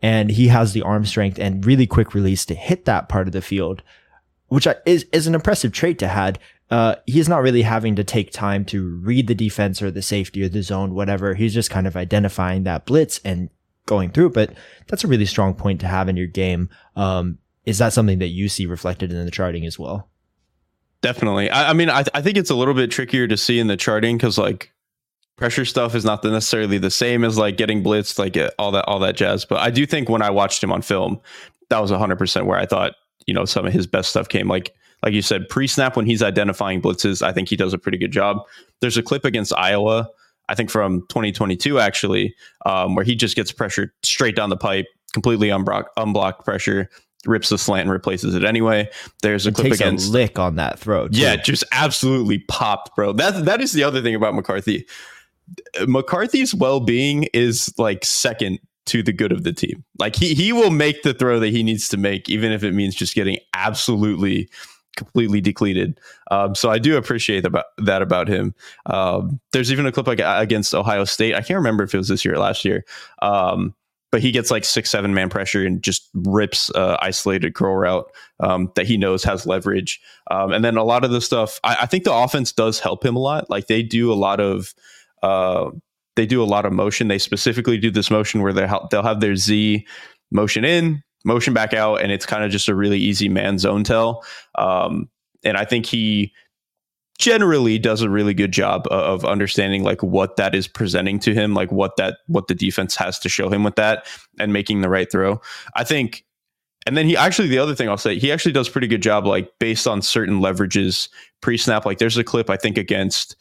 And 0.00 0.30
he 0.30 0.48
has 0.48 0.72
the 0.72 0.82
arm 0.82 1.04
strength 1.04 1.38
and 1.38 1.64
really 1.64 1.86
quick 1.86 2.14
release 2.14 2.46
to 2.46 2.54
hit 2.54 2.86
that 2.86 3.10
part 3.10 3.26
of 3.26 3.32
the 3.32 3.42
field, 3.42 3.82
which 4.48 4.66
is, 4.86 5.04
is 5.12 5.26
an 5.26 5.34
impressive 5.34 5.72
trait 5.72 5.98
to 5.98 6.08
have 6.08 6.38
uh, 6.70 6.96
he's 7.06 7.28
not 7.28 7.42
really 7.42 7.62
having 7.62 7.94
to 7.96 8.04
take 8.04 8.32
time 8.32 8.64
to 8.66 8.98
read 9.02 9.26
the 9.26 9.34
defense 9.34 9.82
or 9.82 9.90
the 9.90 10.02
safety 10.02 10.42
or 10.42 10.48
the 10.48 10.62
zone, 10.62 10.94
whatever. 10.94 11.34
He's 11.34 11.54
just 11.54 11.70
kind 11.70 11.86
of 11.86 11.96
identifying 11.96 12.64
that 12.64 12.86
blitz 12.86 13.20
and 13.24 13.50
going 13.86 14.10
through. 14.10 14.30
But 14.30 14.54
that's 14.88 15.04
a 15.04 15.08
really 15.08 15.26
strong 15.26 15.54
point 15.54 15.80
to 15.80 15.86
have 15.86 16.08
in 16.08 16.16
your 16.16 16.26
game. 16.26 16.70
Um, 16.96 17.38
is 17.64 17.78
that 17.78 17.92
something 17.92 18.18
that 18.18 18.28
you 18.28 18.48
see 18.48 18.66
reflected 18.66 19.12
in 19.12 19.24
the 19.24 19.30
charting 19.30 19.66
as 19.66 19.78
well? 19.78 20.08
Definitely. 21.02 21.50
I, 21.50 21.70
I 21.70 21.72
mean, 21.74 21.90
I, 21.90 22.04
I 22.14 22.22
think 22.22 22.38
it's 22.38 22.50
a 22.50 22.54
little 22.54 22.74
bit 22.74 22.90
trickier 22.90 23.26
to 23.28 23.36
see 23.36 23.58
in 23.58 23.66
the 23.66 23.76
charting 23.76 24.16
because 24.16 24.38
like 24.38 24.72
pressure 25.36 25.64
stuff 25.64 25.94
is 25.94 26.04
not 26.04 26.24
necessarily 26.24 26.78
the 26.78 26.90
same 26.90 27.24
as 27.24 27.36
like 27.36 27.56
getting 27.56 27.82
blitzed, 27.82 28.18
like 28.18 28.36
uh, 28.36 28.50
all 28.58 28.70
that 28.72 28.86
all 28.86 28.98
that 29.00 29.16
jazz. 29.16 29.44
But 29.44 29.60
I 29.60 29.70
do 29.70 29.84
think 29.84 30.08
when 30.08 30.22
I 30.22 30.30
watched 30.30 30.62
him 30.62 30.72
on 30.72 30.80
film, 30.80 31.20
that 31.68 31.80
was 31.80 31.90
100% 31.90 32.46
where 32.46 32.58
I 32.58 32.64
thought 32.64 32.94
you 33.26 33.34
know 33.34 33.44
some 33.44 33.66
of 33.66 33.72
his 33.72 33.86
best 33.86 34.10
stuff 34.10 34.28
came. 34.28 34.48
Like 34.48 34.74
like 35.04 35.12
you 35.12 35.22
said, 35.22 35.48
pre 35.48 35.66
snap 35.66 35.96
when 35.96 36.06
he's 36.06 36.22
identifying 36.22 36.80
blitzes, 36.80 37.22
I 37.22 37.32
think 37.32 37.48
he 37.48 37.56
does 37.56 37.74
a 37.74 37.78
pretty 37.78 37.98
good 37.98 38.10
job. 38.10 38.38
There's 38.80 38.96
a 38.96 39.02
clip 39.02 39.24
against 39.24 39.52
Iowa, 39.56 40.08
I 40.48 40.54
think 40.54 40.70
from 40.70 41.02
2022 41.08 41.78
actually, 41.78 42.34
um, 42.66 42.94
where 42.94 43.04
he 43.04 43.14
just 43.14 43.36
gets 43.36 43.52
pressured 43.52 43.90
straight 44.02 44.34
down 44.34 44.50
the 44.50 44.56
pipe, 44.56 44.86
completely 45.12 45.50
unblocked, 45.50 45.90
unblocked 45.98 46.44
pressure, 46.44 46.88
rips 47.26 47.50
the 47.50 47.58
slant 47.58 47.82
and 47.82 47.90
replaces 47.90 48.34
it 48.34 48.44
anyway. 48.44 48.88
There's 49.22 49.46
a 49.46 49.50
it 49.50 49.56
clip 49.56 49.72
against 49.72 50.10
lick 50.10 50.38
on 50.38 50.56
that 50.56 50.78
throw. 50.78 51.08
Too. 51.08 51.20
Yeah, 51.20 51.36
just 51.36 51.64
absolutely 51.72 52.38
popped, 52.48 52.96
bro. 52.96 53.12
That 53.12 53.44
that 53.44 53.60
is 53.60 53.72
the 53.72 53.84
other 53.84 54.02
thing 54.02 54.14
about 54.14 54.34
McCarthy. 54.34 54.86
McCarthy's 55.86 56.54
well 56.54 56.80
being 56.80 57.24
is 57.34 57.72
like 57.76 58.04
second 58.04 58.58
to 58.86 59.02
the 59.02 59.12
good 59.12 59.32
of 59.32 59.44
the 59.44 59.52
team. 59.52 59.84
Like 59.98 60.16
he 60.16 60.34
he 60.34 60.52
will 60.52 60.70
make 60.70 61.02
the 61.02 61.14
throw 61.14 61.40
that 61.40 61.50
he 61.50 61.62
needs 61.62 61.88
to 61.88 61.96
make, 61.96 62.28
even 62.28 62.52
if 62.52 62.64
it 62.64 62.72
means 62.72 62.94
just 62.94 63.14
getting 63.14 63.38
absolutely 63.54 64.48
completely 64.96 65.40
depleted. 65.40 65.98
Um, 66.30 66.54
so 66.54 66.70
I 66.70 66.78
do 66.78 66.96
appreciate 66.96 67.44
about 67.44 67.66
that 67.78 68.02
about 68.02 68.28
him. 68.28 68.54
Um, 68.86 69.40
there's 69.52 69.72
even 69.72 69.86
a 69.86 69.92
clip 69.92 70.06
like 70.06 70.20
against 70.22 70.74
Ohio 70.74 71.04
State. 71.04 71.34
I 71.34 71.40
can't 71.40 71.58
remember 71.58 71.84
if 71.84 71.94
it 71.94 71.98
was 71.98 72.08
this 72.08 72.24
year 72.24 72.34
or 72.34 72.38
last 72.38 72.64
year. 72.64 72.84
Um, 73.22 73.74
but 74.14 74.22
he 74.22 74.30
gets 74.30 74.48
like 74.48 74.64
six, 74.64 74.90
seven 74.90 75.12
man 75.12 75.28
pressure 75.28 75.66
and 75.66 75.82
just 75.82 76.08
rips 76.14 76.70
uh, 76.76 76.96
isolated 77.02 77.56
curl 77.56 77.74
route 77.74 78.08
um, 78.38 78.70
that 78.76 78.86
he 78.86 78.96
knows 78.96 79.24
has 79.24 79.44
leverage. 79.44 80.00
Um, 80.30 80.52
and 80.52 80.64
then 80.64 80.76
a 80.76 80.84
lot 80.84 81.04
of 81.04 81.10
the 81.10 81.20
stuff, 81.20 81.58
I, 81.64 81.78
I, 81.82 81.86
think 81.86 82.04
the 82.04 82.14
offense 82.14 82.52
does 82.52 82.78
help 82.78 83.04
him 83.04 83.16
a 83.16 83.18
lot. 83.18 83.50
Like 83.50 83.66
they 83.66 83.82
do 83.82 84.12
a 84.12 84.14
lot 84.14 84.38
of, 84.38 84.72
uh, 85.24 85.70
they 86.14 86.26
do 86.26 86.40
a 86.40 86.46
lot 86.46 86.64
of 86.64 86.72
motion. 86.72 87.08
They 87.08 87.18
specifically 87.18 87.76
do 87.76 87.90
this 87.90 88.08
motion 88.08 88.40
where 88.40 88.52
they 88.52 88.68
they'll 88.92 89.02
have 89.02 89.18
their 89.18 89.34
Z 89.34 89.84
motion 90.30 90.64
in, 90.64 91.02
motion 91.24 91.54
back 91.54 91.72
out, 91.72 92.02
and 92.02 92.12
it's 92.12 92.26
kind 92.26 92.44
of 92.44 92.50
just 92.50 92.68
a 92.68 92.74
really 92.74 92.98
easy 92.98 93.28
man 93.28 93.58
zone 93.58 93.84
tell. 93.84 94.24
Um, 94.56 95.08
and 95.42 95.56
I 95.56 95.64
think 95.64 95.86
he 95.86 96.32
generally 97.18 97.78
does 97.78 98.02
a 98.02 98.10
really 98.10 98.34
good 98.34 98.52
job 98.52 98.86
of 98.90 99.24
understanding 99.24 99.84
like 99.84 100.02
what 100.02 100.36
that 100.36 100.54
is 100.54 100.66
presenting 100.66 101.18
to 101.20 101.32
him, 101.32 101.54
like 101.54 101.70
what 101.70 101.96
that 101.96 102.18
what 102.26 102.48
the 102.48 102.54
defense 102.54 102.96
has 102.96 103.18
to 103.20 103.28
show 103.28 103.48
him 103.48 103.64
with 103.64 103.76
that, 103.76 104.06
and 104.38 104.52
making 104.52 104.80
the 104.80 104.88
right 104.88 105.10
throw. 105.10 105.40
I 105.74 105.84
think. 105.84 106.24
And 106.86 106.98
then 106.98 107.06
he 107.06 107.16
actually, 107.16 107.48
the 107.48 107.58
other 107.58 107.74
thing 107.74 107.88
I'll 107.88 107.96
say, 107.96 108.18
he 108.18 108.30
actually 108.30 108.52
does 108.52 108.68
pretty 108.68 108.86
good 108.86 109.02
job, 109.02 109.26
like 109.26 109.50
based 109.58 109.86
on 109.86 110.02
certain 110.02 110.40
leverages 110.40 111.08
pre 111.40 111.56
snap. 111.56 111.86
Like 111.86 111.96
there's 111.96 112.18
a 112.18 112.24
clip 112.24 112.50
I 112.50 112.58
think 112.58 112.76
against, 112.76 113.36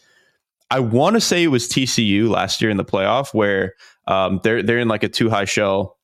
I 0.72 0.80
want 0.80 1.16
to 1.18 1.22
say 1.22 1.44
it 1.44 1.48
was 1.48 1.68
TCU 1.68 2.30
last 2.30 2.62
year 2.62 2.72
in 2.72 2.78
the 2.78 2.86
playoff 2.86 3.34
where 3.34 3.74
um, 4.08 4.40
they're 4.44 4.64
they're 4.64 4.80
in 4.80 4.88
like 4.88 5.04
a 5.04 5.10
two 5.10 5.30
high 5.30 5.44
shell 5.44 5.98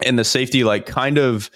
and 0.00 0.18
the 0.18 0.24
safety 0.24 0.64
like 0.64 0.86
kind 0.86 1.18
of 1.18 1.50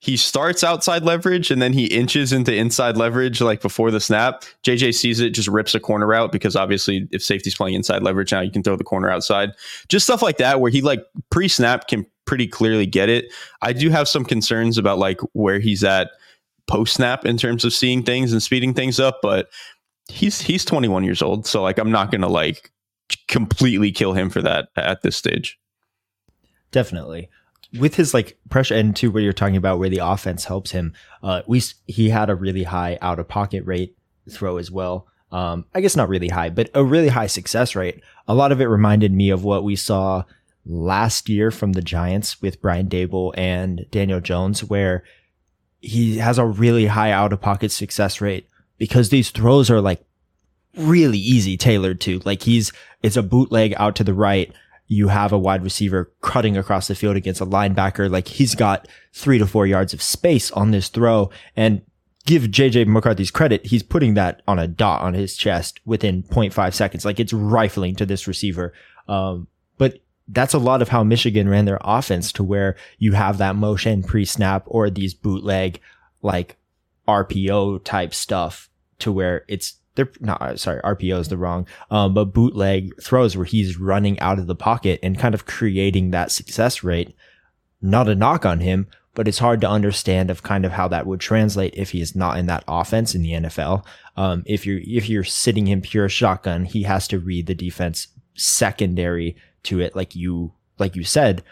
he 0.00 0.16
starts 0.16 0.62
outside 0.62 1.02
leverage 1.02 1.50
and 1.50 1.60
then 1.60 1.72
he 1.72 1.86
inches 1.86 2.32
into 2.32 2.54
inside 2.54 2.96
leverage 2.96 3.40
like 3.40 3.60
before 3.60 3.90
the 3.90 4.00
snap. 4.00 4.44
JJ 4.64 4.94
sees 4.94 5.18
it, 5.18 5.30
just 5.30 5.48
rips 5.48 5.74
a 5.74 5.80
corner 5.80 6.14
out 6.14 6.30
because 6.30 6.54
obviously 6.54 7.08
if 7.10 7.22
safety's 7.22 7.56
playing 7.56 7.74
inside 7.74 8.04
leverage 8.04 8.30
now, 8.30 8.40
you 8.40 8.52
can 8.52 8.62
throw 8.62 8.76
the 8.76 8.84
corner 8.84 9.10
outside. 9.10 9.50
Just 9.88 10.06
stuff 10.06 10.22
like 10.22 10.38
that 10.38 10.60
where 10.60 10.70
he 10.70 10.82
like 10.82 11.04
pre-snap 11.30 11.88
can 11.88 12.06
pretty 12.26 12.46
clearly 12.46 12.86
get 12.86 13.08
it. 13.08 13.32
I 13.60 13.72
do 13.72 13.90
have 13.90 14.06
some 14.06 14.24
concerns 14.24 14.78
about 14.78 14.98
like 14.98 15.20
where 15.32 15.58
he's 15.58 15.82
at 15.82 16.12
post 16.68 16.94
snap 16.94 17.24
in 17.24 17.36
terms 17.36 17.64
of 17.64 17.72
seeing 17.72 18.04
things 18.04 18.32
and 18.32 18.40
speeding 18.40 18.74
things 18.74 19.00
up, 19.00 19.18
but 19.20 19.48
he's 20.08 20.40
he's 20.40 20.64
21 20.64 21.02
years 21.02 21.22
old, 21.22 21.46
so 21.46 21.62
like 21.62 21.78
I'm 21.78 21.90
not 21.90 22.12
gonna 22.12 22.28
like 22.28 22.70
completely 23.26 23.90
kill 23.90 24.12
him 24.12 24.30
for 24.30 24.42
that 24.42 24.68
at 24.76 25.02
this 25.02 25.16
stage. 25.16 25.58
Definitely. 26.70 27.28
With 27.78 27.96
his 27.96 28.14
like 28.14 28.38
pressure 28.48 28.74
and 28.74 28.96
to 28.96 29.10
what 29.10 29.22
you're 29.22 29.32
talking 29.32 29.56
about 29.56 29.78
where 29.78 29.90
the 29.90 29.98
offense 29.98 30.44
helps 30.44 30.70
him, 30.70 30.94
uh 31.22 31.42
we 31.46 31.62
he 31.86 32.08
had 32.08 32.30
a 32.30 32.34
really 32.34 32.64
high 32.64 32.98
out 33.02 33.18
of 33.18 33.28
pocket 33.28 33.64
rate 33.64 33.96
throw 34.30 34.56
as 34.56 34.70
well. 34.70 35.06
Um 35.30 35.66
I 35.74 35.80
guess 35.80 35.96
not 35.96 36.08
really 36.08 36.28
high, 36.28 36.50
but 36.50 36.70
a 36.74 36.84
really 36.84 37.08
high 37.08 37.26
success 37.26 37.74
rate. 37.74 38.00
A 38.26 38.34
lot 38.34 38.52
of 38.52 38.60
it 38.60 38.66
reminded 38.66 39.12
me 39.12 39.30
of 39.30 39.44
what 39.44 39.64
we 39.64 39.76
saw 39.76 40.24
last 40.64 41.28
year 41.28 41.50
from 41.50 41.72
the 41.72 41.82
Giants 41.82 42.40
with 42.40 42.60
Brian 42.60 42.88
Daboll 42.88 43.32
and 43.36 43.86
Daniel 43.90 44.20
Jones 44.20 44.64
where 44.64 45.04
he 45.80 46.18
has 46.18 46.38
a 46.38 46.46
really 46.46 46.86
high 46.86 47.12
out 47.12 47.32
of 47.32 47.40
pocket 47.40 47.70
success 47.70 48.20
rate 48.20 48.48
because 48.78 49.08
these 49.10 49.30
throws 49.30 49.70
are 49.70 49.80
like 49.80 50.04
really 50.76 51.18
easy 51.18 51.56
tailored 51.56 52.00
to. 52.02 52.20
Like 52.24 52.42
he's, 52.42 52.72
it's 53.02 53.16
a 53.16 53.22
bootleg 53.22 53.74
out 53.76 53.96
to 53.96 54.04
the 54.04 54.14
right. 54.14 54.52
You 54.88 55.08
have 55.08 55.32
a 55.32 55.38
wide 55.38 55.62
receiver 55.62 56.12
cutting 56.20 56.56
across 56.56 56.88
the 56.88 56.94
field 56.94 57.16
against 57.16 57.40
a 57.40 57.46
linebacker. 57.46 58.10
Like 58.10 58.28
he's 58.28 58.54
got 58.54 58.88
three 59.12 59.38
to 59.38 59.46
four 59.46 59.66
yards 59.66 59.92
of 59.94 60.02
space 60.02 60.50
on 60.52 60.70
this 60.70 60.88
throw 60.88 61.30
and 61.54 61.82
give 62.26 62.42
JJ 62.42 62.86
McCarthy's 62.86 63.30
credit. 63.30 63.66
He's 63.66 63.82
putting 63.82 64.14
that 64.14 64.42
on 64.46 64.58
a 64.58 64.66
dot 64.68 65.02
on 65.02 65.14
his 65.14 65.36
chest 65.36 65.80
within 65.86 66.22
0.5 66.22 66.74
seconds. 66.74 67.04
Like 67.04 67.20
it's 67.20 67.32
rifling 67.32 67.96
to 67.96 68.06
this 68.06 68.26
receiver. 68.26 68.72
Um, 69.08 69.46
but 69.78 70.00
that's 70.28 70.54
a 70.54 70.58
lot 70.58 70.82
of 70.82 70.90
how 70.90 71.02
Michigan 71.02 71.48
ran 71.48 71.64
their 71.64 71.78
offense 71.80 72.32
to 72.32 72.44
where 72.44 72.76
you 72.98 73.12
have 73.12 73.38
that 73.38 73.56
motion 73.56 74.02
pre 74.02 74.24
snap 74.24 74.64
or 74.66 74.90
these 74.90 75.14
bootleg 75.14 75.80
like 76.20 76.56
RPO 77.06 77.82
type 77.84 78.12
stuff 78.12 78.68
to 78.98 79.10
where 79.10 79.44
it's 79.48 79.76
they're 79.98 80.12
not 80.20 80.60
sorry 80.60 80.80
RPO 80.82 81.18
is 81.18 81.28
the 81.28 81.36
wrong 81.36 81.66
um, 81.90 82.14
but 82.14 82.26
bootleg 82.26 82.92
throws 83.02 83.36
where 83.36 83.44
he's 83.44 83.78
running 83.78 84.18
out 84.20 84.38
of 84.38 84.46
the 84.46 84.54
pocket 84.54 85.00
and 85.02 85.18
kind 85.18 85.34
of 85.34 85.44
creating 85.44 86.10
that 86.10 86.30
success 86.30 86.84
rate. 86.84 87.14
Not 87.82 88.08
a 88.08 88.14
knock 88.14 88.46
on 88.46 88.60
him, 88.60 88.86
but 89.14 89.26
it's 89.26 89.38
hard 89.38 89.60
to 89.60 89.68
understand 89.68 90.30
of 90.30 90.42
kind 90.42 90.64
of 90.64 90.72
how 90.72 90.88
that 90.88 91.06
would 91.06 91.20
translate 91.20 91.74
if 91.76 91.90
he 91.90 92.00
is 92.00 92.14
not 92.14 92.38
in 92.38 92.46
that 92.46 92.64
offense 92.68 93.14
in 93.14 93.22
the 93.22 93.32
NFL. 93.32 93.84
Um, 94.16 94.44
if 94.46 94.64
you're 94.64 94.80
if 94.84 95.08
you're 95.08 95.24
sitting 95.24 95.66
him 95.66 95.80
pure 95.80 96.08
shotgun, 96.08 96.64
he 96.64 96.84
has 96.84 97.08
to 97.08 97.18
read 97.18 97.46
the 97.46 97.54
defense 97.54 98.08
secondary 98.34 99.36
to 99.64 99.80
it, 99.80 99.96
like 99.96 100.14
you 100.14 100.52
like 100.78 100.94
you 100.94 101.04
said. 101.04 101.42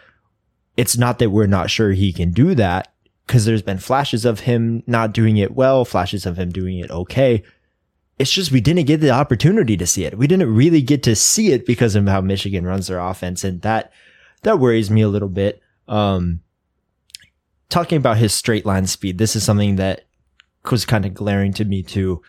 It's 0.77 0.97
not 0.97 1.19
that 1.19 1.31
we're 1.31 1.47
not 1.47 1.71
sure 1.71 1.93
he 1.93 2.13
can 2.13 2.31
do 2.31 2.55
that 2.55 2.93
because 3.27 3.45
there's 3.45 3.63
been 3.63 3.79
flashes 3.79 4.25
of 4.25 4.41
him 4.41 4.83
not 4.87 5.13
doing 5.13 5.37
it 5.37 5.55
well, 5.55 5.85
flashes 5.85 6.27
of 6.27 6.39
him 6.39 6.51
doing 6.51 6.79
it 6.79 6.91
okay. 6.91 7.43
It's 8.19 8.31
just 8.31 8.51
we 8.51 8.61
didn't 8.61 8.87
get 8.87 9.01
the 9.01 9.11
opportunity 9.11 9.77
to 9.77 9.87
see 9.87 10.05
it. 10.05 10.17
We 10.17 10.27
didn't 10.27 10.55
really 10.55 10.81
get 10.81 11.03
to 11.03 11.15
see 11.15 11.53
it 11.53 11.67
because 11.67 11.95
of 11.95 12.07
how 12.07 12.21
Michigan 12.21 12.65
runs 12.65 12.87
their 12.87 13.01
offense, 13.01 13.45
and 13.45 13.61
that 13.63 13.93
that 14.43 14.59
worries 14.59 14.91
me 14.91 15.03
a 15.03 15.09
little 15.09 15.29
bit. 15.29 15.61
Um, 15.87 16.41
talking 17.69 17.99
about 17.99 18.17
his 18.17 18.33
straight 18.33 18.65
line 18.65 18.87
speed, 18.87 19.19
this 19.19 19.37
is 19.37 19.45
something 19.45 19.77
that 19.77 20.05
was 20.71 20.85
kind 20.85 21.05
of 21.05 21.15
glaring 21.15 21.53
to 21.55 21.65
me 21.65 21.83
too. 21.83 22.23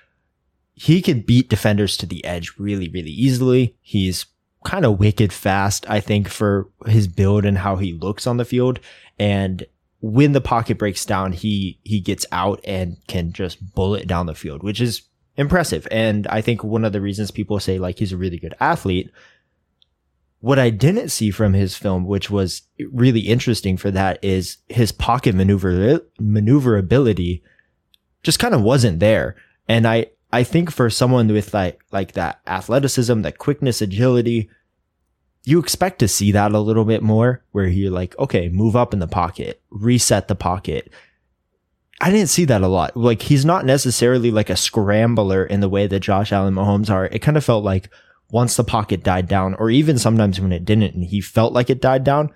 He 0.74 1.02
could 1.02 1.26
beat 1.26 1.50
defenders 1.50 1.98
to 1.98 2.06
the 2.06 2.24
edge 2.26 2.54
really, 2.58 2.90
really 2.90 3.12
easily. 3.12 3.76
He's 3.82 4.28
kind 4.64 4.86
of 4.86 5.00
wicked 5.00 5.32
fast, 5.34 5.90
I 5.90 6.00
think, 6.00 6.28
for 6.28 6.70
his 6.86 7.08
build 7.08 7.46
and 7.46 7.60
how 7.60 7.78
he 7.78 7.94
looks 7.94 8.28
on 8.28 8.38
the 8.38 8.46
field. 8.46 8.80
And 9.18 9.66
when 10.02 10.34
the 10.34 10.42
pocket 10.42 10.78
breaks 10.78 11.06
down, 11.06 11.32
he 11.32 11.80
he 11.84 12.00
gets 12.00 12.26
out 12.32 12.60
and 12.64 12.98
can 13.08 13.34
just 13.34 13.74
bullet 13.74 14.08
down 14.08 14.26
the 14.26 14.36
field, 14.36 14.64
which 14.64 14.82
is 14.82 15.04
impressive. 15.38 15.88
And 15.92 16.28
I 16.28 16.42
think 16.42 16.64
one 16.64 16.84
of 16.84 16.94
the 16.94 17.02
reasons 17.02 17.32
people 17.32 17.60
say 17.60 17.80
like 17.80 18.00
he's 18.00 18.14
a 18.14 18.18
really 18.18 18.40
good 18.40 18.56
athlete. 18.60 19.12
What 20.40 20.60
I 20.60 20.70
didn't 20.70 21.10
see 21.10 21.32
from 21.32 21.54
his 21.54 21.76
film, 21.76 22.06
which 22.06 22.30
was 22.30 22.64
really 22.92 23.22
interesting 23.22 23.78
for 23.78 23.90
that, 23.92 24.24
is 24.24 24.58
his 24.68 24.92
pocket 24.92 25.34
maneuver 25.34 26.02
maneuverability 26.20 27.44
just 28.24 28.40
kind 28.40 28.54
of 28.54 28.62
wasn't 28.62 29.00
there. 29.00 29.36
And 29.68 29.88
I 29.88 30.08
I 30.32 30.44
think 30.44 30.72
for 30.72 30.90
someone 30.90 31.28
with 31.28 31.54
like 31.54 31.80
like 31.92 32.14
that 32.14 32.42
athleticism, 32.46 33.22
that 33.22 33.38
quickness, 33.38 33.82
agility, 33.82 34.50
you 35.44 35.60
expect 35.60 36.00
to 36.00 36.08
see 36.08 36.32
that 36.34 36.52
a 36.52 36.60
little 36.60 36.86
bit 36.86 37.02
more 37.02 37.44
where 37.52 37.68
you're 37.68 37.92
like, 37.92 38.18
okay, 38.20 38.50
move 38.50 38.76
up 38.76 38.94
in 38.94 39.00
the 39.00 39.08
pocket, 39.08 39.62
reset 39.70 40.28
the 40.28 40.36
pocket. 40.36 40.92
I 42.00 42.12
didn't 42.12 42.30
see 42.30 42.46
that 42.46 42.62
a 42.62 42.68
lot. 42.68 42.96
Like 42.96 43.24
he's 43.24 43.46
not 43.46 43.66
necessarily 43.66 44.30
like 44.30 44.50
a 44.50 44.56
scrambler 44.56 45.46
in 45.46 45.62
the 45.62 45.70
way 45.70 45.88
that 45.88 46.00
Josh 46.00 46.32
Allen 46.32 46.54
Mahomes 46.54 46.90
are. 46.90 47.06
It 47.06 47.22
kind 47.22 47.38
of 47.38 47.44
felt 47.44 47.64
like 47.64 47.90
once 48.30 48.56
the 48.56 48.64
pocket 48.64 49.04
died 49.04 49.28
down, 49.28 49.56
or 49.56 49.70
even 49.70 49.98
sometimes 49.98 50.40
when 50.40 50.52
it 50.52 50.66
didn't, 50.66 50.94
and 50.94 51.04
he 51.04 51.22
felt 51.22 51.54
like 51.54 51.70
it 51.70 51.82
died 51.82 52.04
down. 52.04 52.32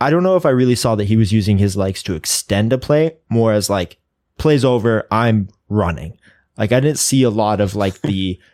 I 0.00 0.10
don't 0.10 0.22
know 0.22 0.36
if 0.36 0.46
I 0.46 0.50
really 0.50 0.74
saw 0.74 0.94
that 0.94 1.04
he 1.04 1.16
was 1.16 1.32
using 1.32 1.58
his 1.58 1.76
legs 1.76 2.02
to 2.04 2.14
extend 2.14 2.72
a 2.72 2.78
play 2.78 3.16
more 3.28 3.52
as 3.52 3.68
like 3.68 3.98
plays 4.38 4.64
over, 4.64 5.06
I'm 5.10 5.48
running. 5.68 6.18
Like 6.56 6.72
I 6.72 6.80
didn't 6.80 6.98
see 6.98 7.22
a 7.22 7.30
lot 7.30 7.60
of 7.60 7.74
like 7.74 8.00
the 8.02 8.38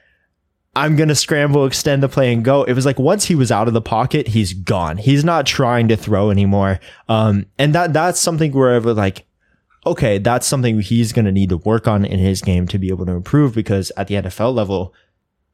I'm 0.77 0.95
going 0.95 1.09
to 1.09 1.15
scramble, 1.15 1.65
extend 1.65 2.03
the 2.03 2.09
play 2.09 2.31
and 2.35 2.45
go. 2.45 2.63
It 2.63 2.75
was 2.75 2.85
like 2.85 2.99
once 2.99 3.25
he 3.25 3.35
was 3.35 3.51
out 3.51 3.67
of 3.67 3.73
the 3.73 3.81
pocket, 3.81 4.29
he's 4.29 4.53
gone. 4.53 4.99
He's 4.99 5.25
not 5.25 5.47
trying 5.47 5.89
to 5.89 5.97
throw 5.97 6.31
anymore. 6.31 6.81
Um, 7.09 7.47
and 7.59 7.75
that, 7.75 7.95
that's 7.95 8.21
something 8.21 8.53
where 8.53 8.75
I 8.75 8.79
was 8.79 8.95
like, 8.95 9.27
okay, 9.87 10.19
that's 10.19 10.47
something 10.47 10.81
he's 10.81 11.13
going 11.13 11.25
to 11.25 11.33
need 11.33 11.51
to 11.51 11.57
work 11.59 11.87
on 11.87 12.05
in 12.05 12.19
his 12.19 12.43
game 12.43 12.67
to 12.69 12.79
be 12.79 12.89
able 12.89 13.07
to 13.07 13.13
improve 13.13 13.55
because 13.55 13.93
at 13.97 14.09
the 14.09 14.17
NFL 14.17 14.53
level, 14.53 14.93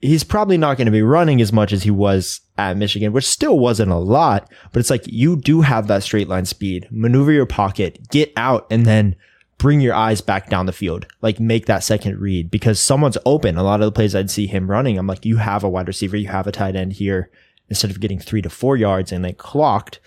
he's 0.00 0.24
probably 0.24 0.56
not 0.56 0.76
going 0.76 0.86
to 0.86 0.92
be 0.92 1.02
running 1.02 1.40
as 1.40 1.52
much 1.52 1.72
as 1.72 1.82
he 1.82 1.90
was 1.90 2.40
at 2.56 2.76
Michigan, 2.76 3.12
which 3.12 3.26
still 3.26 3.58
wasn't 3.58 3.90
a 3.92 3.96
lot, 3.96 4.50
but 4.72 4.80
it's 4.80 4.90
like 4.90 5.04
you 5.06 5.36
do 5.36 5.60
have 5.60 5.86
that 5.86 6.02
straight 6.02 6.28
line 6.28 6.46
speed, 6.46 6.88
maneuver 6.90 7.30
your 7.30 7.46
pocket, 7.46 8.08
get 8.10 8.32
out 8.36 8.66
and 8.70 8.86
then 8.86 9.14
bring 9.58 9.80
your 9.80 9.94
eyes 9.94 10.20
back 10.20 10.48
down 10.48 10.66
the 10.66 10.72
field, 10.72 11.06
like 11.20 11.38
make 11.38 11.66
that 11.66 11.84
second 11.84 12.18
read 12.18 12.50
because 12.50 12.80
someone's 12.80 13.18
open. 13.24 13.56
A 13.56 13.62
lot 13.62 13.80
of 13.80 13.86
the 13.86 13.92
plays 13.92 14.14
I'd 14.14 14.30
see 14.30 14.46
him 14.46 14.70
running, 14.70 14.98
I'm 14.98 15.06
like, 15.06 15.24
you 15.24 15.36
have 15.36 15.62
a 15.62 15.68
wide 15.68 15.86
receiver, 15.86 16.16
you 16.16 16.28
have 16.28 16.46
a 16.46 16.52
tight 16.52 16.74
end 16.74 16.94
here. 16.94 17.30
Instead 17.68 17.90
of 17.90 18.00
getting 18.00 18.18
three 18.18 18.42
to 18.42 18.50
four 18.50 18.76
yards 18.76 19.12
and 19.12 19.24
they 19.24 19.32
clocked, 19.32 20.00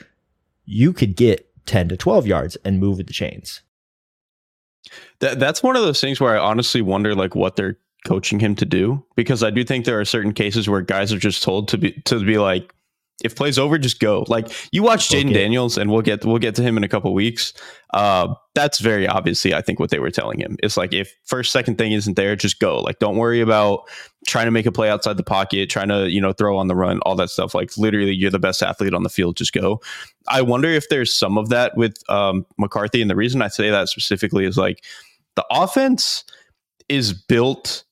you 0.66 0.94
could 0.94 1.16
get 1.16 1.50
10 1.66 1.90
to 1.90 1.98
12 1.98 2.28
yards 2.28 2.58
and 2.58 2.80
move 2.80 2.98
with 2.98 3.08
the 3.08 3.14
chains. 3.14 3.62
That, 5.20 5.40
that's 5.40 5.64
one 5.64 5.76
of 5.76 5.84
those 5.84 6.02
things 6.02 6.20
where 6.20 6.36
I 6.36 6.40
honestly 6.40 6.82
wonder 6.82 7.16
like 7.16 7.36
what 7.36 7.56
they're 7.56 7.78
coaching 8.06 8.40
him 8.40 8.56
to 8.56 8.66
do 8.66 9.04
because 9.16 9.44
I 9.44 9.50
do 9.50 9.64
think 9.64 9.86
there 9.86 10.00
are 10.00 10.06
certain 10.06 10.34
cases 10.34 10.70
where 10.70 10.82
guys 10.82 11.12
are 11.12 11.18
just 11.18 11.42
told 11.42 11.68
to 11.70 11.78
be 11.78 11.92
to 12.06 12.24
be 12.24 12.38
like 12.38 12.74
if 13.24 13.36
plays 13.36 13.58
over, 13.58 13.78
just 13.78 14.00
go. 14.00 14.26
Like 14.28 14.50
you 14.72 14.84
watch 14.84 15.10
Jayden 15.10 15.26
okay. 15.26 15.34
Daniels, 15.34 15.78
and 15.78 15.90
we'll 15.90 16.02
get 16.02 16.26
we'll 16.26 16.38
get 16.38 16.54
to 16.56 16.62
him 16.62 16.76
in 16.76 16.84
a 16.84 16.88
couple 16.88 17.14
weeks. 17.14 17.54
Uh, 17.94 18.34
that's 18.56 18.80
very 18.80 19.08
obviously, 19.08 19.54
I 19.54 19.62
think, 19.62 19.80
what 19.80 19.90
they 19.90 20.00
were 20.00 20.12
telling 20.12 20.40
him. 20.40 20.58
It's 20.62 20.76
like 20.76 20.94
if 20.94 21.16
first 21.24 21.52
second 21.52 21.78
thing 21.78 21.94
isn't 21.94 22.16
there, 22.16 22.36
just 22.36 22.60
go. 22.60 22.80
Like 22.80 23.00
don't 23.00 23.16
worry 23.16 23.40
about 23.40 23.88
trying 24.28 24.46
to 24.46 24.52
make 24.52 24.66
a 24.66 24.72
play 24.72 24.90
outside 24.90 25.16
the 25.16 25.24
pocket, 25.24 25.70
trying 25.70 25.88
to 25.88 26.10
you 26.10 26.20
know 26.20 26.34
throw 26.34 26.58
on 26.58 26.68
the 26.68 26.76
run, 26.76 27.00
all 27.02 27.16
that 27.16 27.30
stuff. 27.30 27.56
Like 27.56 27.78
literally, 27.78 28.14
you're 28.14 28.32
the 28.32 28.40
best 28.40 28.62
athlete 28.62 28.94
on 28.94 29.04
the 29.04 29.10
field. 29.10 29.38
Just 29.38 29.54
go. 29.54 29.82
I 30.28 30.42
wonder 30.42 30.68
if 30.68 30.90
there's 30.90 31.14
some 31.14 31.38
of 31.38 31.50
that 31.50 31.78
with 31.78 31.98
um, 32.10 32.46
McCarthy, 32.58 33.02
and 33.02 33.10
the 33.10 33.16
reason 33.16 33.42
I 33.42 33.48
say 33.48 33.70
that 33.70 33.88
specifically 33.88 34.46
is 34.46 34.58
like 34.58 34.84
the 35.36 35.46
offense 35.50 36.26
is 36.90 37.14
built 37.14 37.86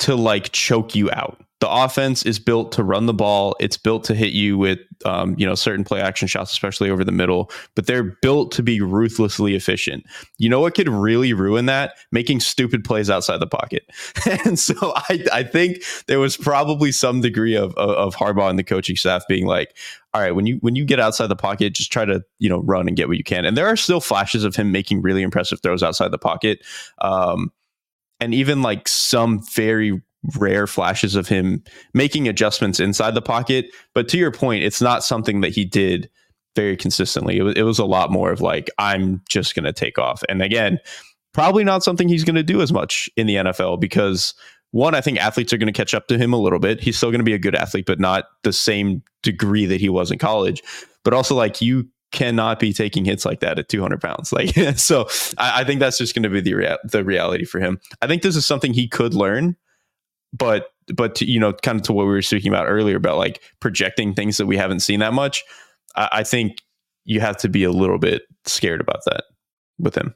to 0.00 0.14
like 0.14 0.52
choke 0.52 0.94
you 0.94 1.10
out 1.12 1.42
the 1.62 1.70
offense 1.70 2.24
is 2.24 2.40
built 2.40 2.72
to 2.72 2.82
run 2.82 3.06
the 3.06 3.14
ball. 3.14 3.54
It's 3.60 3.76
built 3.76 4.02
to 4.06 4.16
hit 4.16 4.32
you 4.32 4.58
with, 4.58 4.80
um, 5.04 5.36
you 5.38 5.46
know, 5.46 5.54
certain 5.54 5.84
play 5.84 6.00
action 6.00 6.26
shots, 6.26 6.50
especially 6.50 6.90
over 6.90 7.04
the 7.04 7.12
middle. 7.12 7.52
But 7.76 7.86
they're 7.86 8.02
built 8.02 8.50
to 8.54 8.64
be 8.64 8.80
ruthlessly 8.80 9.54
efficient. 9.54 10.04
You 10.38 10.48
know 10.48 10.58
what 10.58 10.74
could 10.74 10.88
really 10.88 11.32
ruin 11.32 11.66
that? 11.66 11.94
Making 12.10 12.40
stupid 12.40 12.82
plays 12.82 13.08
outside 13.08 13.38
the 13.38 13.46
pocket. 13.46 13.88
and 14.44 14.58
so 14.58 14.74
I, 14.96 15.24
I 15.32 15.44
think 15.44 15.84
there 16.08 16.18
was 16.18 16.36
probably 16.36 16.90
some 16.90 17.20
degree 17.20 17.54
of, 17.54 17.76
of, 17.76 17.90
of 17.90 18.16
Harbaugh 18.16 18.50
and 18.50 18.58
the 18.58 18.64
coaching 18.64 18.96
staff 18.96 19.22
being 19.28 19.46
like, 19.46 19.76
all 20.14 20.20
right, 20.20 20.32
when 20.32 20.46
you 20.46 20.56
when 20.62 20.74
you 20.74 20.84
get 20.84 20.98
outside 20.98 21.28
the 21.28 21.36
pocket, 21.36 21.74
just 21.74 21.92
try 21.92 22.04
to 22.04 22.24
you 22.40 22.48
know 22.48 22.58
run 22.62 22.88
and 22.88 22.96
get 22.96 23.06
what 23.06 23.18
you 23.18 23.24
can. 23.24 23.44
And 23.44 23.56
there 23.56 23.68
are 23.68 23.76
still 23.76 24.00
flashes 24.00 24.42
of 24.42 24.56
him 24.56 24.72
making 24.72 25.00
really 25.00 25.22
impressive 25.22 25.60
throws 25.62 25.84
outside 25.84 26.10
the 26.10 26.18
pocket. 26.18 26.58
Um, 27.00 27.52
and 28.18 28.34
even 28.34 28.62
like 28.62 28.88
some 28.88 29.44
very 29.54 30.02
rare 30.38 30.66
flashes 30.66 31.14
of 31.14 31.28
him 31.28 31.62
making 31.94 32.28
adjustments 32.28 32.80
inside 32.80 33.14
the 33.14 33.22
pocket. 33.22 33.66
But 33.94 34.08
to 34.08 34.18
your 34.18 34.30
point, 34.30 34.64
it's 34.64 34.80
not 34.80 35.04
something 35.04 35.40
that 35.40 35.50
he 35.50 35.64
did 35.64 36.08
very 36.54 36.76
consistently. 36.76 37.38
It 37.38 37.42
was, 37.42 37.54
it 37.56 37.62
was 37.62 37.78
a 37.78 37.84
lot 37.84 38.12
more 38.12 38.30
of 38.30 38.40
like, 38.40 38.70
I'm 38.78 39.22
just 39.28 39.54
going 39.54 39.64
to 39.64 39.72
take 39.72 39.98
off. 39.98 40.22
And 40.28 40.42
again, 40.42 40.78
probably 41.32 41.64
not 41.64 41.82
something 41.82 42.08
he's 42.08 42.24
going 42.24 42.36
to 42.36 42.42
do 42.42 42.60
as 42.60 42.72
much 42.72 43.08
in 43.16 43.26
the 43.26 43.36
NFL 43.36 43.80
because 43.80 44.34
one, 44.70 44.94
I 44.94 45.00
think 45.00 45.18
athletes 45.18 45.52
are 45.52 45.58
going 45.58 45.72
to 45.72 45.78
catch 45.78 45.94
up 45.94 46.06
to 46.08 46.18
him 46.18 46.32
a 46.32 46.38
little 46.38 46.58
bit. 46.58 46.80
He's 46.80 46.96
still 46.96 47.10
going 47.10 47.20
to 47.20 47.24
be 47.24 47.34
a 47.34 47.38
good 47.38 47.54
athlete, 47.54 47.86
but 47.86 48.00
not 48.00 48.24
the 48.42 48.52
same 48.52 49.02
degree 49.22 49.66
that 49.66 49.80
he 49.80 49.88
was 49.88 50.10
in 50.10 50.18
college. 50.18 50.62
But 51.04 51.14
also, 51.14 51.34
like, 51.34 51.60
you 51.60 51.88
cannot 52.10 52.58
be 52.58 52.72
taking 52.72 53.04
hits 53.04 53.24
like 53.24 53.40
that 53.40 53.58
at 53.58 53.68
200 53.68 54.00
pounds. 54.00 54.32
Like, 54.32 54.54
so 54.76 55.08
I, 55.36 55.60
I 55.60 55.64
think 55.64 55.80
that's 55.80 55.98
just 55.98 56.14
going 56.14 56.22
to 56.22 56.30
be 56.30 56.40
the 56.40 56.54
rea- 56.54 56.78
the 56.84 57.04
reality 57.04 57.44
for 57.44 57.60
him. 57.60 57.80
I 58.00 58.06
think 58.06 58.22
this 58.22 58.36
is 58.36 58.46
something 58.46 58.72
he 58.72 58.88
could 58.88 59.14
learn, 59.14 59.56
but 60.32 60.68
but 60.94 61.14
to, 61.16 61.24
you 61.24 61.38
know, 61.38 61.52
kind 61.52 61.78
of 61.78 61.84
to 61.84 61.92
what 61.92 62.06
we 62.06 62.12
were 62.12 62.22
speaking 62.22 62.52
about 62.52 62.66
earlier 62.66 62.96
about 62.96 63.18
like 63.18 63.40
projecting 63.60 64.14
things 64.14 64.36
that 64.36 64.46
we 64.46 64.56
haven't 64.56 64.80
seen 64.80 65.00
that 65.00 65.12
much. 65.12 65.44
I, 65.94 66.08
I 66.12 66.24
think 66.24 66.58
you 67.04 67.20
have 67.20 67.36
to 67.38 67.48
be 67.48 67.64
a 67.64 67.70
little 67.70 67.98
bit 67.98 68.22
scared 68.44 68.80
about 68.80 69.04
that 69.06 69.24
with 69.78 69.96
him. 69.96 70.14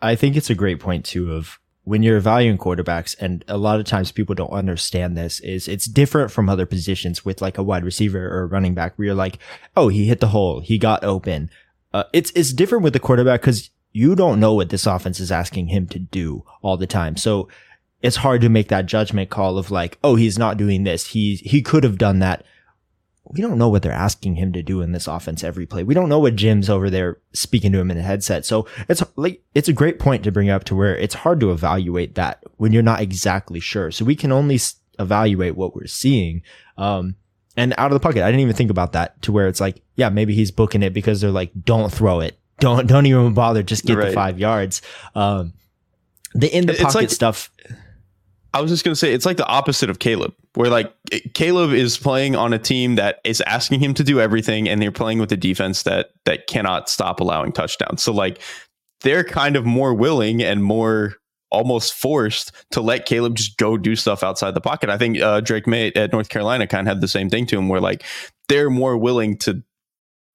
I 0.00 0.14
think 0.14 0.36
it's 0.36 0.50
a 0.50 0.54
great 0.54 0.80
point 0.80 1.04
too 1.04 1.32
of 1.32 1.58
when 1.84 2.02
you're 2.02 2.18
evaluating 2.18 2.58
quarterbacks, 2.58 3.16
and 3.18 3.44
a 3.48 3.56
lot 3.56 3.80
of 3.80 3.86
times 3.86 4.12
people 4.12 4.34
don't 4.34 4.50
understand 4.50 5.16
this, 5.16 5.40
is 5.40 5.66
it's 5.66 5.86
different 5.86 6.30
from 6.30 6.48
other 6.48 6.66
positions 6.66 7.24
with 7.24 7.40
like 7.40 7.58
a 7.58 7.62
wide 7.62 7.84
receiver 7.84 8.28
or 8.28 8.42
a 8.42 8.46
running 8.46 8.74
back 8.74 8.96
where 8.96 9.06
you're 9.06 9.14
like, 9.14 9.38
oh, 9.76 9.88
he 9.88 10.06
hit 10.06 10.20
the 10.20 10.28
hole, 10.28 10.60
he 10.60 10.78
got 10.78 11.02
open. 11.02 11.50
Uh, 11.92 12.04
it's 12.12 12.30
it's 12.36 12.52
different 12.52 12.84
with 12.84 12.92
the 12.92 13.00
quarterback 13.00 13.40
because 13.40 13.70
you 13.92 14.14
don't 14.14 14.38
know 14.38 14.54
what 14.54 14.68
this 14.68 14.86
offense 14.86 15.18
is 15.18 15.32
asking 15.32 15.68
him 15.68 15.86
to 15.88 15.98
do 15.98 16.44
all 16.62 16.76
the 16.76 16.86
time. 16.86 17.16
So 17.16 17.48
it's 18.02 18.16
hard 18.16 18.40
to 18.40 18.48
make 18.48 18.68
that 18.68 18.86
judgment 18.86 19.30
call 19.30 19.58
of 19.58 19.70
like, 19.70 19.98
oh, 20.02 20.16
he's 20.16 20.38
not 20.38 20.56
doing 20.56 20.84
this. 20.84 21.08
He 21.08 21.36
he 21.36 21.62
could 21.62 21.84
have 21.84 21.98
done 21.98 22.18
that 22.20 22.44
we 23.32 23.40
don't 23.40 23.58
know 23.58 23.68
what 23.68 23.82
they're 23.82 23.92
asking 23.92 24.34
him 24.34 24.52
to 24.52 24.62
do 24.62 24.80
in 24.80 24.90
this 24.90 25.06
offense 25.06 25.44
every 25.44 25.64
play. 25.64 25.84
We 25.84 25.94
don't 25.94 26.08
know 26.08 26.18
what 26.18 26.34
Jim's 26.34 26.68
over 26.68 26.90
there 26.90 27.18
speaking 27.32 27.70
to 27.72 27.78
him 27.78 27.90
in 27.90 27.96
a 27.96 28.02
headset. 28.02 28.44
So 28.44 28.66
it's 28.88 29.02
like, 29.14 29.42
it's 29.54 29.68
a 29.68 29.72
great 29.72 30.00
point 30.00 30.24
to 30.24 30.32
bring 30.32 30.50
up 30.50 30.64
to 30.64 30.74
where 30.74 30.96
it's 30.96 31.14
hard 31.14 31.38
to 31.40 31.52
evaluate 31.52 32.16
that 32.16 32.42
when 32.56 32.72
you're 32.72 32.82
not 32.82 33.00
exactly 33.00 33.60
sure. 33.60 33.92
So 33.92 34.04
we 34.04 34.16
can 34.16 34.32
only 34.32 34.58
evaluate 34.98 35.54
what 35.54 35.76
we're 35.76 35.86
seeing. 35.86 36.42
Um, 36.76 37.14
and 37.56 37.72
out 37.78 37.92
of 37.92 37.94
the 37.94 38.00
pocket, 38.00 38.24
I 38.24 38.30
didn't 38.30 38.40
even 38.40 38.56
think 38.56 38.70
about 38.70 38.92
that 38.92 39.20
to 39.22 39.32
where 39.32 39.46
it's 39.46 39.60
like, 39.60 39.80
yeah, 39.94 40.08
maybe 40.08 40.34
he's 40.34 40.50
booking 40.50 40.82
it 40.82 40.92
because 40.92 41.20
they're 41.20 41.30
like, 41.30 41.52
don't 41.62 41.92
throw 41.92 42.18
it. 42.20 42.36
Don't, 42.58 42.86
don't 42.88 43.06
even 43.06 43.32
bother. 43.32 43.62
Just 43.62 43.84
get 43.84 43.96
right. 43.96 44.08
the 44.08 44.12
five 44.12 44.40
yards. 44.40 44.82
Um, 45.14 45.52
the 46.34 46.54
in 46.54 46.66
the 46.66 46.74
pocket 46.74 46.94
like, 46.94 47.10
stuff. 47.10 47.50
I 48.52 48.60
was 48.60 48.70
just 48.70 48.84
going 48.84 48.92
to 48.92 48.98
say 48.98 49.12
it's 49.12 49.26
like 49.26 49.36
the 49.36 49.46
opposite 49.46 49.90
of 49.90 50.00
Caleb, 50.00 50.34
where 50.54 50.70
like 50.70 50.92
Caleb 51.34 51.72
is 51.72 51.96
playing 51.96 52.34
on 52.34 52.52
a 52.52 52.58
team 52.58 52.96
that 52.96 53.20
is 53.24 53.40
asking 53.42 53.80
him 53.80 53.94
to 53.94 54.04
do 54.04 54.20
everything, 54.20 54.68
and 54.68 54.82
they're 54.82 54.90
playing 54.90 55.18
with 55.18 55.30
a 55.32 55.36
defense 55.36 55.84
that 55.84 56.10
that 56.24 56.46
cannot 56.46 56.88
stop 56.88 57.20
allowing 57.20 57.52
touchdowns. 57.52 58.02
So 58.02 58.12
like 58.12 58.40
they're 59.02 59.24
kind 59.24 59.56
of 59.56 59.64
more 59.64 59.94
willing 59.94 60.42
and 60.42 60.64
more 60.64 61.14
almost 61.50 61.94
forced 61.94 62.52
to 62.70 62.80
let 62.80 63.06
Caleb 63.06 63.34
just 63.36 63.56
go 63.56 63.76
do 63.76 63.96
stuff 63.96 64.22
outside 64.22 64.54
the 64.54 64.60
pocket. 64.60 64.88
I 64.90 64.98
think 64.98 65.20
uh, 65.20 65.40
Drake 65.40 65.66
Maye 65.66 65.92
at 65.94 66.12
North 66.12 66.28
Carolina 66.28 66.66
kind 66.66 66.86
of 66.86 66.94
had 66.94 67.00
the 67.00 67.08
same 67.08 67.30
thing 67.30 67.46
to 67.46 67.58
him, 67.58 67.68
where 67.68 67.80
like 67.80 68.04
they're 68.48 68.70
more 68.70 68.96
willing 68.96 69.36
to 69.38 69.62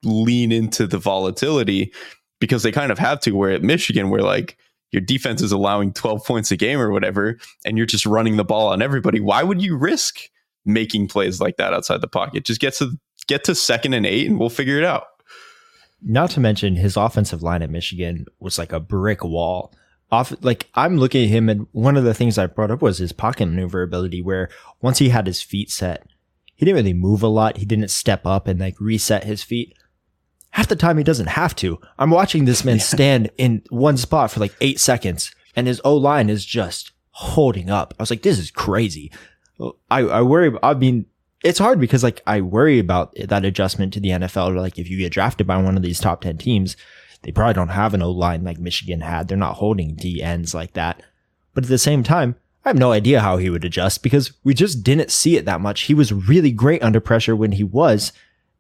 lean 0.04 0.52
into 0.52 0.88
the 0.88 0.98
volatility 0.98 1.92
because 2.40 2.64
they 2.64 2.72
kind 2.72 2.92
of 2.92 3.00
have 3.00 3.20
to. 3.22 3.32
Where 3.32 3.52
at 3.52 3.64
Michigan, 3.64 4.10
where 4.10 4.22
like 4.22 4.58
your 4.96 5.02
defense 5.02 5.42
is 5.42 5.52
allowing 5.52 5.92
12 5.92 6.24
points 6.24 6.52
a 6.52 6.58
game 6.58 6.80
or 6.80 6.90
whatever, 6.90 7.38
and 7.66 7.78
you're 7.78 7.86
just 7.86 8.06
running 8.06 8.38
the 8.38 8.46
ball 8.46 8.70
on 8.70 8.82
everybody, 8.82 9.20
why 9.20 9.44
would 9.44 9.62
you 9.62 9.76
risk 9.76 10.22
making 10.64 11.10
plays 11.10 11.42
like 11.42 11.58
that 11.58 11.74
outside 11.74 12.00
the 12.00 12.08
pocket? 12.08 12.46
Just 12.46 12.62
get 12.62 12.76
to 12.76 12.98
get 13.28 13.44
to 13.44 13.56
second 13.56 13.94
and 13.94 14.06
eight 14.06 14.26
and 14.26 14.40
we'll 14.40 14.50
figure 14.50 14.78
it 14.78 14.86
out. 14.86 15.08
Not 16.02 16.30
to 16.32 16.40
mention 16.40 16.78
his 16.78 16.96
offensive 16.96 17.44
line 17.44 17.62
at 17.62 17.70
Michigan 17.70 18.26
was 18.40 18.58
like 18.58 18.72
a 18.72 18.80
brick 18.80 19.22
wall. 19.22 19.74
Off 20.12 20.34
like 20.42 20.70
I'm 20.76 20.98
looking 20.98 21.24
at 21.26 21.30
him 21.30 21.50
and 21.50 21.68
one 21.74 21.98
of 21.98 22.06
the 22.06 22.14
things 22.14 22.38
I 22.38 22.46
brought 22.46 22.72
up 22.72 22.82
was 22.82 23.00
his 23.00 23.12
pocket 23.12 23.48
maneuverability 23.48 24.22
where 24.22 24.50
once 24.82 25.00
he 25.00 25.10
had 25.10 25.28
his 25.28 25.42
feet 25.42 25.70
set, 25.72 26.08
he 26.56 26.66
didn't 26.66 26.78
really 26.78 26.94
move 26.94 27.22
a 27.22 27.28
lot. 27.28 27.58
He 27.58 27.66
didn't 27.66 27.90
step 27.90 28.26
up 28.26 28.48
and 28.48 28.62
like 28.62 28.80
reset 28.80 29.26
his 29.26 29.44
feet 29.44 29.76
half 30.56 30.70
the 30.70 30.76
time 30.76 30.98
he 30.98 31.04
doesn't 31.04 31.28
have 31.28 31.54
to. 31.54 31.78
I'm 32.00 32.12
watching 32.12 32.46
this 32.46 32.64
man 32.64 32.80
stand 32.80 33.30
in 33.38 33.62
one 33.70 33.98
spot 33.98 34.32
for 34.32 34.40
like 34.40 34.56
eight 34.62 34.80
seconds 34.80 35.36
and 35.54 35.68
his 35.68 35.82
O 35.84 35.94
line 35.98 36.30
is 36.30 36.46
just 36.46 36.94
holding 37.12 37.70
up. 37.70 37.94
I 38.00 38.04
was 38.04 38.10
like, 38.10 38.22
this 38.22 38.40
is 38.40 38.52
crazy. 38.52 39.12
I, 39.92 40.00
I 40.00 40.22
worry. 40.22 40.58
I 40.64 40.74
mean, 40.74 41.08
it's 41.44 41.60
hard 41.60 41.78
because 41.78 42.04
like 42.04 42.22
I 42.26 42.40
worry 42.40 42.80
about 42.80 43.14
that 43.16 43.44
adjustment 43.44 43.92
to 43.94 44.00
the 44.00 44.12
NFL. 44.12 44.56
Like 44.56 44.80
if 44.80 44.90
you 44.90 44.98
get 44.98 45.12
drafted 45.12 45.46
by 45.46 45.58
one 45.58 45.76
of 45.76 45.84
these 45.84 46.00
top 46.00 46.22
10 46.22 46.38
teams, 46.38 46.78
they 47.24 47.34
probably 47.34 47.54
don't 47.54 47.68
have 47.68 47.94
an 47.94 48.02
O 48.02 48.12
line 48.12 48.46
like 48.46 48.58
Michigan 48.58 49.02
had. 49.02 49.28
They're 49.28 49.38
not 49.38 49.56
holding 49.56 49.96
D 49.96 50.24
ends 50.24 50.54
like 50.54 50.72
that. 50.72 51.04
But 51.54 51.66
at 51.66 51.70
the 51.70 51.78
same 51.78 52.02
time, 52.02 52.38
I 52.64 52.70
have 52.70 52.80
no 52.80 52.94
idea 52.94 53.20
how 53.20 53.36
he 53.36 53.50
would 53.50 53.66
adjust 53.66 54.04
because 54.04 54.32
we 54.46 54.54
just 54.54 54.84
didn't 54.84 55.12
see 55.12 55.36
it 55.36 55.44
that 55.44 55.60
much. 55.60 55.82
He 55.82 55.94
was 55.94 56.14
really 56.14 56.52
great 56.52 56.82
under 56.82 57.02
pressure 57.02 57.36
when 57.36 57.52
he 57.52 57.64
was. 57.66 58.14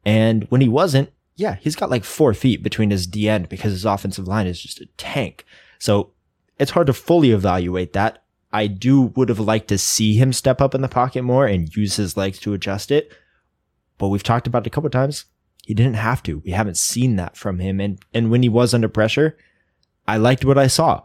And 0.03 0.43
when 0.49 0.59
he 0.59 0.67
wasn't, 0.67 1.09
yeah, 1.35 1.55
he's 1.55 1.75
got 1.75 1.89
like 1.89 2.03
four 2.03 2.33
feet 2.33 2.63
between 2.63 2.91
his 2.91 3.07
D 3.07 3.27
end 3.27 3.49
because 3.49 3.71
his 3.71 3.85
offensive 3.85 4.27
line 4.27 4.47
is 4.47 4.61
just 4.61 4.81
a 4.81 4.85
tank. 4.97 5.45
So 5.79 6.11
it's 6.57 6.71
hard 6.71 6.87
to 6.87 6.93
fully 6.93 7.31
evaluate 7.31 7.93
that. 7.93 8.23
I 8.53 8.67
do 8.67 9.01
would 9.01 9.27
have 9.27 9.39
liked 9.39 9.67
to 9.67 9.77
see 9.77 10.15
him 10.15 10.31
step 10.31 10.61
up 10.61 10.73
in 10.73 10.81
the 10.81 10.87
pocket 10.87 11.23
more 11.23 11.45
and 11.45 11.75
use 11.75 11.97
his 11.97 12.15
legs 12.15 12.39
to 12.39 12.53
adjust 12.53 12.89
it. 12.89 13.11
But 13.97 14.07
we've 14.07 14.23
talked 14.23 14.47
about 14.47 14.63
it 14.63 14.67
a 14.67 14.69
couple 14.69 14.89
times. 14.89 15.25
He 15.65 15.73
didn't 15.73 15.95
have 15.95 16.23
to. 16.23 16.39
We 16.39 16.51
haven't 16.51 16.77
seen 16.77 17.17
that 17.17 17.35
from 17.35 17.59
him. 17.59 17.81
And, 17.81 17.99
and 18.13 18.31
when 18.31 18.43
he 18.43 18.49
was 18.49 18.73
under 18.73 18.87
pressure, 18.87 19.37
I 20.07 20.17
liked 20.17 20.45
what 20.45 20.57
I 20.57 20.67
saw. 20.67 21.01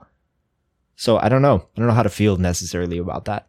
So 0.95 1.19
I 1.19 1.29
don't 1.29 1.43
know. 1.43 1.67
I 1.75 1.79
don't 1.79 1.89
know 1.89 1.95
how 1.95 2.03
to 2.03 2.11
feel 2.11 2.37
necessarily 2.37 2.99
about 2.99 3.25
that. 3.25 3.49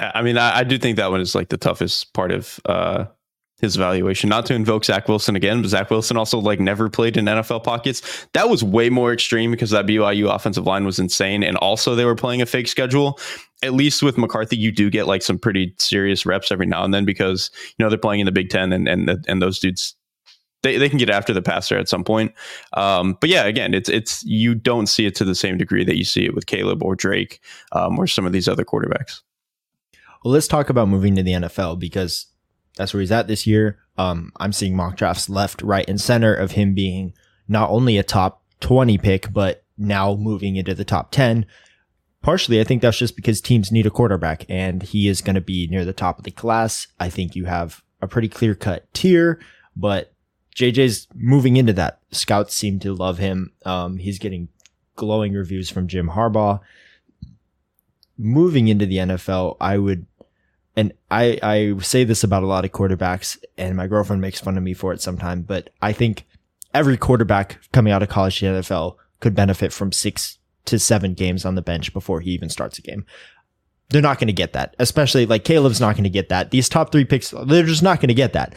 I 0.00 0.22
mean, 0.22 0.38
I, 0.38 0.58
I, 0.58 0.64
do 0.64 0.78
think 0.78 0.96
that 0.96 1.10
one 1.10 1.20
is 1.20 1.34
like 1.34 1.48
the 1.48 1.56
toughest 1.56 2.12
part 2.12 2.30
of 2.30 2.60
uh, 2.66 3.06
his 3.60 3.76
evaluation. 3.76 4.28
Not 4.28 4.46
to 4.46 4.54
invoke 4.54 4.84
Zach 4.84 5.08
Wilson 5.08 5.34
again, 5.34 5.60
but 5.60 5.68
Zach 5.68 5.90
Wilson 5.90 6.16
also 6.16 6.38
like 6.38 6.60
never 6.60 6.88
played 6.88 7.16
in 7.16 7.24
NFL 7.24 7.64
pockets. 7.64 8.26
That 8.32 8.48
was 8.48 8.62
way 8.62 8.90
more 8.90 9.12
extreme 9.12 9.50
because 9.50 9.70
that 9.70 9.86
BYU 9.86 10.32
offensive 10.32 10.66
line 10.66 10.84
was 10.84 10.98
insane, 10.98 11.42
and 11.42 11.56
also 11.56 11.94
they 11.94 12.04
were 12.04 12.14
playing 12.14 12.42
a 12.42 12.46
fake 12.46 12.68
schedule. 12.68 13.18
At 13.62 13.74
least 13.74 14.02
with 14.02 14.16
McCarthy, 14.16 14.56
you 14.56 14.70
do 14.70 14.88
get 14.88 15.08
like 15.08 15.22
some 15.22 15.38
pretty 15.38 15.74
serious 15.78 16.24
reps 16.24 16.52
every 16.52 16.66
now 16.66 16.84
and 16.84 16.94
then 16.94 17.04
because 17.04 17.50
you 17.76 17.84
know 17.84 17.88
they're 17.88 17.98
playing 17.98 18.20
in 18.20 18.26
the 18.26 18.32
Big 18.32 18.50
Ten, 18.50 18.72
and 18.72 18.86
and 18.88 19.24
and 19.26 19.42
those 19.42 19.58
dudes 19.58 19.96
they, 20.62 20.76
they 20.76 20.88
can 20.88 20.98
get 20.98 21.10
after 21.10 21.32
the 21.32 21.42
passer 21.42 21.78
at 21.78 21.88
some 21.88 22.02
point. 22.04 22.32
Um, 22.72 23.16
but 23.20 23.30
yeah, 23.30 23.44
again, 23.44 23.74
it's 23.74 23.88
it's 23.88 24.24
you 24.24 24.54
don't 24.54 24.86
see 24.86 25.06
it 25.06 25.14
to 25.16 25.24
the 25.24 25.34
same 25.34 25.56
degree 25.56 25.84
that 25.84 25.96
you 25.96 26.04
see 26.04 26.24
it 26.24 26.34
with 26.34 26.46
Caleb 26.46 26.82
or 26.82 26.94
Drake 26.94 27.40
um, 27.72 27.98
or 27.98 28.06
some 28.06 28.26
of 28.26 28.32
these 28.32 28.48
other 28.48 28.64
quarterbacks. 28.64 29.20
Well, 30.24 30.32
let's 30.32 30.48
talk 30.48 30.68
about 30.68 30.88
moving 30.88 31.14
to 31.16 31.22
the 31.22 31.32
NFL 31.32 31.78
because 31.78 32.26
that's 32.76 32.92
where 32.92 33.00
he's 33.00 33.12
at 33.12 33.28
this 33.28 33.46
year. 33.46 33.78
Um, 33.96 34.32
I'm 34.38 34.52
seeing 34.52 34.76
mock 34.76 34.96
drafts 34.96 35.28
left, 35.28 35.62
right, 35.62 35.88
and 35.88 36.00
center 36.00 36.34
of 36.34 36.52
him 36.52 36.74
being 36.74 37.12
not 37.48 37.70
only 37.70 37.98
a 37.98 38.02
top 38.02 38.42
20 38.60 38.98
pick, 38.98 39.32
but 39.32 39.64
now 39.76 40.14
moving 40.14 40.56
into 40.56 40.74
the 40.74 40.84
top 40.84 41.10
10. 41.10 41.46
Partially, 42.20 42.60
I 42.60 42.64
think 42.64 42.82
that's 42.82 42.98
just 42.98 43.16
because 43.16 43.40
teams 43.40 43.70
need 43.70 43.86
a 43.86 43.90
quarterback 43.90 44.44
and 44.48 44.82
he 44.82 45.08
is 45.08 45.20
going 45.20 45.34
to 45.34 45.40
be 45.40 45.68
near 45.68 45.84
the 45.84 45.92
top 45.92 46.18
of 46.18 46.24
the 46.24 46.30
class. 46.30 46.88
I 46.98 47.10
think 47.10 47.36
you 47.36 47.44
have 47.44 47.82
a 48.02 48.08
pretty 48.08 48.28
clear 48.28 48.54
cut 48.54 48.92
tier, 48.92 49.40
but 49.76 50.12
JJ's 50.56 51.06
moving 51.14 51.56
into 51.56 51.72
that. 51.74 52.00
Scouts 52.10 52.54
seem 52.54 52.80
to 52.80 52.92
love 52.92 53.18
him. 53.18 53.52
Um, 53.64 53.98
he's 53.98 54.18
getting 54.18 54.48
glowing 54.96 55.32
reviews 55.32 55.70
from 55.70 55.86
Jim 55.86 56.10
Harbaugh 56.10 56.60
moving 58.18 58.68
into 58.68 58.84
the 58.84 58.96
NFL, 58.96 59.56
I 59.60 59.78
would, 59.78 60.04
and 60.78 60.92
I, 61.10 61.40
I 61.42 61.78
say 61.80 62.04
this 62.04 62.22
about 62.22 62.44
a 62.44 62.46
lot 62.46 62.64
of 62.64 62.70
quarterbacks 62.70 63.36
and 63.56 63.76
my 63.76 63.88
girlfriend 63.88 64.22
makes 64.22 64.40
fun 64.40 64.56
of 64.56 64.62
me 64.62 64.74
for 64.74 64.92
it 64.92 65.02
sometimes, 65.02 65.44
but 65.44 65.70
I 65.82 65.92
think 65.92 66.24
every 66.72 66.96
quarterback 66.96 67.58
coming 67.72 67.92
out 67.92 68.04
of 68.04 68.08
college 68.08 68.38
to 68.38 68.52
the 68.52 68.60
NFL 68.60 68.94
could 69.18 69.34
benefit 69.34 69.72
from 69.72 69.90
six 69.90 70.38
to 70.66 70.78
seven 70.78 71.14
games 71.14 71.44
on 71.44 71.56
the 71.56 71.62
bench 71.62 71.92
before 71.92 72.20
he 72.20 72.30
even 72.30 72.48
starts 72.48 72.78
a 72.78 72.82
game. 72.82 73.04
They're 73.88 74.00
not 74.00 74.20
going 74.20 74.28
to 74.28 74.32
get 74.32 74.52
that, 74.52 74.76
especially 74.78 75.26
like 75.26 75.42
Caleb's 75.42 75.80
not 75.80 75.96
going 75.96 76.04
to 76.04 76.10
get 76.10 76.28
that. 76.28 76.52
These 76.52 76.68
top 76.68 76.92
three 76.92 77.04
picks, 77.04 77.34
they're 77.46 77.64
just 77.64 77.82
not 77.82 77.98
going 77.98 78.06
to 78.06 78.14
get 78.14 78.34
that. 78.34 78.54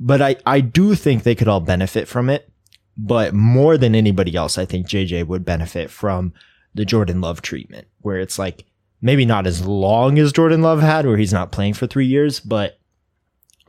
But 0.00 0.20
I, 0.20 0.34
I 0.44 0.60
do 0.60 0.96
think 0.96 1.22
they 1.22 1.36
could 1.36 1.46
all 1.46 1.60
benefit 1.60 2.08
from 2.08 2.30
it. 2.30 2.50
But 2.96 3.32
more 3.32 3.78
than 3.78 3.94
anybody 3.94 4.34
else, 4.34 4.58
I 4.58 4.64
think 4.64 4.88
JJ 4.88 5.28
would 5.28 5.44
benefit 5.44 5.88
from 5.88 6.32
the 6.74 6.84
Jordan 6.84 7.20
Love 7.20 7.42
treatment, 7.42 7.86
where 8.00 8.18
it's 8.18 8.40
like, 8.40 8.64
maybe 9.04 9.26
not 9.26 9.46
as 9.46 9.66
long 9.66 10.18
as 10.18 10.32
Jordan 10.32 10.62
Love 10.62 10.80
had, 10.80 11.04
where 11.04 11.18
he's 11.18 11.32
not 11.32 11.52
playing 11.52 11.74
for 11.74 11.86
three 11.86 12.06
years, 12.06 12.40
but 12.40 12.78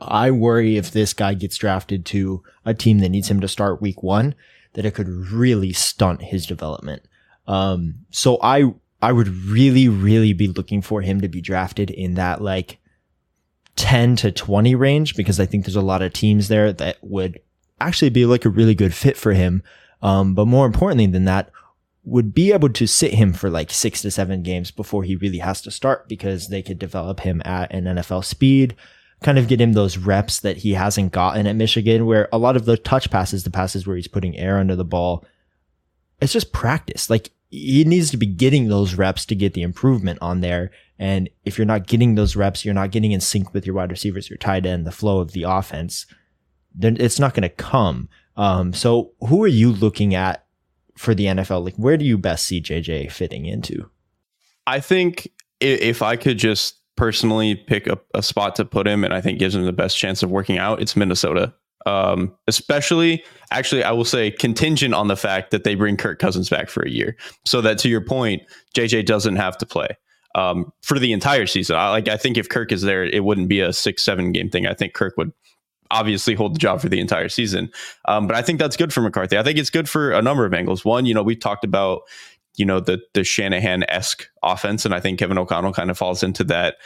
I 0.00 0.30
worry 0.30 0.78
if 0.78 0.90
this 0.90 1.12
guy 1.12 1.34
gets 1.34 1.58
drafted 1.58 2.06
to 2.06 2.42
a 2.64 2.72
team 2.72 3.00
that 3.00 3.10
needs 3.10 3.30
him 3.30 3.40
to 3.40 3.48
start 3.48 3.82
week 3.82 4.02
one, 4.02 4.34
that 4.72 4.86
it 4.86 4.94
could 4.94 5.08
really 5.08 5.74
stunt 5.74 6.22
his 6.22 6.46
development. 6.46 7.02
Um, 7.46 8.06
so 8.10 8.38
I, 8.42 8.72
I 9.02 9.12
would 9.12 9.28
really, 9.28 9.88
really 9.88 10.32
be 10.32 10.48
looking 10.48 10.80
for 10.80 11.02
him 11.02 11.20
to 11.20 11.28
be 11.28 11.42
drafted 11.42 11.90
in 11.90 12.14
that 12.14 12.40
like 12.40 12.78
10 13.76 14.16
to 14.16 14.32
20 14.32 14.74
range 14.74 15.16
because 15.16 15.38
I 15.38 15.44
think 15.44 15.66
there's 15.66 15.76
a 15.76 15.82
lot 15.82 16.00
of 16.00 16.14
teams 16.14 16.48
there 16.48 16.72
that 16.72 16.96
would 17.02 17.40
actually 17.78 18.08
be 18.08 18.24
like 18.24 18.46
a 18.46 18.50
really 18.50 18.74
good 18.74 18.94
fit 18.94 19.18
for 19.18 19.34
him. 19.34 19.62
Um, 20.00 20.34
but 20.34 20.46
more 20.46 20.64
importantly 20.64 21.06
than 21.06 21.26
that, 21.26 21.50
would 22.06 22.32
be 22.32 22.52
able 22.52 22.68
to 22.68 22.86
sit 22.86 23.14
him 23.14 23.32
for 23.32 23.50
like 23.50 23.70
six 23.70 24.00
to 24.00 24.10
seven 24.12 24.44
games 24.44 24.70
before 24.70 25.02
he 25.02 25.16
really 25.16 25.38
has 25.38 25.60
to 25.60 25.72
start 25.72 26.08
because 26.08 26.46
they 26.46 26.62
could 26.62 26.78
develop 26.78 27.20
him 27.20 27.42
at 27.44 27.72
an 27.74 27.84
NFL 27.84 28.24
speed, 28.24 28.76
kind 29.24 29.38
of 29.38 29.48
get 29.48 29.60
him 29.60 29.72
those 29.72 29.98
reps 29.98 30.38
that 30.38 30.58
he 30.58 30.74
hasn't 30.74 31.10
gotten 31.10 31.48
at 31.48 31.56
Michigan, 31.56 32.06
where 32.06 32.28
a 32.32 32.38
lot 32.38 32.54
of 32.54 32.64
the 32.64 32.76
touch 32.76 33.10
passes, 33.10 33.42
the 33.42 33.50
passes 33.50 33.86
where 33.86 33.96
he's 33.96 34.06
putting 34.06 34.38
air 34.38 34.58
under 34.58 34.76
the 34.76 34.84
ball, 34.84 35.24
it's 36.20 36.32
just 36.32 36.52
practice. 36.52 37.10
Like 37.10 37.30
he 37.50 37.82
needs 37.82 38.12
to 38.12 38.16
be 38.16 38.26
getting 38.26 38.68
those 38.68 38.94
reps 38.94 39.26
to 39.26 39.34
get 39.34 39.54
the 39.54 39.62
improvement 39.62 40.20
on 40.22 40.42
there. 40.42 40.70
And 41.00 41.28
if 41.44 41.58
you're 41.58 41.66
not 41.66 41.88
getting 41.88 42.14
those 42.14 42.36
reps, 42.36 42.64
you're 42.64 42.72
not 42.72 42.92
getting 42.92 43.10
in 43.10 43.20
sync 43.20 43.52
with 43.52 43.66
your 43.66 43.74
wide 43.74 43.90
receivers, 43.90 44.30
your 44.30 44.38
tight 44.38 44.64
end, 44.64 44.86
the 44.86 44.92
flow 44.92 45.18
of 45.18 45.32
the 45.32 45.42
offense, 45.42 46.06
then 46.72 46.96
it's 47.00 47.18
not 47.18 47.34
going 47.34 47.42
to 47.42 47.48
come. 47.48 48.08
Um, 48.36 48.72
so 48.72 49.12
who 49.26 49.42
are 49.42 49.48
you 49.48 49.72
looking 49.72 50.14
at 50.14 50.45
for 50.96 51.14
the 51.14 51.26
NFL? 51.26 51.64
Like, 51.64 51.76
where 51.76 51.96
do 51.96 52.04
you 52.04 52.18
best 52.18 52.46
see 52.46 52.60
JJ 52.60 53.10
fitting 53.10 53.46
into? 53.46 53.88
I 54.66 54.80
think 54.80 55.30
if 55.60 56.02
I 56.02 56.16
could 56.16 56.38
just 56.38 56.76
personally 56.96 57.54
pick 57.54 57.86
a, 57.86 57.98
a 58.14 58.22
spot 58.22 58.56
to 58.56 58.64
put 58.64 58.86
him, 58.86 59.04
and 59.04 59.14
I 59.14 59.20
think 59.20 59.38
gives 59.38 59.54
him 59.54 59.64
the 59.64 59.72
best 59.72 59.96
chance 59.96 60.22
of 60.22 60.30
working 60.30 60.58
out, 60.58 60.80
it's 60.80 60.96
Minnesota. 60.96 61.54
Um, 61.84 62.34
especially, 62.48 63.22
actually, 63.52 63.84
I 63.84 63.92
will 63.92 64.04
say 64.04 64.32
contingent 64.32 64.92
on 64.92 65.06
the 65.06 65.16
fact 65.16 65.52
that 65.52 65.62
they 65.62 65.76
bring 65.76 65.96
Kirk 65.96 66.18
Cousins 66.18 66.48
back 66.48 66.68
for 66.68 66.82
a 66.82 66.90
year, 66.90 67.16
so 67.44 67.60
that 67.60 67.78
to 67.78 67.88
your 67.88 68.00
point, 68.00 68.42
JJ 68.74 69.06
doesn't 69.06 69.36
have 69.36 69.56
to 69.58 69.66
play 69.66 69.88
um, 70.34 70.72
for 70.82 70.98
the 70.98 71.12
entire 71.12 71.46
season. 71.46 71.76
I, 71.76 71.90
like, 71.90 72.08
I 72.08 72.16
think 72.16 72.36
if 72.36 72.48
Kirk 72.48 72.72
is 72.72 72.82
there, 72.82 73.04
it 73.04 73.22
wouldn't 73.24 73.48
be 73.48 73.60
a 73.60 73.72
six, 73.72 74.04
seven 74.04 74.32
game 74.32 74.50
thing. 74.50 74.66
I 74.66 74.74
think 74.74 74.94
Kirk 74.94 75.16
would 75.16 75.32
obviously 75.90 76.34
hold 76.34 76.54
the 76.54 76.58
job 76.58 76.80
for 76.80 76.88
the 76.88 77.00
entire 77.00 77.28
season. 77.28 77.70
Um, 78.06 78.26
but 78.26 78.36
I 78.36 78.42
think 78.42 78.58
that's 78.58 78.76
good 78.76 78.92
for 78.92 79.00
McCarthy. 79.00 79.38
I 79.38 79.42
think 79.42 79.58
it's 79.58 79.70
good 79.70 79.88
for 79.88 80.12
a 80.12 80.22
number 80.22 80.44
of 80.44 80.54
angles. 80.54 80.84
One, 80.84 81.06
you 81.06 81.14
know, 81.14 81.22
we've 81.22 81.40
talked 81.40 81.64
about 81.64 82.02
you 82.56 82.64
know 82.64 82.80
the 82.80 83.00
the 83.14 83.24
Shanahan 83.24 83.84
esque 83.88 84.28
offense, 84.42 84.84
and 84.84 84.94
I 84.94 85.00
think 85.00 85.18
Kevin 85.18 85.38
O'Connell 85.38 85.72
kind 85.72 85.90
of 85.90 85.98
falls 85.98 86.22
into 86.22 86.44
that 86.44 86.76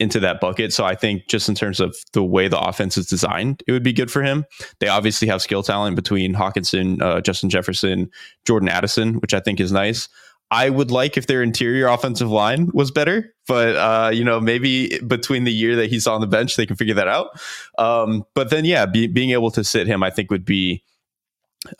into 0.00 0.18
that 0.20 0.40
bucket. 0.40 0.72
So 0.72 0.84
I 0.84 0.94
think 0.94 1.28
just 1.28 1.48
in 1.48 1.54
terms 1.54 1.78
of 1.78 1.96
the 2.12 2.24
way 2.24 2.48
the 2.48 2.58
offense 2.58 2.96
is 2.96 3.06
designed, 3.06 3.62
it 3.66 3.72
would 3.72 3.84
be 3.84 3.92
good 3.92 4.10
for 4.10 4.22
him. 4.22 4.44
They 4.80 4.88
obviously 4.88 5.28
have 5.28 5.42
skill 5.42 5.62
talent 5.62 5.96
between 5.96 6.34
Hockenson, 6.34 7.00
uh, 7.00 7.20
Justin 7.20 7.50
Jefferson, 7.50 8.10
Jordan 8.44 8.68
Addison, 8.68 9.14
which 9.16 9.32
I 9.34 9.40
think 9.40 9.60
is 9.60 9.70
nice. 9.70 10.08
I 10.52 10.68
would 10.68 10.90
like 10.90 11.16
if 11.16 11.26
their 11.26 11.42
interior 11.42 11.86
offensive 11.86 12.30
line 12.30 12.70
was 12.74 12.90
better, 12.90 13.34
but 13.48 13.74
uh, 13.74 14.10
you 14.12 14.22
know 14.22 14.38
maybe 14.38 14.98
between 15.00 15.44
the 15.44 15.52
year 15.52 15.74
that 15.76 15.88
he's 15.88 16.06
on 16.06 16.20
the 16.20 16.26
bench, 16.26 16.56
they 16.56 16.66
can 16.66 16.76
figure 16.76 16.94
that 16.94 17.08
out. 17.08 17.40
Um, 17.78 18.24
but 18.34 18.50
then, 18.50 18.66
yeah, 18.66 18.84
be, 18.84 19.06
being 19.06 19.30
able 19.30 19.50
to 19.52 19.64
sit 19.64 19.86
him, 19.86 20.02
I 20.02 20.10
think 20.10 20.30
would 20.30 20.44
be 20.44 20.84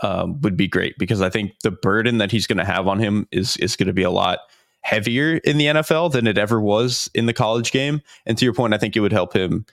um, 0.00 0.40
would 0.40 0.56
be 0.56 0.68
great 0.68 0.96
because 0.98 1.20
I 1.20 1.28
think 1.28 1.52
the 1.62 1.70
burden 1.70 2.16
that 2.16 2.32
he's 2.32 2.46
going 2.46 2.56
to 2.56 2.64
have 2.64 2.88
on 2.88 2.98
him 2.98 3.28
is 3.30 3.58
is 3.58 3.76
going 3.76 3.88
to 3.88 3.92
be 3.92 4.04
a 4.04 4.10
lot 4.10 4.38
heavier 4.80 5.36
in 5.36 5.58
the 5.58 5.66
NFL 5.66 6.10
than 6.12 6.26
it 6.26 6.38
ever 6.38 6.58
was 6.58 7.10
in 7.14 7.26
the 7.26 7.34
college 7.34 7.72
game. 7.72 8.00
And 8.24 8.38
to 8.38 8.44
your 8.46 8.54
point, 8.54 8.72
I 8.72 8.78
think 8.78 8.96
it 8.96 9.00
would 9.00 9.12
help 9.12 9.36
him 9.36 9.66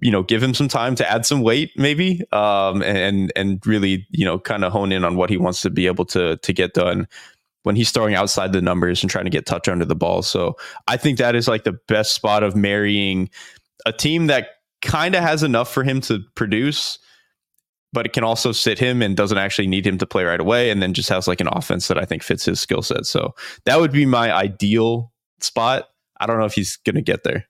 you 0.00 0.10
know 0.10 0.24
give 0.24 0.42
him 0.42 0.54
some 0.54 0.66
time 0.66 0.96
to 0.96 1.08
add 1.08 1.26
some 1.26 1.42
weight 1.42 1.70
maybe 1.76 2.22
um, 2.32 2.82
and 2.82 3.32
and 3.36 3.64
really 3.66 4.06
you 4.10 4.24
know 4.24 4.38
kind 4.38 4.64
of 4.64 4.72
hone 4.72 4.90
in 4.90 5.04
on 5.04 5.14
what 5.14 5.30
he 5.30 5.36
wants 5.36 5.62
to 5.62 5.70
be 5.70 5.86
able 5.86 6.06
to 6.06 6.38
to 6.38 6.52
get 6.52 6.74
done 6.74 7.06
when 7.62 7.76
he's 7.76 7.90
throwing 7.90 8.14
outside 8.14 8.52
the 8.52 8.62
numbers 8.62 9.02
and 9.02 9.10
trying 9.10 9.24
to 9.24 9.30
get 9.30 9.46
touch 9.46 9.68
under 9.68 9.84
the 9.84 9.94
ball. 9.94 10.22
So 10.22 10.56
I 10.88 10.96
think 10.96 11.18
that 11.18 11.34
is 11.34 11.46
like 11.46 11.64
the 11.64 11.78
best 11.88 12.14
spot 12.14 12.42
of 12.42 12.56
marrying 12.56 13.28
a 13.86 13.92
team 13.92 14.26
that 14.26 14.48
kind 14.82 15.14
of 15.14 15.22
has 15.22 15.42
enough 15.42 15.72
for 15.72 15.84
him 15.84 16.00
to 16.02 16.20
produce, 16.34 16.98
but 17.92 18.06
it 18.06 18.12
can 18.12 18.24
also 18.24 18.52
sit 18.52 18.78
him 18.78 19.02
and 19.02 19.16
doesn't 19.16 19.38
actually 19.38 19.66
need 19.66 19.86
him 19.86 19.98
to 19.98 20.06
play 20.06 20.24
right 20.24 20.40
away. 20.40 20.70
And 20.70 20.82
then 20.82 20.94
just 20.94 21.08
has 21.10 21.28
like 21.28 21.40
an 21.40 21.48
offense 21.52 21.88
that 21.88 21.98
I 21.98 22.04
think 22.04 22.22
fits 22.22 22.44
his 22.44 22.60
skill 22.60 22.82
set. 22.82 23.04
So 23.04 23.34
that 23.64 23.78
would 23.78 23.92
be 23.92 24.06
my 24.06 24.32
ideal 24.32 25.12
spot. 25.40 25.88
I 26.18 26.26
don't 26.26 26.38
know 26.38 26.44
if 26.46 26.54
he's 26.54 26.76
going 26.76 26.96
to 26.96 27.02
get 27.02 27.24
there. 27.24 27.46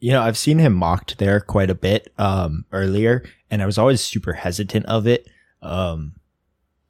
You 0.00 0.12
know, 0.12 0.22
I've 0.22 0.38
seen 0.38 0.58
him 0.58 0.72
mocked 0.72 1.18
there 1.18 1.40
quite 1.40 1.68
a 1.68 1.74
bit 1.74 2.12
um, 2.16 2.64
earlier, 2.72 3.22
and 3.50 3.60
I 3.62 3.66
was 3.66 3.76
always 3.76 4.00
super 4.00 4.32
hesitant 4.32 4.86
of 4.86 5.06
it. 5.06 5.28
Um, 5.60 6.14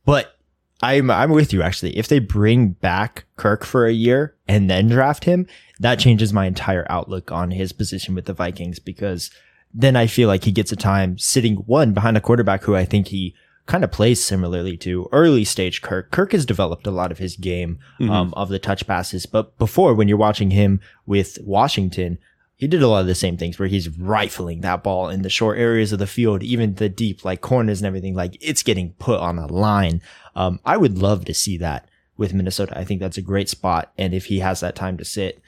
but 0.04 0.38
I'm 0.82 1.10
I'm 1.10 1.30
with 1.30 1.52
you 1.52 1.62
actually. 1.62 1.96
If 1.96 2.08
they 2.08 2.18
bring 2.18 2.70
back 2.70 3.26
Kirk 3.36 3.64
for 3.64 3.86
a 3.86 3.92
year 3.92 4.34
and 4.48 4.70
then 4.70 4.88
draft 4.88 5.24
him, 5.24 5.46
that 5.78 5.98
changes 5.98 6.32
my 6.32 6.46
entire 6.46 6.86
outlook 6.88 7.30
on 7.30 7.50
his 7.50 7.72
position 7.72 8.14
with 8.14 8.24
the 8.24 8.32
Vikings 8.32 8.78
because 8.78 9.30
then 9.72 9.96
I 9.96 10.06
feel 10.06 10.28
like 10.28 10.44
he 10.44 10.52
gets 10.52 10.72
a 10.72 10.76
time 10.76 11.18
sitting 11.18 11.56
one 11.56 11.92
behind 11.92 12.16
a 12.16 12.20
quarterback 12.20 12.64
who 12.64 12.74
I 12.74 12.84
think 12.84 13.08
he 13.08 13.34
kind 13.66 13.84
of 13.84 13.92
plays 13.92 14.24
similarly 14.24 14.76
to 14.78 15.08
early 15.12 15.44
stage 15.44 15.80
Kirk. 15.80 16.10
Kirk 16.10 16.32
has 16.32 16.44
developed 16.44 16.86
a 16.86 16.90
lot 16.90 17.12
of 17.12 17.18
his 17.18 17.36
game 17.36 17.78
mm-hmm. 18.00 18.10
um, 18.10 18.34
of 18.34 18.48
the 18.48 18.58
touch 18.58 18.86
passes, 18.86 19.26
but 19.26 19.56
before 19.58 19.94
when 19.94 20.08
you're 20.08 20.16
watching 20.16 20.50
him 20.50 20.80
with 21.06 21.38
Washington, 21.42 22.18
he 22.60 22.66
did 22.66 22.82
a 22.82 22.88
lot 22.88 23.00
of 23.00 23.06
the 23.06 23.14
same 23.14 23.38
things 23.38 23.58
where 23.58 23.68
he's 23.68 23.88
rifling 23.88 24.60
that 24.60 24.82
ball 24.82 25.08
in 25.08 25.22
the 25.22 25.30
short 25.30 25.58
areas 25.58 25.92
of 25.92 25.98
the 25.98 26.06
field, 26.06 26.42
even 26.42 26.74
the 26.74 26.90
deep 26.90 27.24
like 27.24 27.40
corners 27.40 27.80
and 27.80 27.86
everything. 27.86 28.14
Like 28.14 28.36
it's 28.38 28.62
getting 28.62 28.92
put 28.98 29.18
on 29.18 29.38
a 29.38 29.46
line. 29.46 30.02
Um, 30.34 30.60
I 30.64 30.76
would 30.76 30.98
love 30.98 31.24
to 31.26 31.34
see 31.34 31.56
that 31.58 31.88
with 32.16 32.34
Minnesota. 32.34 32.78
I 32.78 32.84
think 32.84 33.00
that's 33.00 33.18
a 33.18 33.22
great 33.22 33.48
spot. 33.48 33.92
And 33.96 34.14
if 34.14 34.26
he 34.26 34.40
has 34.40 34.60
that 34.60 34.76
time 34.76 34.96
to 34.98 35.04
sit, 35.04 35.40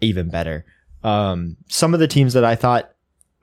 even 0.00 0.28
better. 0.28 0.64
Um, 1.02 1.56
some 1.68 1.94
of 1.94 2.00
the 2.00 2.08
teams 2.08 2.34
that 2.34 2.44
I 2.44 2.54
thought 2.54 2.92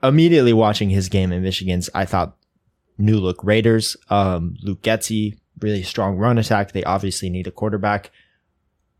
immediately 0.02 0.52
watching 0.52 0.90
his 0.90 1.08
game 1.08 1.32
in 1.32 1.42
Michigan's, 1.42 1.90
I 1.94 2.04
thought 2.04 2.36
new 2.98 3.18
look 3.18 3.42
Raiders, 3.42 3.96
um, 4.10 4.56
Luke 4.62 4.82
Getsy, 4.82 5.38
really 5.60 5.82
strong 5.82 6.16
run 6.16 6.38
attack. 6.38 6.72
They 6.72 6.84
obviously 6.84 7.30
need 7.30 7.46
a 7.46 7.52
quarterback. 7.52 8.10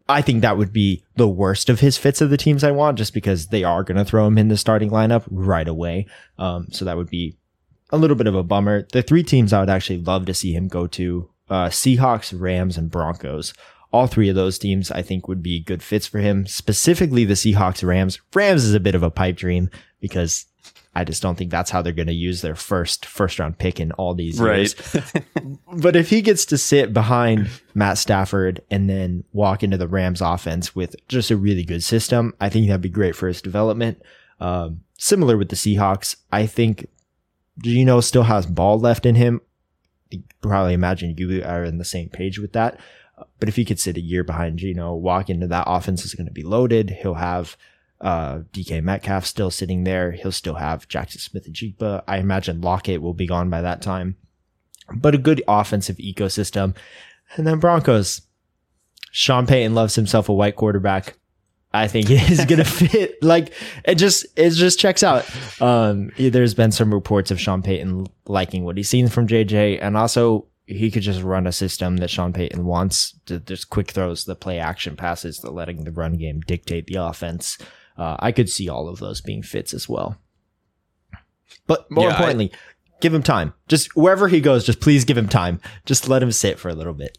I 0.08 0.20
think 0.20 0.42
that 0.42 0.58
would 0.58 0.72
be 0.72 1.04
the 1.16 1.28
worst 1.28 1.70
of 1.70 1.80
his 1.80 1.96
fits 1.96 2.20
of 2.20 2.30
the 2.30 2.36
teams 2.36 2.62
I 2.62 2.72
want, 2.72 2.98
just 2.98 3.14
because 3.14 3.46
they 3.46 3.64
are 3.64 3.82
going 3.82 3.96
to 3.96 4.04
throw 4.04 4.26
him 4.26 4.36
in 4.36 4.48
the 4.48 4.56
starting 4.56 4.90
lineup 4.90 5.24
right 5.30 5.66
away. 5.66 6.06
Um, 6.38 6.68
so 6.70 6.84
that 6.84 6.96
would 6.96 7.08
be 7.08 7.36
a 7.94 7.96
little 7.96 8.16
bit 8.16 8.26
of 8.26 8.34
a 8.34 8.42
bummer. 8.42 8.86
The 8.92 9.02
three 9.02 9.22
teams 9.22 9.52
I 9.52 9.60
would 9.60 9.70
actually 9.70 10.00
love 10.00 10.26
to 10.26 10.34
see 10.34 10.52
him 10.52 10.68
go 10.68 10.86
to: 10.88 11.30
uh, 11.48 11.68
Seahawks, 11.68 12.38
Rams, 12.38 12.76
and 12.76 12.90
Broncos. 12.90 13.54
All 13.92 14.08
three 14.08 14.28
of 14.28 14.34
those 14.34 14.58
teams 14.58 14.90
I 14.90 15.02
think 15.02 15.28
would 15.28 15.42
be 15.42 15.60
good 15.60 15.82
fits 15.82 16.06
for 16.06 16.18
him. 16.18 16.46
Specifically, 16.46 17.24
the 17.24 17.34
Seahawks, 17.34 17.86
Rams. 17.86 18.20
Rams 18.34 18.64
is 18.64 18.74
a 18.74 18.80
bit 18.80 18.96
of 18.96 19.04
a 19.04 19.10
pipe 19.10 19.36
dream 19.36 19.70
because 20.00 20.46
I 20.96 21.04
just 21.04 21.22
don't 21.22 21.36
think 21.36 21.50
that's 21.50 21.70
how 21.70 21.82
they're 21.82 21.92
going 21.92 22.06
to 22.06 22.14
use 22.14 22.40
their 22.40 22.54
first 22.54 23.04
first 23.04 23.38
round 23.38 23.58
pick 23.58 23.80
in 23.80 23.92
all 23.92 24.14
these 24.14 24.38
years. 24.38 24.74
Right. 24.94 25.24
but 25.72 25.96
if 25.96 26.10
he 26.10 26.22
gets 26.22 26.44
to 26.46 26.58
sit 26.58 26.92
behind 26.92 27.50
Matt 27.74 27.98
Stafford 27.98 28.60
and 28.70 28.88
then 28.88 29.24
walk 29.32 29.62
into 29.62 29.76
the 29.76 29.88
Rams 29.88 30.20
offense 30.20 30.74
with 30.74 30.94
just 31.08 31.30
a 31.30 31.36
really 31.36 31.64
good 31.64 31.82
system, 31.82 32.34
I 32.40 32.48
think 32.48 32.68
that'd 32.68 32.80
be 32.80 32.88
great 32.88 33.16
for 33.16 33.26
his 33.26 33.42
development. 33.42 34.02
Um, 34.40 34.82
similar 34.98 35.36
with 35.36 35.48
the 35.48 35.56
Seahawks, 35.56 36.16
I 36.30 36.46
think 36.46 36.88
Geno 37.62 38.00
still 38.00 38.24
has 38.24 38.46
ball 38.46 38.78
left 38.78 39.06
in 39.06 39.14
him. 39.14 39.40
You 40.10 40.22
probably 40.40 40.74
imagine 40.74 41.16
you 41.16 41.42
are 41.44 41.64
in 41.64 41.78
the 41.78 41.84
same 41.84 42.08
page 42.08 42.38
with 42.38 42.52
that. 42.52 42.78
But 43.38 43.48
if 43.48 43.56
he 43.56 43.64
could 43.64 43.78
sit 43.78 43.96
a 43.96 44.00
year 44.00 44.24
behind 44.24 44.58
Geno, 44.58 44.94
walk 44.94 45.30
into 45.30 45.46
that 45.46 45.64
offense 45.66 46.04
is 46.04 46.14
going 46.14 46.26
to 46.26 46.32
be 46.32 46.42
loaded. 46.42 46.90
He'll 46.90 47.14
have 47.14 47.56
uh, 48.00 48.40
DK 48.52 48.82
Metcalf 48.82 49.24
still 49.24 49.50
sitting 49.50 49.84
there. 49.84 50.12
He'll 50.12 50.32
still 50.32 50.56
have 50.56 50.88
Jaxon 50.88 51.20
Smith-Njigba. 51.20 52.02
I 52.08 52.18
imagine 52.18 52.60
Lockett 52.60 53.00
will 53.00 53.14
be 53.14 53.26
gone 53.26 53.50
by 53.50 53.62
that 53.62 53.82
time. 53.82 54.16
But 54.94 55.14
a 55.14 55.18
good 55.18 55.42
offensive 55.46 55.96
ecosystem. 55.98 56.76
And 57.36 57.46
then 57.46 57.60
Broncos. 57.60 58.22
Sean 59.10 59.46
Payton 59.46 59.74
loves 59.74 59.94
himself 59.94 60.28
a 60.28 60.34
white 60.34 60.56
quarterback. 60.56 61.16
I 61.74 61.88
think 61.88 62.10
is 62.10 62.44
going 62.44 62.58
to 62.64 62.64
fit. 62.64 63.22
Like 63.22 63.52
it 63.84 63.96
just 63.96 64.26
it 64.36 64.50
just 64.50 64.78
checks 64.78 65.02
out. 65.02 65.28
Um, 65.60 66.10
there's 66.16 66.54
been 66.54 66.72
some 66.72 66.94
reports 66.94 67.30
of 67.30 67.40
Sean 67.40 67.62
Payton 67.62 68.06
liking 68.26 68.64
what 68.64 68.76
he's 68.76 68.88
seen 68.88 69.08
from 69.08 69.26
JJ, 69.26 69.80
and 69.82 69.96
also 69.96 70.46
he 70.66 70.90
could 70.90 71.02
just 71.02 71.20
run 71.20 71.46
a 71.46 71.52
system 71.52 71.98
that 71.98 72.08
Sean 72.08 72.32
Payton 72.32 72.64
wants. 72.64 73.18
Just 73.26 73.68
quick 73.68 73.90
throws, 73.90 74.24
the 74.24 74.34
play 74.34 74.58
action 74.58 74.96
passes, 74.96 75.38
the 75.38 75.50
letting 75.50 75.84
the 75.84 75.92
run 75.92 76.14
game 76.14 76.40
dictate 76.40 76.86
the 76.86 76.94
offense 76.94 77.58
uh, 77.96 78.16
I 78.18 78.32
could 78.32 78.48
see 78.48 78.68
all 78.68 78.88
of 78.88 78.98
those 78.98 79.20
being 79.20 79.42
fits 79.42 79.72
as 79.72 79.88
well. 79.88 80.16
But 81.66 81.90
more 81.90 82.06
yeah, 82.06 82.14
importantly, 82.14 82.50
I, 82.52 82.56
give 83.00 83.14
him 83.14 83.22
time. 83.22 83.54
Just 83.68 83.94
wherever 83.96 84.28
he 84.28 84.40
goes, 84.40 84.64
just 84.64 84.80
please 84.80 85.04
give 85.04 85.16
him 85.16 85.28
time. 85.28 85.60
Just 85.86 86.08
let 86.08 86.22
him 86.22 86.32
sit 86.32 86.58
for 86.58 86.68
a 86.68 86.74
little 86.74 86.92
bit. 86.92 87.16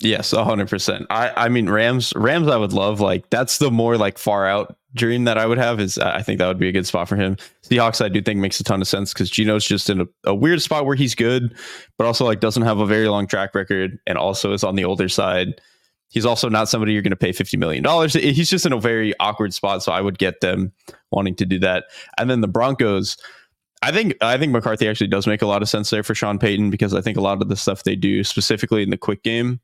Yes, 0.00 0.32
hundred 0.32 0.68
percent. 0.68 1.06
I 1.10 1.30
I 1.36 1.48
mean 1.48 1.68
Rams 1.68 2.12
Rams 2.16 2.48
I 2.48 2.56
would 2.56 2.72
love 2.72 3.00
like 3.00 3.30
that's 3.30 3.58
the 3.58 3.70
more 3.70 3.96
like 3.96 4.18
far 4.18 4.46
out 4.46 4.76
dream 4.94 5.24
that 5.24 5.38
I 5.38 5.46
would 5.46 5.58
have 5.58 5.80
is 5.80 5.98
I 5.98 6.22
think 6.22 6.38
that 6.38 6.46
would 6.46 6.58
be 6.58 6.68
a 6.68 6.72
good 6.72 6.86
spot 6.86 7.08
for 7.08 7.16
him. 7.16 7.36
Seahawks 7.64 8.04
I 8.04 8.08
do 8.08 8.22
think 8.22 8.40
makes 8.40 8.60
a 8.60 8.64
ton 8.64 8.80
of 8.80 8.88
sense 8.88 9.12
because 9.12 9.30
Geno's 9.30 9.64
just 9.64 9.90
in 9.90 10.02
a, 10.02 10.06
a, 10.24 10.34
weird 10.34 10.62
spot 10.62 10.86
where 10.86 10.94
he's 10.94 11.14
good, 11.14 11.56
but 11.98 12.06
also 12.06 12.24
like 12.24 12.40
doesn't 12.40 12.62
have 12.62 12.78
a 12.78 12.86
very 12.86 13.08
long 13.08 13.26
track 13.26 13.54
record 13.54 13.98
and 14.06 14.16
also 14.16 14.52
is 14.52 14.64
on 14.64 14.76
the 14.76 14.84
older 14.84 15.08
side. 15.08 15.60
He's 16.08 16.26
also 16.26 16.48
not 16.48 16.68
somebody 16.68 16.92
you're 16.92 17.02
going 17.02 17.10
to 17.10 17.16
pay 17.16 17.32
fifty 17.32 17.56
million 17.56 17.82
dollars. 17.82 18.14
He's 18.14 18.50
just 18.50 18.66
in 18.66 18.72
a 18.72 18.80
very 18.80 19.14
awkward 19.18 19.52
spot, 19.52 19.82
so 19.82 19.90
I 19.90 20.00
would 20.00 20.18
get 20.18 20.40
them 20.40 20.72
wanting 21.10 21.34
to 21.36 21.46
do 21.46 21.58
that. 21.60 21.84
And 22.18 22.30
then 22.30 22.40
the 22.40 22.48
Broncos. 22.48 23.16
I 23.82 23.92
think 23.92 24.14
I 24.22 24.38
think 24.38 24.52
McCarthy 24.52 24.88
actually 24.88 25.08
does 25.08 25.26
make 25.26 25.42
a 25.42 25.46
lot 25.46 25.60
of 25.60 25.68
sense 25.68 25.90
there 25.90 26.02
for 26.02 26.14
Sean 26.14 26.38
Payton 26.38 26.70
because 26.70 26.94
I 26.94 27.02
think 27.02 27.18
a 27.18 27.20
lot 27.20 27.42
of 27.42 27.48
the 27.48 27.56
stuff 27.56 27.82
they 27.82 27.96
do, 27.96 28.24
specifically 28.24 28.82
in 28.82 28.88
the 28.88 28.96
quick 28.96 29.22
game, 29.22 29.60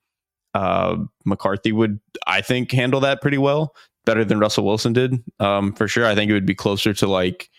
uh, 0.54 0.96
McCarthy 1.24 1.72
would, 1.72 2.00
I 2.26 2.40
think, 2.40 2.72
handle 2.72 3.00
that 3.00 3.20
pretty 3.20 3.38
well, 3.38 3.74
better 4.04 4.24
than 4.24 4.38
Russell 4.38 4.64
Wilson 4.64 4.92
did, 4.92 5.22
um, 5.38 5.72
for 5.72 5.88
sure. 5.88 6.06
I 6.06 6.14
think 6.14 6.30
it 6.30 6.34
would 6.34 6.46
be 6.46 6.54
closer 6.54 6.92
to 6.94 7.06
like 7.06 7.50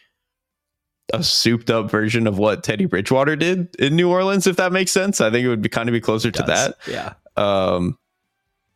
a 1.14 1.24
souped 1.24 1.70
up 1.70 1.90
version 1.90 2.28
of 2.28 2.38
what 2.38 2.64
Teddy 2.64 2.86
Bridgewater 2.86 3.36
did 3.36 3.76
in 3.78 3.96
New 3.96 4.10
Orleans, 4.10 4.48
if 4.48 4.56
that 4.58 4.72
makes 4.72 4.92
sense. 4.92 5.22
I 5.22 5.30
think 5.30 5.46
it 5.46 5.50
would 5.50 5.62
be 5.62 5.70
kind 5.70 5.90
of 5.90 5.94
be 5.94 6.02
closer 6.02 6.32
to 6.32 6.44
that. 6.44 6.76
Yeah. 6.88 7.14
Um, 7.38 7.98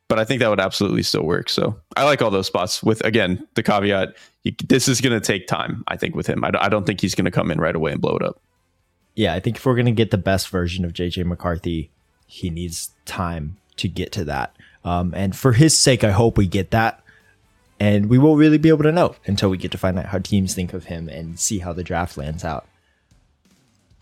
but 0.08 0.20
I 0.20 0.26
think 0.26 0.40
that 0.40 0.50
would 0.50 0.60
absolutely 0.60 1.04
still 1.04 1.24
work. 1.24 1.50
So 1.50 1.80
I 1.98 2.04
like 2.04 2.22
all 2.22 2.30
those 2.30 2.48
spots. 2.48 2.84
With 2.84 3.04
again 3.04 3.48
the 3.56 3.64
caveat, 3.64 4.16
he, 4.42 4.56
this 4.68 4.88
is 4.88 5.02
going 5.02 5.20
to 5.20 5.26
take 5.26 5.48
time. 5.48 5.84
I 5.88 5.98
think 5.98 6.16
with 6.16 6.28
him, 6.28 6.44
I, 6.44 6.52
I 6.60 6.70
don't 6.70 6.86
think 6.86 7.02
he's 7.02 7.16
going 7.16 7.26
to 7.26 7.32
come 7.32 7.50
in 7.52 7.60
right 7.60 7.76
away 7.76 7.92
and 7.92 8.02
blow 8.02 8.16
it 8.16 8.22
up. 8.22 8.40
Yeah, 9.16 9.34
I 9.34 9.40
think 9.40 9.58
if 9.58 9.66
we're 9.66 9.76
going 9.76 9.86
to 9.86 9.92
get 9.92 10.12
the 10.12 10.18
best 10.18 10.50
version 10.50 10.86
of 10.86 10.94
JJ 10.94 11.26
McCarthy, 11.26 11.90
he 12.28 12.50
needs 12.50 12.92
time 13.06 13.58
to 13.78 13.88
get 13.88 14.12
to 14.14 14.26
that. 14.26 14.56
Um, 14.84 15.14
and 15.16 15.36
for 15.36 15.54
his 15.54 15.78
sake, 15.78 16.04
I 16.04 16.12
hope 16.12 16.38
we 16.38 16.48
get 16.48 16.72
that. 16.72 17.02
And 17.80 18.10
we 18.10 18.18
won't 18.18 18.40
really 18.40 18.58
be 18.58 18.70
able 18.70 18.84
to 18.84 18.92
know 18.92 19.16
until 19.26 19.50
we 19.50 19.58
get 19.58 19.72
to 19.72 19.78
find 19.78 20.00
out 20.00 20.06
how 20.06 20.20
teams 20.20 20.54
think 20.54 20.74
of 20.74 20.86
him 20.86 21.10
and 21.10 21.40
see 21.40 21.60
how 21.60 21.74
the 21.74 21.84
draft 21.84 22.18
lands 22.18 22.46
out. 22.46 22.68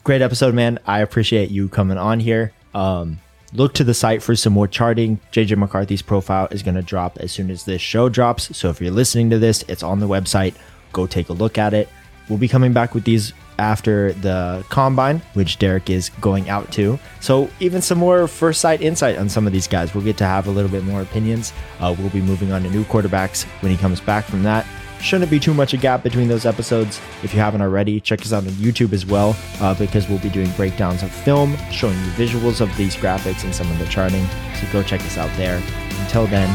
Great 0.04 0.22
episode, 0.22 0.54
man. 0.54 0.80
I 0.86 1.00
appreciate 1.00 1.50
you 1.50 1.70
coming 1.70 1.98
on 1.98 2.20
here. 2.20 2.52
Um, 2.76 3.20
look 3.54 3.74
to 3.76 3.84
the 3.84 3.94
site 3.94 4.22
for 4.22 4.36
some 4.36 4.54
more 4.54 4.68
charting. 4.68 5.20
JJ 5.32 5.58
McCarthy's 5.58 6.02
profile 6.02 6.48
is 6.52 6.62
going 6.62 6.76
to 6.76 6.82
drop 6.82 7.18
as 7.20 7.32
soon 7.32 7.50
as 7.50 7.64
this 7.64 7.82
show 7.82 8.10
drops. 8.10 8.56
So 8.56 8.70
if 8.70 8.82
you're 8.82 8.92
listening 8.92 9.30
to 9.30 9.40
this, 9.40 9.64
it's 9.68 9.82
on 9.82 10.00
the 10.00 10.08
website. 10.08 10.56
Go 10.92 11.08
take 11.08 11.30
a 11.30 11.34
look 11.34 11.58
at 11.58 11.74
it. 11.74 11.90
We'll 12.30 12.40
be 12.40 12.48
coming 12.48 12.74
back 12.74 12.94
with 12.94 13.04
these 13.04 13.34
after 13.60 14.14
the 14.14 14.66
combine, 14.70 15.22
which 15.34 15.60
Derrik 15.60 15.90
is 15.90 16.10
going 16.22 16.50
out 16.50 16.72
to. 16.74 17.00
So, 17.20 17.50
even 17.60 17.82
some 17.82 17.98
more 17.98 18.28
first 18.28 18.62
sight 18.62 18.82
insight 18.82 19.18
on 19.18 19.30
some 19.30 19.46
of 19.48 19.54
these 19.54 19.68
guys. 19.68 19.94
We'll 19.94 20.04
get 20.04 20.18
to 20.18 20.26
have 20.26 20.48
a 20.48 20.52
little 20.52 20.72
bit 20.72 20.84
more 20.84 21.02
opinions. 21.02 21.54
Uh, 21.80 21.96
we'll 21.98 22.10
be 22.10 22.22
moving 22.22 22.52
on 22.52 22.64
to 22.64 22.70
new 22.70 22.84
quarterbacks 22.86 23.44
when 23.62 23.72
he 23.72 23.78
comes 23.78 24.00
back 24.00 24.26
from 24.26 24.44
that. 24.44 24.66
Shouldn't 25.02 25.30
be 25.30 25.40
too 25.40 25.54
much 25.54 25.74
a 25.74 25.78
gap 25.78 26.02
between 26.02 26.30
those 26.30 26.46
episodes. 26.46 27.02
If 27.24 27.34
you 27.34 27.40
haven't 27.42 27.62
already, 27.62 28.00
check 28.00 28.22
us 28.22 28.32
out 28.32 28.44
on 28.44 28.52
YouTube 28.52 28.94
as 28.94 29.06
well, 29.06 29.36
uh, 29.60 29.74
because 29.76 30.08
we'll 30.08 30.20
be 30.20 30.30
doing 30.30 30.50
breakdowns 30.52 31.04
of 31.04 31.12
film, 31.12 31.58
showing 31.72 31.98
you 32.00 32.12
visuals 32.12 32.62
of 32.62 32.76
these 32.78 32.96
graphics 32.96 33.44
and 33.44 33.54
some 33.54 33.70
of 33.70 33.80
the 33.80 33.86
charting. 33.88 34.26
So, 34.60 34.68
go 34.72 34.82
check 34.82 35.02
us 35.02 35.18
out 35.18 35.36
there. 35.36 35.62
Until 36.04 36.26
then, 36.28 36.50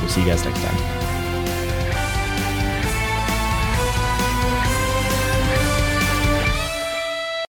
we'll 0.00 0.08
see 0.08 0.22
you 0.22 0.26
guys 0.26 0.44
next 0.44 0.62
time. 0.62 1.05